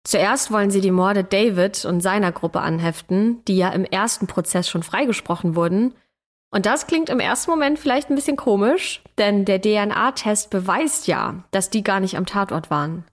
Zuerst 0.02 0.50
wollen 0.50 0.72
sie 0.72 0.80
die 0.80 0.90
Morde 0.90 1.22
David 1.22 1.84
und 1.84 2.00
seiner 2.00 2.32
Gruppe 2.32 2.62
anheften, 2.62 3.44
die 3.46 3.56
ja 3.56 3.68
im 3.68 3.84
ersten 3.84 4.26
Prozess 4.26 4.68
schon 4.68 4.82
freigesprochen 4.82 5.54
wurden. 5.54 5.94
Und 6.50 6.66
das 6.66 6.88
klingt 6.88 7.10
im 7.10 7.20
ersten 7.20 7.52
Moment 7.52 7.78
vielleicht 7.78 8.10
ein 8.10 8.16
bisschen 8.16 8.36
komisch, 8.36 9.04
denn 9.18 9.44
der 9.44 9.60
DNA-Test 9.60 10.50
beweist 10.50 11.06
ja, 11.06 11.44
dass 11.52 11.70
die 11.70 11.84
gar 11.84 12.00
nicht 12.00 12.16
am 12.16 12.26
Tatort 12.26 12.70
waren. 12.70 13.04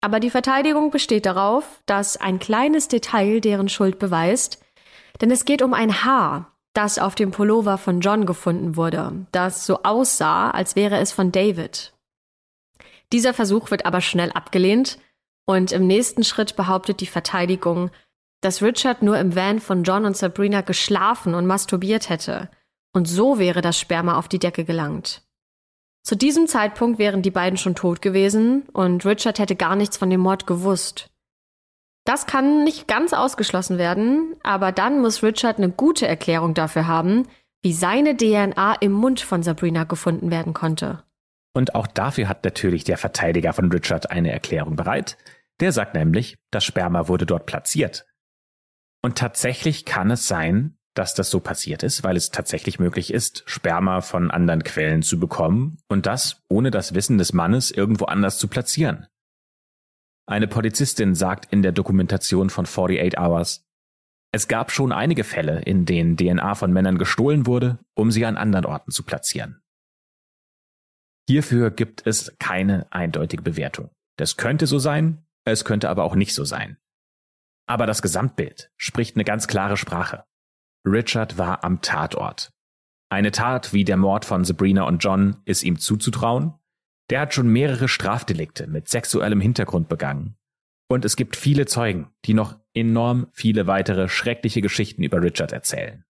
Aber 0.00 0.20
die 0.20 0.30
Verteidigung 0.30 0.90
besteht 0.90 1.26
darauf, 1.26 1.82
dass 1.86 2.16
ein 2.16 2.38
kleines 2.38 2.88
Detail 2.88 3.40
deren 3.40 3.68
Schuld 3.68 3.98
beweist, 3.98 4.62
denn 5.20 5.30
es 5.30 5.44
geht 5.44 5.62
um 5.62 5.74
ein 5.74 6.04
Haar, 6.04 6.52
das 6.74 6.98
auf 6.98 7.14
dem 7.14 7.30
Pullover 7.30 7.78
von 7.78 8.00
John 8.00 8.26
gefunden 8.26 8.76
wurde, 8.76 9.26
das 9.32 9.64
so 9.64 9.82
aussah, 9.82 10.50
als 10.50 10.76
wäre 10.76 10.98
es 10.98 11.12
von 11.12 11.32
David. 11.32 11.94
Dieser 13.12 13.32
Versuch 13.32 13.70
wird 13.70 13.86
aber 13.86 14.00
schnell 14.00 14.30
abgelehnt 14.32 14.98
und 15.46 15.72
im 15.72 15.86
nächsten 15.86 16.24
Schritt 16.24 16.56
behauptet 16.56 17.00
die 17.00 17.06
Verteidigung, 17.06 17.90
dass 18.42 18.62
Richard 18.62 19.02
nur 19.02 19.18
im 19.18 19.34
Van 19.34 19.60
von 19.60 19.84
John 19.84 20.04
und 20.04 20.16
Sabrina 20.16 20.60
geschlafen 20.60 21.34
und 21.34 21.46
masturbiert 21.46 22.10
hätte, 22.10 22.50
und 22.92 23.06
so 23.06 23.38
wäre 23.38 23.62
das 23.62 23.78
Sperma 23.78 24.18
auf 24.18 24.28
die 24.28 24.38
Decke 24.38 24.64
gelangt. 24.64 25.25
Zu 26.06 26.14
diesem 26.14 26.46
Zeitpunkt 26.46 27.00
wären 27.00 27.22
die 27.22 27.32
beiden 27.32 27.56
schon 27.56 27.74
tot 27.74 28.00
gewesen 28.00 28.62
und 28.72 29.04
Richard 29.04 29.40
hätte 29.40 29.56
gar 29.56 29.74
nichts 29.74 29.96
von 29.96 30.08
dem 30.08 30.20
Mord 30.20 30.46
gewusst. 30.46 31.10
Das 32.04 32.26
kann 32.26 32.62
nicht 32.62 32.86
ganz 32.86 33.12
ausgeschlossen 33.12 33.76
werden, 33.76 34.36
aber 34.44 34.70
dann 34.70 35.00
muss 35.00 35.24
Richard 35.24 35.58
eine 35.58 35.68
gute 35.68 36.06
Erklärung 36.06 36.54
dafür 36.54 36.86
haben, 36.86 37.26
wie 37.60 37.72
seine 37.72 38.16
DNA 38.16 38.74
im 38.74 38.92
Mund 38.92 39.18
von 39.20 39.42
Sabrina 39.42 39.82
gefunden 39.82 40.30
werden 40.30 40.54
konnte. 40.54 41.02
Und 41.54 41.74
auch 41.74 41.88
dafür 41.88 42.28
hat 42.28 42.44
natürlich 42.44 42.84
der 42.84 42.98
Verteidiger 42.98 43.52
von 43.52 43.72
Richard 43.72 44.08
eine 44.08 44.30
Erklärung 44.30 44.76
bereit. 44.76 45.18
Der 45.58 45.72
sagt 45.72 45.94
nämlich, 45.94 46.38
das 46.52 46.64
Sperma 46.64 47.08
wurde 47.08 47.26
dort 47.26 47.46
platziert. 47.46 48.06
Und 49.02 49.18
tatsächlich 49.18 49.84
kann 49.84 50.12
es 50.12 50.28
sein, 50.28 50.78
dass 50.96 51.14
das 51.14 51.30
so 51.30 51.40
passiert 51.40 51.82
ist, 51.82 52.02
weil 52.04 52.16
es 52.16 52.30
tatsächlich 52.30 52.78
möglich 52.78 53.12
ist, 53.12 53.42
Sperma 53.46 54.00
von 54.00 54.30
anderen 54.30 54.64
Quellen 54.64 55.02
zu 55.02 55.20
bekommen 55.20 55.78
und 55.88 56.06
das 56.06 56.42
ohne 56.48 56.70
das 56.70 56.94
Wissen 56.94 57.18
des 57.18 57.32
Mannes 57.32 57.70
irgendwo 57.70 58.06
anders 58.06 58.38
zu 58.38 58.48
platzieren. 58.48 59.06
Eine 60.28 60.48
Polizistin 60.48 61.14
sagt 61.14 61.52
in 61.52 61.62
der 61.62 61.72
Dokumentation 61.72 62.50
von 62.50 62.64
48 62.64 63.18
Hours, 63.18 63.64
es 64.32 64.48
gab 64.48 64.72
schon 64.72 64.92
einige 64.92 65.22
Fälle, 65.22 65.60
in 65.60 65.84
denen 65.84 66.16
DNA 66.16 66.54
von 66.56 66.72
Männern 66.72 66.98
gestohlen 66.98 67.46
wurde, 67.46 67.78
um 67.94 68.10
sie 68.10 68.26
an 68.26 68.36
anderen 68.36 68.64
Orten 68.64 68.90
zu 68.90 69.02
platzieren. 69.02 69.62
Hierfür 71.28 71.70
gibt 71.70 72.06
es 72.06 72.36
keine 72.38 72.90
eindeutige 72.90 73.42
Bewertung. 73.42 73.90
Das 74.16 74.36
könnte 74.36 74.66
so 74.66 74.78
sein, 74.78 75.24
es 75.44 75.64
könnte 75.64 75.88
aber 75.90 76.04
auch 76.04 76.14
nicht 76.14 76.34
so 76.34 76.44
sein. 76.44 76.78
Aber 77.68 77.86
das 77.86 78.02
Gesamtbild 78.02 78.70
spricht 78.76 79.16
eine 79.16 79.24
ganz 79.24 79.46
klare 79.46 79.76
Sprache. 79.76 80.24
Richard 80.86 81.36
war 81.36 81.64
am 81.64 81.82
Tatort. 81.82 82.52
Eine 83.10 83.32
Tat 83.32 83.72
wie 83.72 83.84
der 83.84 83.96
Mord 83.96 84.24
von 84.24 84.44
Sabrina 84.44 84.84
und 84.84 85.02
John 85.02 85.36
ist 85.44 85.64
ihm 85.64 85.78
zuzutrauen. 85.78 86.54
Der 87.10 87.20
hat 87.20 87.34
schon 87.34 87.48
mehrere 87.48 87.88
Strafdelikte 87.88 88.66
mit 88.68 88.88
sexuellem 88.88 89.40
Hintergrund 89.40 89.88
begangen. 89.88 90.36
Und 90.88 91.04
es 91.04 91.16
gibt 91.16 91.36
viele 91.36 91.66
Zeugen, 91.66 92.12
die 92.24 92.34
noch 92.34 92.58
enorm 92.72 93.26
viele 93.32 93.66
weitere 93.66 94.08
schreckliche 94.08 94.60
Geschichten 94.60 95.02
über 95.02 95.20
Richard 95.20 95.52
erzählen. 95.52 96.04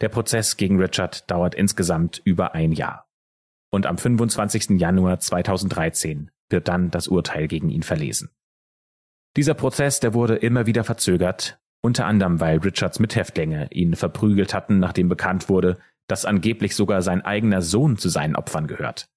Der 0.00 0.08
Prozess 0.08 0.56
gegen 0.56 0.80
Richard 0.80 1.28
dauert 1.30 1.54
insgesamt 1.54 2.20
über 2.24 2.54
ein 2.54 2.72
Jahr. 2.72 3.08
Und 3.72 3.86
am 3.86 3.98
25. 3.98 4.78
Januar 4.78 5.18
2013 5.18 6.30
wird 6.48 6.68
dann 6.68 6.90
das 6.90 7.08
Urteil 7.08 7.48
gegen 7.48 7.70
ihn 7.70 7.82
verlesen. 7.82 8.30
Dieser 9.36 9.54
Prozess, 9.54 9.98
der 10.00 10.14
wurde 10.14 10.36
immer 10.36 10.66
wieder 10.66 10.84
verzögert, 10.84 11.58
unter 11.82 12.06
anderem, 12.06 12.40
weil 12.40 12.58
Richards 12.58 12.98
Mithäftlinge 12.98 13.68
ihn 13.70 13.94
verprügelt 13.94 14.54
hatten, 14.54 14.78
nachdem 14.78 15.08
bekannt 15.08 15.48
wurde, 15.48 15.78
dass 16.08 16.24
angeblich 16.24 16.74
sogar 16.74 17.02
sein 17.02 17.24
eigener 17.24 17.62
Sohn 17.62 17.96
zu 17.96 18.08
seinen 18.08 18.36
Opfern 18.36 18.66
gehört. 18.66 19.08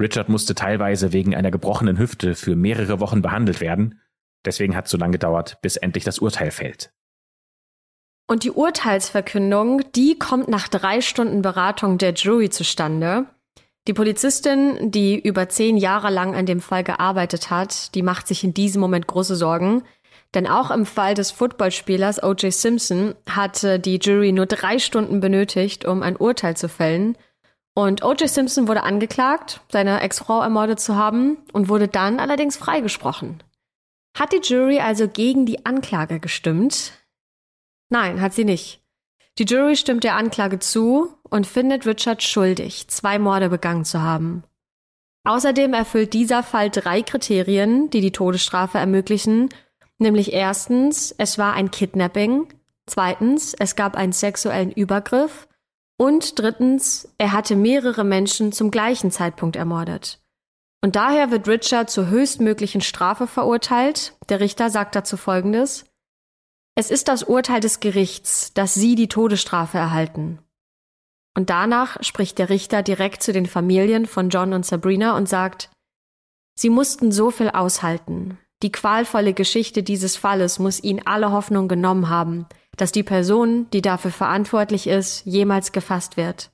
Richard 0.00 0.28
musste 0.28 0.54
teilweise 0.54 1.12
wegen 1.12 1.34
einer 1.34 1.50
gebrochenen 1.50 1.98
Hüfte 1.98 2.34
für 2.34 2.56
mehrere 2.56 3.00
Wochen 3.00 3.22
behandelt 3.22 3.60
werden, 3.60 4.00
deswegen 4.44 4.74
hat 4.74 4.86
es 4.86 4.90
so 4.90 4.98
lange 4.98 5.12
gedauert, 5.12 5.58
bis 5.62 5.76
endlich 5.76 6.04
das 6.04 6.18
Urteil 6.18 6.50
fällt. 6.50 6.92
Und 8.26 8.44
die 8.44 8.50
Urteilsverkündung, 8.50 9.82
die 9.94 10.18
kommt 10.18 10.48
nach 10.48 10.68
drei 10.68 11.00
Stunden 11.00 11.42
Beratung 11.42 11.98
der 11.98 12.14
Jury 12.14 12.50
zustande. 12.50 13.26
Die 13.88 13.92
Polizistin, 13.92 14.90
die 14.90 15.18
über 15.18 15.48
zehn 15.48 15.76
Jahre 15.76 16.08
lang 16.08 16.34
an 16.34 16.46
dem 16.46 16.60
Fall 16.60 16.84
gearbeitet 16.84 17.50
hat, 17.50 17.94
die 17.94 18.02
macht 18.02 18.28
sich 18.28 18.44
in 18.44 18.54
diesem 18.54 18.80
Moment 18.80 19.06
große 19.06 19.36
Sorgen. 19.36 19.82
Denn 20.34 20.46
auch 20.46 20.70
im 20.70 20.86
Fall 20.86 21.14
des 21.14 21.30
Footballspielers 21.30 22.22
O.J. 22.22 22.52
Simpson 22.52 23.14
hatte 23.28 23.78
die 23.78 23.98
Jury 23.98 24.32
nur 24.32 24.46
drei 24.46 24.78
Stunden 24.78 25.20
benötigt, 25.20 25.84
um 25.84 26.02
ein 26.02 26.16
Urteil 26.16 26.56
zu 26.56 26.68
fällen. 26.68 27.18
Und 27.74 28.02
O.J. 28.02 28.28
Simpson 28.28 28.66
wurde 28.66 28.82
angeklagt, 28.82 29.60
seine 29.70 30.00
Ex-Frau 30.00 30.42
ermordet 30.42 30.80
zu 30.80 30.96
haben 30.96 31.36
und 31.52 31.68
wurde 31.68 31.88
dann 31.88 32.18
allerdings 32.18 32.56
freigesprochen. 32.56 33.42
Hat 34.18 34.32
die 34.32 34.40
Jury 34.42 34.80
also 34.80 35.08
gegen 35.08 35.46
die 35.46 35.64
Anklage 35.64 36.20
gestimmt? 36.20 36.92
Nein, 37.90 38.20
hat 38.20 38.32
sie 38.32 38.44
nicht. 38.44 38.80
Die 39.38 39.44
Jury 39.44 39.76
stimmt 39.76 40.04
der 40.04 40.16
Anklage 40.16 40.58
zu 40.58 41.14
und 41.22 41.46
findet 41.46 41.86
Richard 41.86 42.22
schuldig, 42.22 42.88
zwei 42.88 43.18
Morde 43.18 43.48
begangen 43.48 43.84
zu 43.84 44.02
haben. 44.02 44.44
Außerdem 45.24 45.72
erfüllt 45.72 46.12
dieser 46.12 46.42
Fall 46.42 46.68
drei 46.68 47.02
Kriterien, 47.02 47.88
die 47.90 48.00
die 48.00 48.12
Todesstrafe 48.12 48.78
ermöglichen 48.78 49.48
Nämlich 50.02 50.32
erstens, 50.32 51.14
es 51.16 51.38
war 51.38 51.52
ein 51.52 51.70
Kidnapping. 51.70 52.52
Zweitens, 52.86 53.54
es 53.54 53.76
gab 53.76 53.94
einen 53.94 54.10
sexuellen 54.10 54.72
Übergriff. 54.72 55.46
Und 55.96 56.40
drittens, 56.40 57.08
er 57.18 57.30
hatte 57.30 57.54
mehrere 57.54 58.02
Menschen 58.02 58.50
zum 58.50 58.72
gleichen 58.72 59.12
Zeitpunkt 59.12 59.54
ermordet. 59.54 60.20
Und 60.80 60.96
daher 60.96 61.30
wird 61.30 61.46
Richard 61.46 61.88
zur 61.88 62.08
höchstmöglichen 62.08 62.80
Strafe 62.80 63.28
verurteilt. 63.28 64.16
Der 64.28 64.40
Richter 64.40 64.70
sagt 64.70 64.96
dazu 64.96 65.16
Folgendes. 65.16 65.84
Es 66.74 66.90
ist 66.90 67.06
das 67.06 67.22
Urteil 67.22 67.60
des 67.60 67.78
Gerichts, 67.78 68.52
dass 68.54 68.74
Sie 68.74 68.96
die 68.96 69.06
Todesstrafe 69.06 69.78
erhalten. 69.78 70.40
Und 71.36 71.48
danach 71.48 72.02
spricht 72.02 72.40
der 72.40 72.48
Richter 72.48 72.82
direkt 72.82 73.22
zu 73.22 73.32
den 73.32 73.46
Familien 73.46 74.06
von 74.06 74.30
John 74.30 74.52
und 74.52 74.66
Sabrina 74.66 75.16
und 75.16 75.28
sagt, 75.28 75.70
Sie 76.58 76.70
mussten 76.70 77.12
so 77.12 77.30
viel 77.30 77.50
aushalten. 77.50 78.38
Die 78.62 78.70
qualvolle 78.70 79.34
Geschichte 79.34 79.82
dieses 79.82 80.16
Falles 80.16 80.60
muss 80.60 80.82
ihnen 80.82 81.04
alle 81.04 81.32
Hoffnung 81.32 81.66
genommen 81.66 82.08
haben, 82.08 82.46
dass 82.76 82.92
die 82.92 83.02
Person, 83.02 83.68
die 83.72 83.82
dafür 83.82 84.12
verantwortlich 84.12 84.86
ist, 84.86 85.26
jemals 85.26 85.72
gefasst 85.72 86.16
wird. 86.16 86.52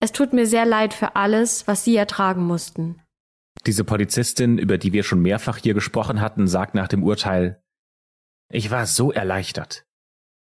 Es 0.00 0.12
tut 0.12 0.32
mir 0.32 0.46
sehr 0.46 0.66
leid 0.66 0.92
für 0.94 1.16
alles, 1.16 1.66
was 1.66 1.84
Sie 1.84 1.96
ertragen 1.96 2.42
mussten. 2.42 3.00
Diese 3.66 3.84
Polizistin, 3.84 4.58
über 4.58 4.78
die 4.78 4.92
wir 4.92 5.02
schon 5.02 5.20
mehrfach 5.20 5.58
hier 5.58 5.74
gesprochen 5.74 6.20
hatten, 6.20 6.46
sagt 6.46 6.74
nach 6.74 6.88
dem 6.88 7.02
Urteil, 7.02 7.62
ich 8.50 8.70
war 8.70 8.86
so 8.86 9.12
erleichtert. 9.12 9.86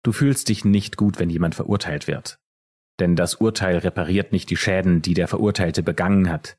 Du 0.04 0.12
fühlst 0.12 0.50
dich 0.50 0.66
nicht 0.66 0.98
gut, 0.98 1.20
wenn 1.20 1.30
jemand 1.30 1.56
verurteilt 1.56 2.08
wird. 2.08 2.40
Denn 3.00 3.16
das 3.16 3.36
Urteil 3.36 3.78
repariert 3.78 4.32
nicht 4.32 4.50
die 4.50 4.58
Schäden, 4.58 5.02
die 5.02 5.14
der 5.14 5.28
Verurteilte 5.28 5.84
begangen 5.84 6.30
hat. 6.30 6.58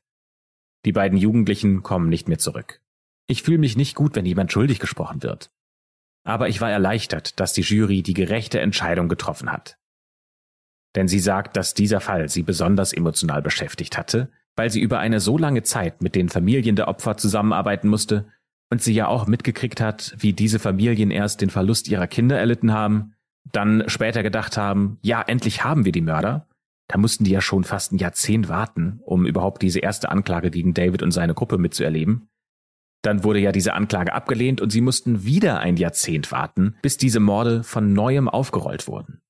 Die 0.85 0.91
beiden 0.91 1.17
Jugendlichen 1.17 1.83
kommen 1.83 2.09
nicht 2.09 2.27
mehr 2.27 2.39
zurück. 2.39 2.82
Ich 3.27 3.43
fühle 3.43 3.57
mich 3.57 3.77
nicht 3.77 3.95
gut, 3.95 4.15
wenn 4.15 4.25
jemand 4.25 4.51
schuldig 4.51 4.79
gesprochen 4.79 5.23
wird. 5.23 5.51
Aber 6.25 6.49
ich 6.49 6.61
war 6.61 6.71
erleichtert, 6.71 7.39
dass 7.39 7.53
die 7.53 7.61
Jury 7.61 8.01
die 8.01 8.13
gerechte 8.13 8.59
Entscheidung 8.59 9.09
getroffen 9.09 9.51
hat. 9.51 9.77
Denn 10.95 11.07
sie 11.07 11.19
sagt, 11.19 11.57
dass 11.57 11.73
dieser 11.73 11.99
Fall 11.99 12.29
sie 12.29 12.43
besonders 12.43 12.93
emotional 12.93 13.41
beschäftigt 13.41 13.97
hatte, 13.97 14.31
weil 14.55 14.69
sie 14.69 14.81
über 14.81 14.99
eine 14.99 15.19
so 15.19 15.37
lange 15.37 15.63
Zeit 15.63 16.01
mit 16.01 16.15
den 16.15 16.29
Familien 16.29 16.75
der 16.75 16.87
Opfer 16.87 17.17
zusammenarbeiten 17.17 17.87
musste 17.87 18.27
und 18.69 18.81
sie 18.81 18.93
ja 18.93 19.07
auch 19.07 19.27
mitgekriegt 19.27 19.81
hat, 19.81 20.15
wie 20.17 20.33
diese 20.33 20.59
Familien 20.59 21.11
erst 21.11 21.41
den 21.41 21.49
Verlust 21.49 21.87
ihrer 21.87 22.07
Kinder 22.07 22.37
erlitten 22.37 22.71
haben, 22.71 23.15
dann 23.51 23.83
später 23.87 24.23
gedacht 24.23 24.57
haben, 24.57 24.99
ja, 25.01 25.21
endlich 25.21 25.63
haben 25.63 25.85
wir 25.85 25.91
die 25.91 26.01
Mörder. 26.01 26.47
Da 26.87 26.97
mussten 26.97 27.23
die 27.23 27.31
ja 27.31 27.41
schon 27.41 27.63
fast 27.63 27.91
ein 27.91 27.97
Jahrzehnt 27.97 28.49
warten, 28.49 28.99
um 29.03 29.25
überhaupt 29.25 29.61
diese 29.61 29.79
erste 29.79 30.09
Anklage 30.09 30.51
gegen 30.51 30.73
David 30.73 31.01
und 31.01 31.11
seine 31.11 31.33
Gruppe 31.33 31.57
mitzuerleben. 31.57 32.29
Dann 33.03 33.23
wurde 33.23 33.39
ja 33.39 33.51
diese 33.51 33.73
Anklage 33.73 34.13
abgelehnt 34.13 34.61
und 34.61 34.71
sie 34.71 34.81
mussten 34.81 35.23
wieder 35.25 35.59
ein 35.59 35.77
Jahrzehnt 35.77 36.31
warten, 36.31 36.77
bis 36.81 36.97
diese 36.97 37.19
Morde 37.19 37.63
von 37.63 37.93
neuem 37.93 38.29
aufgerollt 38.29 38.87
wurden. 38.87 39.21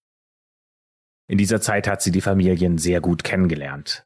In 1.28 1.38
dieser 1.38 1.60
Zeit 1.60 1.88
hat 1.88 2.02
sie 2.02 2.12
die 2.12 2.22
Familien 2.22 2.78
sehr 2.78 3.02
gut 3.02 3.24
kennengelernt. 3.24 4.06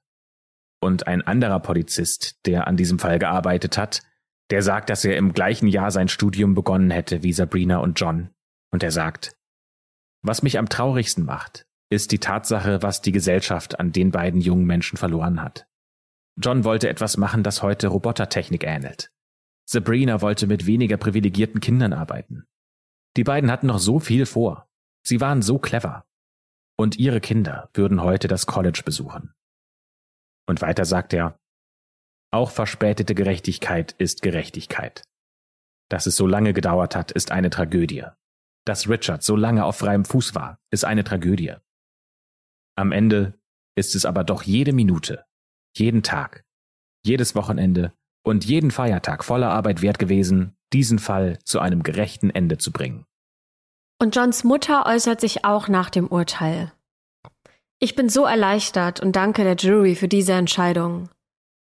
Und 0.80 1.08
ein 1.08 1.22
anderer 1.22 1.60
Polizist, 1.60 2.40
der 2.46 2.68
an 2.68 2.78
diesem 2.78 3.00
Fall 3.00 3.20
gearbeitet 3.20 3.78
hat, 3.78 4.04
der 4.52 4.62
sagt, 4.62 4.90
dass 4.90 5.04
er 5.04 5.18
im 5.18 5.34
gleichen 5.34 5.68
Jahr 5.68 5.92
sein 5.92 6.08
Studium 6.08 6.54
begonnen 6.56 6.90
hätte 6.90 7.24
wie 7.24 7.34
Sabrina 7.34 7.78
und 7.78 8.00
John. 8.00 8.30
Und 8.72 8.84
er 8.84 8.92
sagt, 8.92 9.36
was 10.22 10.44
mich 10.44 10.58
am 10.58 10.70
traurigsten 10.70 11.26
macht, 11.26 11.66
ist 11.90 12.12
die 12.12 12.20
Tatsache, 12.20 12.82
was 12.82 13.02
die 13.02 13.12
Gesellschaft 13.12 13.80
an 13.80 13.92
den 13.92 14.12
beiden 14.12 14.40
jungen 14.40 14.66
Menschen 14.66 14.98
verloren 14.98 15.42
hat. 15.42 15.68
John 16.38 16.64
wollte 16.64 16.88
etwas 16.88 17.18
machen, 17.18 17.44
das 17.44 17.64
heute 17.64 17.88
Robotertechnik 17.88 18.64
ähnelt. 18.64 19.12
Sabrina 19.70 20.22
wollte 20.22 20.48
mit 20.48 20.66
weniger 20.66 20.96
privilegierten 20.98 21.60
Kindern 21.60 21.92
arbeiten. 21.92 22.48
Die 23.18 23.26
beiden 23.26 23.52
hatten 23.52 23.68
noch 23.68 23.80
so 23.80 24.00
viel 24.00 24.26
vor. 24.26 24.70
Sie 25.06 25.20
waren 25.20 25.42
so 25.42 25.60
clever. 25.60 26.06
Und 26.78 26.98
ihre 26.98 27.20
Kinder 27.20 27.70
würden 27.74 28.02
heute 28.02 28.28
das 28.28 28.46
College 28.46 28.84
besuchen. 28.86 29.34
Und 30.48 30.62
weiter 30.62 30.86
sagt 30.86 31.14
er, 31.14 31.38
auch 32.32 32.52
verspätete 32.52 33.16
Gerechtigkeit 33.16 33.94
ist 33.98 34.22
Gerechtigkeit. 34.22 35.04
Dass 35.90 36.06
es 36.06 36.16
so 36.16 36.28
lange 36.28 36.54
gedauert 36.54 36.96
hat, 36.96 37.12
ist 37.12 37.32
eine 37.32 37.50
Tragödie. 37.50 38.06
Dass 38.66 38.88
Richard 38.88 39.24
so 39.24 39.36
lange 39.36 39.66
auf 39.66 39.78
freiem 39.78 40.06
Fuß 40.06 40.36
war, 40.36 40.60
ist 40.72 40.86
eine 40.86 41.04
Tragödie. 41.04 41.56
Am 42.76 42.92
Ende 42.92 43.40
ist 43.76 43.96
es 43.96 44.06
aber 44.06 44.24
doch 44.24 44.44
jede 44.44 44.74
Minute, 44.74 45.26
jeden 45.76 46.04
Tag, 46.04 46.46
jedes 47.04 47.36
Wochenende 47.36 47.94
und 48.28 48.46
jeden 48.46 48.72
Feiertag 48.72 49.24
voller 49.24 49.50
Arbeit 49.50 49.82
wert 49.82 50.00
gewesen, 50.00 50.56
diesen 50.74 51.00
Fall 51.00 51.40
zu 51.44 51.60
einem 51.60 51.84
gerechten 51.84 52.30
Ende 52.30 52.58
zu 52.58 52.72
bringen. 52.72 53.06
Und 54.00 54.16
Johns 54.16 54.44
Mutter 54.44 54.86
äußert 54.86 55.22
sich 55.22 55.44
auch 55.46 55.68
nach 55.68 55.90
dem 55.90 56.08
Urteil. 56.08 56.72
Ich 57.80 57.96
bin 57.96 58.10
so 58.10 58.26
erleichtert 58.26 59.00
und 59.00 59.16
danke 59.16 59.44
der 59.44 59.56
Jury 59.56 59.96
für 59.96 60.08
diese 60.08 60.34
Entscheidung. 60.34 61.10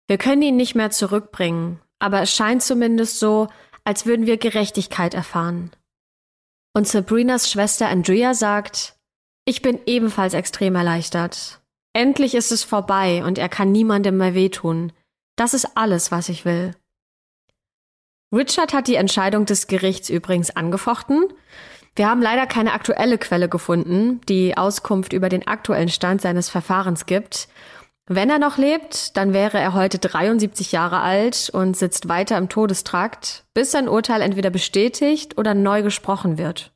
Wir 0.06 0.18
können 0.18 0.42
ihn 0.42 0.56
nicht 0.56 0.74
mehr 0.74 0.90
zurückbringen, 0.90 1.80
aber 1.98 2.22
es 2.22 2.32
scheint 2.34 2.62
zumindest 2.62 3.18
so, 3.18 3.48
als 3.84 4.06
würden 4.06 4.26
wir 4.26 4.36
Gerechtigkeit 4.36 5.14
erfahren. 5.14 5.70
Und 6.74 6.88
Sabrinas 6.88 7.50
Schwester 7.50 7.88
Andrea 7.88 8.34
sagt, 8.34 8.96
ich 9.44 9.62
bin 9.62 9.78
ebenfalls 9.86 10.34
extrem 10.34 10.74
erleichtert. 10.74 11.60
Endlich 11.92 12.34
ist 12.34 12.50
es 12.50 12.64
vorbei 12.64 13.24
und 13.24 13.38
er 13.38 13.48
kann 13.48 13.70
niemandem 13.70 14.16
mehr 14.16 14.34
wehtun. 14.34 14.92
Das 15.36 15.54
ist 15.54 15.76
alles, 15.76 16.10
was 16.10 16.28
ich 16.28 16.44
will. 16.44 16.74
Richard 18.32 18.72
hat 18.72 18.88
die 18.88 18.96
Entscheidung 18.96 19.46
des 19.46 19.66
Gerichts 19.66 20.10
übrigens 20.10 20.50
angefochten. 20.50 21.28
Wir 21.96 22.08
haben 22.08 22.20
leider 22.20 22.46
keine 22.46 22.72
aktuelle 22.72 23.18
Quelle 23.18 23.48
gefunden, 23.48 24.20
die 24.28 24.56
Auskunft 24.56 25.12
über 25.12 25.28
den 25.28 25.46
aktuellen 25.46 25.88
Stand 25.88 26.20
seines 26.20 26.48
Verfahrens 26.48 27.06
gibt. 27.06 27.48
Wenn 28.06 28.28
er 28.28 28.38
noch 28.38 28.58
lebt, 28.58 29.16
dann 29.16 29.32
wäre 29.32 29.58
er 29.58 29.72
heute 29.72 29.98
73 29.98 30.72
Jahre 30.72 31.00
alt 31.00 31.48
und 31.50 31.76
sitzt 31.76 32.08
weiter 32.08 32.36
im 32.36 32.48
Todestrakt, 32.48 33.44
bis 33.54 33.70
sein 33.70 33.88
Urteil 33.88 34.20
entweder 34.20 34.50
bestätigt 34.50 35.38
oder 35.38 35.54
neu 35.54 35.82
gesprochen 35.82 36.36
wird. 36.36 36.72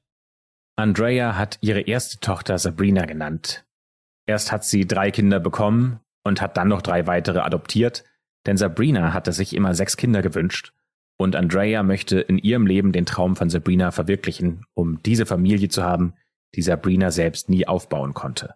Andrea 0.77 1.37
hat 1.37 1.59
ihre 1.61 1.81
erste 1.81 2.21
Tochter 2.21 2.57
Sabrina 2.59 3.05
genannt. 3.05 3.65
Erst 4.27 4.53
hat 4.53 4.65
sie 4.65 4.87
drei 4.87 5.11
Kinder 5.11 5.41
bekommen 5.41 6.01
und 6.23 6.41
hat 6.41 6.57
dann 6.57 6.69
noch 6.69 6.83
drei 6.83 7.07
weitere 7.09 7.41
adoptiert, 7.41 8.05
denn 8.49 8.57
Sabrina 8.57 9.13
hatte 9.13 9.33
sich 9.33 9.55
immer 9.55 9.75
sechs 9.75 9.99
Kinder 9.99 10.23
gewünscht 10.23 10.73
und 11.19 11.37
Andrea 11.37 11.83
möchte 11.83 12.19
in 12.19 12.39
ihrem 12.39 12.67
Leben 12.67 12.93
den 12.93 13.05
Traum 13.05 13.37
von 13.37 13.51
Sabrina 13.51 13.91
verwirklichen, 13.91 14.65
um 14.73 15.03
diese 15.03 15.27
Familie 15.27 15.69
zu 15.69 15.83
haben, 15.83 16.15
die 16.55 16.63
Sabrina 16.63 17.11
selbst 17.11 17.51
nie 17.51 17.69
aufbauen 17.69 18.15
konnte. 18.15 18.55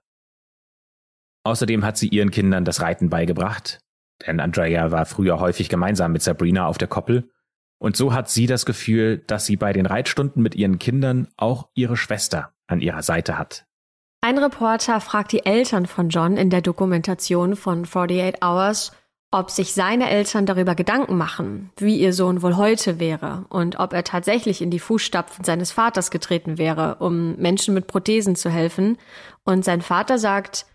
Außerdem 1.44 1.84
hat 1.84 1.98
sie 1.98 2.08
ihren 2.08 2.30
Kindern 2.30 2.64
das 2.64 2.80
Reiten 2.80 3.10
beigebracht, 3.10 3.80
denn 4.26 4.40
Andrea 4.40 4.92
war 4.92 5.04
früher 5.04 5.40
häufig 5.40 5.68
gemeinsam 5.68 6.12
mit 6.12 6.22
Sabrina 6.22 6.66
auf 6.66 6.78
der 6.78 6.88
Koppel, 6.88 7.28
und 7.78 7.94
so 7.94 8.14
hat 8.14 8.30
sie 8.30 8.46
das 8.46 8.64
Gefühl, 8.64 9.18
dass 9.18 9.44
sie 9.44 9.56
bei 9.56 9.74
den 9.74 9.84
Reitstunden 9.84 10.42
mit 10.42 10.54
ihren 10.54 10.78
Kindern 10.78 11.28
auch 11.36 11.68
ihre 11.74 11.98
Schwester 11.98 12.54
an 12.66 12.80
ihrer 12.80 13.02
Seite 13.02 13.36
hat. 13.36 13.66
Ein 14.22 14.38
Reporter 14.38 15.00
fragt 15.00 15.32
die 15.32 15.44
Eltern 15.44 15.84
von 15.84 16.08
John 16.08 16.38
in 16.38 16.48
der 16.48 16.62
Dokumentation 16.62 17.56
von 17.56 17.82
48 17.82 18.42
Hours, 18.42 18.92
ob 19.32 19.50
sich 19.50 19.72
seine 19.72 20.10
Eltern 20.10 20.44
darüber 20.44 20.74
Gedanken 20.74 21.16
machen, 21.16 21.70
wie 21.78 21.98
ihr 21.98 22.12
Sohn 22.12 22.42
wohl 22.42 22.56
heute 22.56 23.00
wäre 23.00 23.46
und 23.48 23.80
ob 23.80 23.94
er 23.94 24.04
tatsächlich 24.04 24.60
in 24.60 24.70
die 24.70 24.78
Fußstapfen 24.78 25.42
seines 25.44 25.72
Vaters 25.72 26.10
getreten 26.10 26.58
wäre, 26.58 26.96
um 26.96 27.34
Menschen 27.36 27.72
mit 27.72 27.86
Prothesen 27.86 28.36
zu 28.36 28.50
helfen. 28.50 28.98
Und 29.44 29.64
sein 29.64 29.80
Vater 29.80 30.18
sagt, 30.18 30.66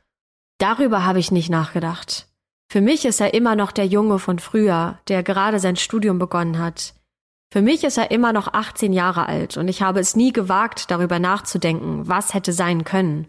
darüber 0.57 1.05
habe 1.05 1.19
ich 1.19 1.31
nicht 1.31 1.49
nachgedacht. 1.49 2.27
Für 2.69 2.81
mich 2.81 3.05
ist 3.05 3.21
er 3.21 3.35
immer 3.35 3.55
noch 3.55 3.71
der 3.71 3.85
Junge 3.85 4.17
von 4.17 4.39
früher, 4.39 4.99
der 5.07 5.21
gerade 5.21 5.59
sein 5.59 5.75
Studium 5.75 6.17
begonnen 6.17 6.57
hat. 6.57 6.95
Für 7.53 7.61
mich 7.61 7.83
ist 7.83 7.97
er 7.97 8.11
immer 8.11 8.33
noch 8.33 8.53
18 8.53 8.91
Jahre 8.91 9.27
alt 9.27 9.55
und 9.55 9.67
ich 9.67 9.83
habe 9.83 9.99
es 9.99 10.15
nie 10.15 10.33
gewagt, 10.33 10.89
darüber 10.89 11.19
nachzudenken, 11.19 12.07
was 12.07 12.33
hätte 12.33 12.53
sein 12.53 12.83
können. 12.83 13.27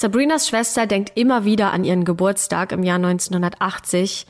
Sabrinas 0.00 0.46
Schwester 0.46 0.86
denkt 0.86 1.10
immer 1.16 1.44
wieder 1.44 1.72
an 1.72 1.82
ihren 1.82 2.04
Geburtstag 2.04 2.70
im 2.70 2.84
Jahr 2.84 2.98
1980. 2.98 4.28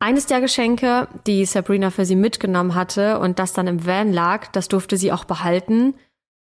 Eines 0.00 0.26
der 0.26 0.40
Geschenke, 0.40 1.06
die 1.28 1.44
Sabrina 1.44 1.90
für 1.90 2.04
sie 2.04 2.16
mitgenommen 2.16 2.74
hatte 2.74 3.20
und 3.20 3.38
das 3.38 3.52
dann 3.52 3.68
im 3.68 3.86
Van 3.86 4.12
lag, 4.12 4.48
das 4.48 4.66
durfte 4.66 4.96
sie 4.96 5.12
auch 5.12 5.24
behalten. 5.24 5.94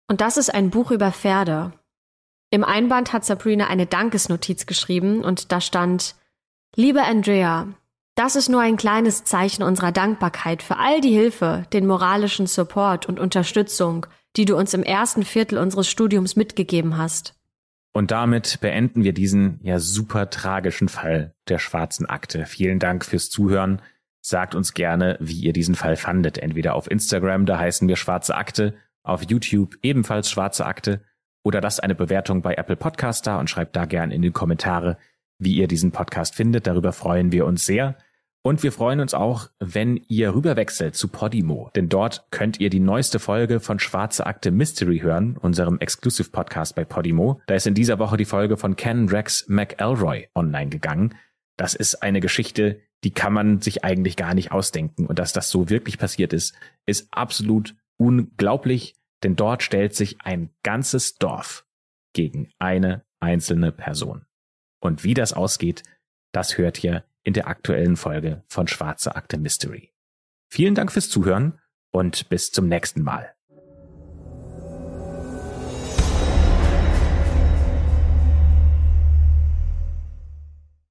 Und 0.08 0.22
das 0.22 0.38
ist 0.38 0.54
ein 0.54 0.70
Buch 0.70 0.90
über 0.90 1.12
Pferde. 1.12 1.72
Im 2.50 2.64
Einband 2.64 3.12
hat 3.12 3.26
Sabrina 3.26 3.66
eine 3.66 3.84
Dankesnotiz 3.84 4.64
geschrieben 4.64 5.22
und 5.22 5.52
da 5.52 5.60
stand, 5.60 6.14
Liebe 6.74 7.02
Andrea, 7.02 7.68
das 8.14 8.36
ist 8.36 8.48
nur 8.48 8.62
ein 8.62 8.78
kleines 8.78 9.24
Zeichen 9.24 9.64
unserer 9.64 9.92
Dankbarkeit 9.92 10.62
für 10.62 10.78
all 10.78 11.02
die 11.02 11.12
Hilfe, 11.12 11.66
den 11.74 11.86
moralischen 11.86 12.46
Support 12.46 13.04
und 13.04 13.20
Unterstützung, 13.20 14.06
die 14.36 14.46
du 14.46 14.56
uns 14.56 14.72
im 14.72 14.82
ersten 14.82 15.24
Viertel 15.24 15.58
unseres 15.58 15.90
Studiums 15.90 16.36
mitgegeben 16.36 16.96
hast. 16.96 17.35
Und 17.96 18.10
damit 18.10 18.60
beenden 18.60 19.04
wir 19.04 19.14
diesen 19.14 19.58
ja 19.62 19.78
super 19.78 20.28
tragischen 20.28 20.90
Fall 20.90 21.34
der 21.48 21.58
schwarzen 21.58 22.04
Akte. 22.04 22.44
Vielen 22.44 22.78
Dank 22.78 23.06
fürs 23.06 23.30
Zuhören. 23.30 23.80
Sagt 24.20 24.54
uns 24.54 24.74
gerne, 24.74 25.16
wie 25.18 25.40
ihr 25.40 25.54
diesen 25.54 25.74
Fall 25.74 25.96
fandet. 25.96 26.36
Entweder 26.36 26.74
auf 26.74 26.90
Instagram, 26.90 27.46
da 27.46 27.58
heißen 27.58 27.88
wir 27.88 27.96
Schwarze 27.96 28.34
Akte, 28.34 28.74
auf 29.02 29.22
YouTube 29.22 29.78
ebenfalls 29.80 30.30
Schwarze 30.30 30.66
Akte 30.66 31.00
oder 31.42 31.62
lasst 31.62 31.82
eine 31.82 31.94
Bewertung 31.94 32.42
bei 32.42 32.56
Apple 32.56 32.76
Podcast 32.76 33.26
da 33.26 33.40
und 33.40 33.48
schreibt 33.48 33.74
da 33.76 33.86
gerne 33.86 34.14
in 34.14 34.20
die 34.20 34.30
Kommentare, 34.30 34.98
wie 35.38 35.54
ihr 35.54 35.66
diesen 35.66 35.90
Podcast 35.90 36.34
findet. 36.34 36.66
Darüber 36.66 36.92
freuen 36.92 37.32
wir 37.32 37.46
uns 37.46 37.64
sehr. 37.64 37.96
Und 38.46 38.62
wir 38.62 38.70
freuen 38.70 39.00
uns 39.00 39.12
auch, 39.12 39.50
wenn 39.58 39.96
ihr 40.06 40.32
rüberwechselt 40.32 40.94
zu 40.94 41.08
Podimo, 41.08 41.68
denn 41.74 41.88
dort 41.88 42.28
könnt 42.30 42.60
ihr 42.60 42.70
die 42.70 42.78
neueste 42.78 43.18
Folge 43.18 43.58
von 43.58 43.80
Schwarze 43.80 44.24
Akte 44.24 44.52
Mystery 44.52 45.00
hören, 45.00 45.36
unserem 45.36 45.80
Exclusive 45.80 46.30
Podcast 46.30 46.76
bei 46.76 46.84
Podimo. 46.84 47.40
Da 47.48 47.56
ist 47.56 47.66
in 47.66 47.74
dieser 47.74 47.98
Woche 47.98 48.16
die 48.16 48.24
Folge 48.24 48.56
von 48.56 48.76
Ken 48.76 49.08
Rex 49.08 49.48
McElroy 49.48 50.28
online 50.36 50.70
gegangen. 50.70 51.16
Das 51.56 51.74
ist 51.74 52.04
eine 52.04 52.20
Geschichte, 52.20 52.80
die 53.02 53.10
kann 53.10 53.32
man 53.32 53.62
sich 53.62 53.82
eigentlich 53.82 54.14
gar 54.14 54.32
nicht 54.32 54.52
ausdenken. 54.52 55.06
Und 55.06 55.18
dass 55.18 55.32
das 55.32 55.50
so 55.50 55.68
wirklich 55.68 55.98
passiert 55.98 56.32
ist, 56.32 56.54
ist 56.86 57.08
absolut 57.10 57.74
unglaublich, 57.96 58.94
denn 59.24 59.34
dort 59.34 59.64
stellt 59.64 59.96
sich 59.96 60.18
ein 60.22 60.50
ganzes 60.62 61.16
Dorf 61.16 61.66
gegen 62.12 62.50
eine 62.60 63.04
einzelne 63.18 63.72
Person. 63.72 64.24
Und 64.78 65.02
wie 65.02 65.14
das 65.14 65.32
ausgeht, 65.32 65.82
das 66.30 66.58
hört 66.58 66.84
ihr 66.84 67.02
in 67.26 67.32
der 67.32 67.48
aktuellen 67.48 67.96
Folge 67.96 68.44
von 68.46 68.68
Schwarze 68.68 69.16
Akte 69.16 69.36
Mystery. 69.36 69.92
Vielen 70.48 70.76
Dank 70.76 70.92
fürs 70.92 71.10
Zuhören 71.10 71.60
und 71.90 72.28
bis 72.28 72.52
zum 72.52 72.68
nächsten 72.68 73.02
Mal. 73.02 73.35